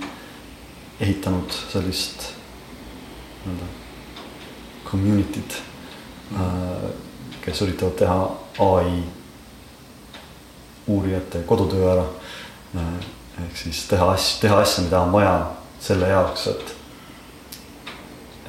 ehitanud 1.00 1.52
sellist 1.72 2.32
nii-öelda 3.44 3.66
community't 4.90 5.62
äh,, 6.34 6.90
kes 7.40 7.62
üritavad 7.62 7.96
teha 7.98 8.20
ai 8.58 9.02
uurijate 10.86 11.42
kodutöö 11.46 11.92
ära 11.92 12.04
äh, 12.76 13.19
ehk 13.44 13.56
siis 13.56 13.84
teha 13.88 14.10
asju, 14.14 14.40
teha 14.40 14.58
asju, 14.60 14.84
mida 14.84 15.00
on 15.00 15.12
vaja 15.12 15.34
selle 15.80 16.08
jaoks, 16.08 16.46
et, 16.52 16.74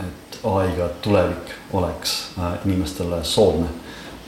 et 0.03 0.39
ai-ga 0.53 0.89
tulevik 1.01 1.55
oleks 1.73 2.17
äh, 2.39 2.53
inimestele 2.65 3.23
soodne. 3.23 3.69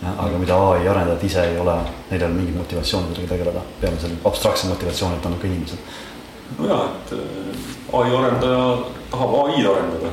aga 0.03 0.38
mida 0.38 0.55
ai 0.70 0.88
arendajad 0.88 1.22
ise 1.24 1.43
ei 1.47 1.59
ole, 1.59 1.74
neil 2.09 2.22
ei 2.22 2.26
ole 2.26 2.34
mingit 2.36 2.55
motivatsiooni 2.57 3.14
sellega 3.16 3.30
tegeleda, 3.30 3.61
peale 3.82 3.99
selle 4.01 4.18
abstraktse 4.28 4.68
motivatsiooni, 4.68 5.16
et 5.16 5.26
on 5.26 5.38
ka 5.39 5.47
inimesed. 5.47 5.78
nojah, 6.57 6.82
et 6.89 7.14
äh, 7.16 7.99
ai 7.99 8.18
arendaja 8.18 8.66
tahab 9.11 9.36
ai 9.45 9.66
arendada. 9.66 10.11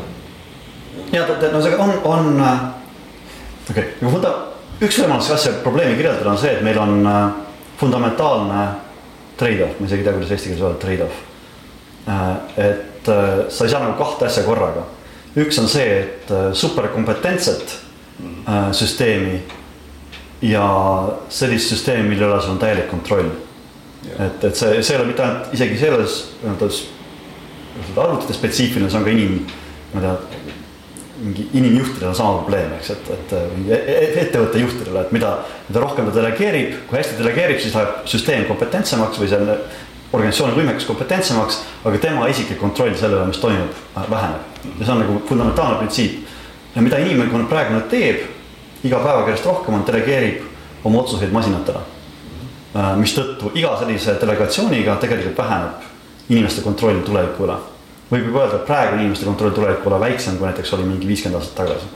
ja 1.12 1.26
no 1.53 1.62
see 1.62 1.76
on, 1.76 1.90
on 2.05 2.40
äh, 2.40 2.61
okei 3.70 3.88
okay., 3.96 4.12
funda-, 4.12 4.36
üks 4.80 5.01
võimalus 5.03 5.32
asja 5.34 5.59
probleemi 5.64 5.98
kirjeldada 5.98 6.30
on 6.30 6.38
see, 6.38 6.55
et 6.55 6.62
meil 6.62 6.78
on 6.78 7.03
fundamentaalne 7.82 8.62
trade-off, 9.41 9.80
ma 9.80 9.88
isegi 9.88 10.03
ei 10.03 10.07
tea, 10.07 10.16
kuidas 10.16 10.32
eesti 10.36 10.53
keeles 10.53 10.64
öelda 10.64 10.80
trade-off. 10.84 11.26
et 12.57 13.11
sa 13.49 13.64
ei 13.64 13.70
saa 13.72 13.82
nagu 13.84 13.97
kahte 13.99 14.28
asja 14.28 14.45
korraga. 14.45 14.84
üks 15.41 15.61
on 15.62 15.68
see, 15.70 16.01
et 16.03 16.32
superkompetentset 16.53 17.76
süsteemi 18.76 19.41
ja 20.43 20.64
sellist 21.28 21.72
süsteemi, 21.72 22.09
mille 22.09 22.26
üle 22.26 22.41
sul 22.41 22.57
on 22.57 22.61
täielik 22.62 22.91
kontroll. 22.91 23.30
et, 24.18 24.45
et 24.45 24.57
see, 24.57 24.82
see 24.82 24.95
ei 24.95 25.01
ole 25.01 25.11
mitte 25.12 25.22
ainult 25.22 25.55
isegi 25.55 25.78
selles 25.78 26.20
nii-öelda 26.43 26.70
arvutite 28.01 28.34
spetsiifiline, 28.34 28.91
see 28.91 28.99
on 28.99 29.05
ka 29.05 29.12
inim, 29.12 29.34
ma 29.93 30.01
ei 30.01 30.07
tea 30.07 30.39
mingi 31.21 31.49
inimjuhtidel 31.53 32.09
on 32.09 32.14
sama 32.14 32.39
probleem, 32.41 32.73
eks, 32.79 32.91
et, 32.95 33.11
et 33.14 33.33
e-, 33.37 33.77
e-, 33.77 34.09
ettevõtte 34.25 34.62
juhtidele, 34.62 35.05
et 35.05 35.12
mida, 35.12 35.35
mida 35.68 35.83
rohkem 35.83 36.09
ta 36.09 36.16
delegeerib, 36.16 36.75
kui 36.89 36.99
hästi 36.99 37.18
delegeerib, 37.21 37.61
siis 37.61 37.77
läheb 37.77 38.09
süsteem 38.11 38.47
kompetentsemaks 38.49 39.21
või 39.21 39.31
selle 39.31 39.57
organisatsiooni 40.11 40.57
võimekus 40.57 40.89
kompetentsemaks, 40.89 41.61
aga 41.87 42.01
tema 42.03 42.29
isiklik 42.31 42.59
kontroll 42.61 42.97
selle 42.99 43.18
üle, 43.18 43.29
mis 43.31 43.41
toimub, 43.43 43.77
väheneb. 44.11 44.61
ja 44.79 44.85
see 44.85 44.95
on 44.95 45.03
nagu 45.05 45.21
fundamentaalne 45.29 45.79
printsiip. 45.79 46.29
ja 46.75 46.83
mida 46.83 46.99
inimene 46.99 47.47
praegu 47.51 47.75
nüüd 47.75 47.89
teeb, 47.91 48.25
iga 48.85 48.99
päevaga 48.99 49.29
järjest 49.29 49.47
rohkem 49.47 49.75
on, 49.75 49.87
delegeerib 49.87 50.47
oma 50.85 51.03
otsuseid 51.03 51.33
masinatele. 51.33 51.85
mistõttu 52.97 53.53
iga 53.55 53.77
sellise 53.79 54.16
delegatsiooniga 54.21 54.97
tegelikult 54.97 55.39
väheneb 55.39 56.31
inimeste 56.31 56.62
kontroll 56.62 57.03
tuleviku 57.07 57.45
üle 57.45 57.59
võib 58.11 58.27
juba 58.27 58.45
öelda, 58.45 58.59
et 58.59 58.67
praegu 58.67 58.99
inimeste 58.99 59.27
kontroll 59.29 59.55
tuleviku 59.55 59.91
ole 59.91 60.01
väiksem, 60.03 60.39
kui 60.39 60.49
näiteks 60.49 60.75
oli 60.75 60.89
mingi 60.89 61.09
viiskümmend 61.09 61.39
aastat 61.41 61.57
tagasi. 61.63 61.87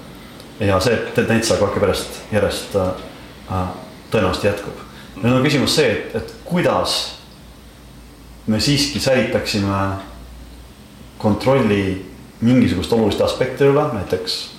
ja 0.60 0.78
see 0.80 0.96
tendents 1.14 1.50
aga 1.50 1.66
hakkab 1.66 1.88
järjest, 1.88 2.20
järjest 2.32 2.76
äh, 2.78 3.68
tõenäoliselt 4.10 4.50
jätkub. 4.50 4.82
nüüd 5.22 5.34
on 5.34 5.46
küsimus 5.46 5.76
see, 5.76 5.90
et, 5.90 6.16
et 6.22 6.34
kuidas 6.44 6.96
me 8.46 8.60
siiski 8.60 9.00
säilitaksime 9.00 9.84
kontrolli 11.18 12.06
mingisuguste 12.40 12.94
oluliste 12.94 13.24
aspektide 13.24 13.70
üle, 13.72 13.86
näiteks 13.94 14.50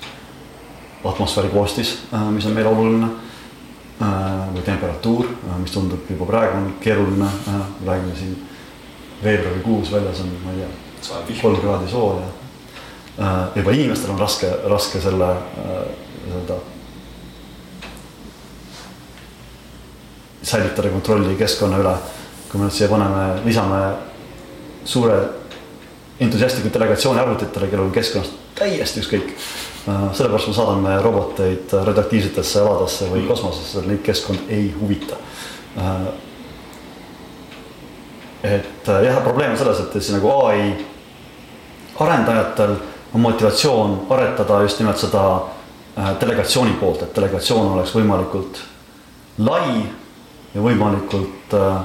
atmosfääri 1.05 1.53
koostis, 1.53 1.99
äh, 2.13 2.31
mis 2.31 2.45
on 2.45 2.57
meile 2.57 2.69
oluline 2.69 3.11
äh,. 4.01 4.55
või 4.55 4.63
temperatuur, 4.65 5.29
äh, 5.29 5.59
mis 5.61 5.71
tundub 5.71 6.09
juba 6.09 6.25
praegu 6.25 6.57
on 6.57 6.73
keeruline, 6.83 7.29
äh, 7.47 7.61
räägime 7.85 8.15
siin 8.15 8.41
veebruarikuus 9.23 9.91
väljas 9.91 10.19
on, 10.19 10.33
ma 10.43 10.51
ei 10.51 10.65
tea 10.65 10.84
kolm 11.41 11.61
kraadi 11.61 11.87
sooja. 11.91 12.25
Äh, 13.19 13.35
juba 13.55 13.71
inimestel 13.71 14.11
on 14.11 14.19
raske, 14.19 14.49
raske 14.67 15.01
selle 15.01 15.29
äh, 15.31 16.55
säilitada 20.43 20.89
kontrolli 20.89 21.35
keskkonna 21.35 21.79
üle. 21.79 21.95
kui 22.51 22.59
me 22.59 22.67
nüüd 22.67 22.75
siia 22.75 22.87
paneme, 22.87 23.41
lisame 23.43 23.79
suure 24.87 25.15
entusiastliku 26.21 26.69
delegatsiooni 26.71 27.19
arvutitele, 27.19 27.67
kellel 27.67 27.87
on 27.87 27.95
keskkonnast 27.95 28.35
täiesti 28.55 29.01
ükskõik. 29.01 29.33
Äh, 29.89 30.03
sellepärast 30.13 30.51
me 30.51 30.53
saadame 30.55 30.93
roboteid 31.01 31.73
radioaktiivsetesse 31.73 32.61
aladesse 32.61 33.09
või 33.11 33.25
kosmosesse, 33.27 33.83
neid 33.87 34.03
keskkond 34.05 34.51
ei 34.53 34.69
huvita 34.79 35.17
et 38.45 38.87
jah, 38.87 39.23
probleem 39.23 39.53
on 39.55 39.57
selles, 39.59 39.79
et 39.81 39.95
siis 39.97 40.13
nagu 40.15 40.29
ai 40.45 40.75
arendajatel 41.99 42.75
on 43.13 43.21
motivatsioon 43.21 44.07
aretada 44.09 44.61
just 44.61 44.79
nimelt 44.79 44.97
seda 44.97 45.25
äh, 45.97 46.15
delegatsiooni 46.19 46.73
poolt, 46.79 47.03
et 47.03 47.15
delegatsioon 47.15 47.71
oleks 47.73 47.93
võimalikult 47.95 48.59
lai 49.37 49.85
ja 50.55 50.63
võimalikult 50.63 51.53
äh, 51.53 51.77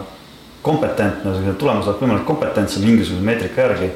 kompetentne, 0.63 1.55
tulemus 1.59 1.87
oleks 1.89 2.03
võimalikult 2.03 2.27
kompetentsem 2.27 2.85
mingisuguse 2.87 3.25
meetrika 3.25 3.67
järgi. 3.69 3.93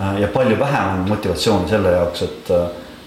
Äh, 0.00 0.20
ja 0.20 0.28
palju 0.32 0.58
vähem 0.60 0.92
on 1.00 1.08
motivatsiooni 1.08 1.68
selle 1.68 1.96
jaoks, 1.96 2.22
et, 2.28 2.52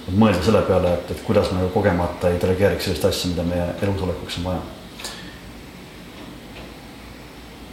et 0.09 0.17
mõelda 0.17 0.41
selle 0.45 0.65
peale, 0.67 0.93
et, 0.97 1.13
et 1.13 1.23
kuidas 1.25 1.53
me 1.53 1.69
kogemata 1.73 2.33
ei 2.33 2.41
delegeeriks 2.41 2.89
sellist 2.89 3.09
asja, 3.09 3.31
mida 3.33 3.45
meie 3.45 3.71
elutulekuks 3.81 4.41
on 4.41 4.51
vaja. 4.51 4.67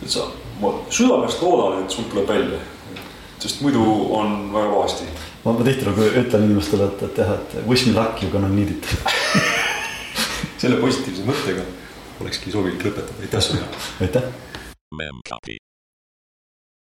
sa, 0.07 0.29
ma 0.61 0.71
südamest 0.91 1.41
loodan, 1.43 1.81
et 1.83 1.91
sul 1.91 2.05
tuleb 2.13 2.29
välja 2.29 2.59
sest 3.43 3.61
muidu 3.65 3.83
on 4.17 4.53
väga 4.53 4.73
pahasti. 4.75 5.09
ma, 5.45 5.53
ma 5.53 5.67
tihtilugu 5.67 6.09
ütlen 6.23 6.49
inimestele, 6.49 6.91
et, 6.93 7.03
et 7.11 7.23
jah, 7.23 7.35
et 7.37 7.69
wish 7.69 7.87
me 7.89 7.95
luck 7.97 8.23
you 8.23 8.31
gonna 8.33 8.49
need 8.49 8.71
it 8.77 8.87
selle 10.63 10.81
positiivse 10.81 11.27
mõttega 11.29 11.67
olekski 12.21 12.55
sobilik 12.55 12.89
lõpetada, 12.89 13.21
aitäh 13.23 13.47
sulle. 13.51 13.71
aitäh. 14.01 15.66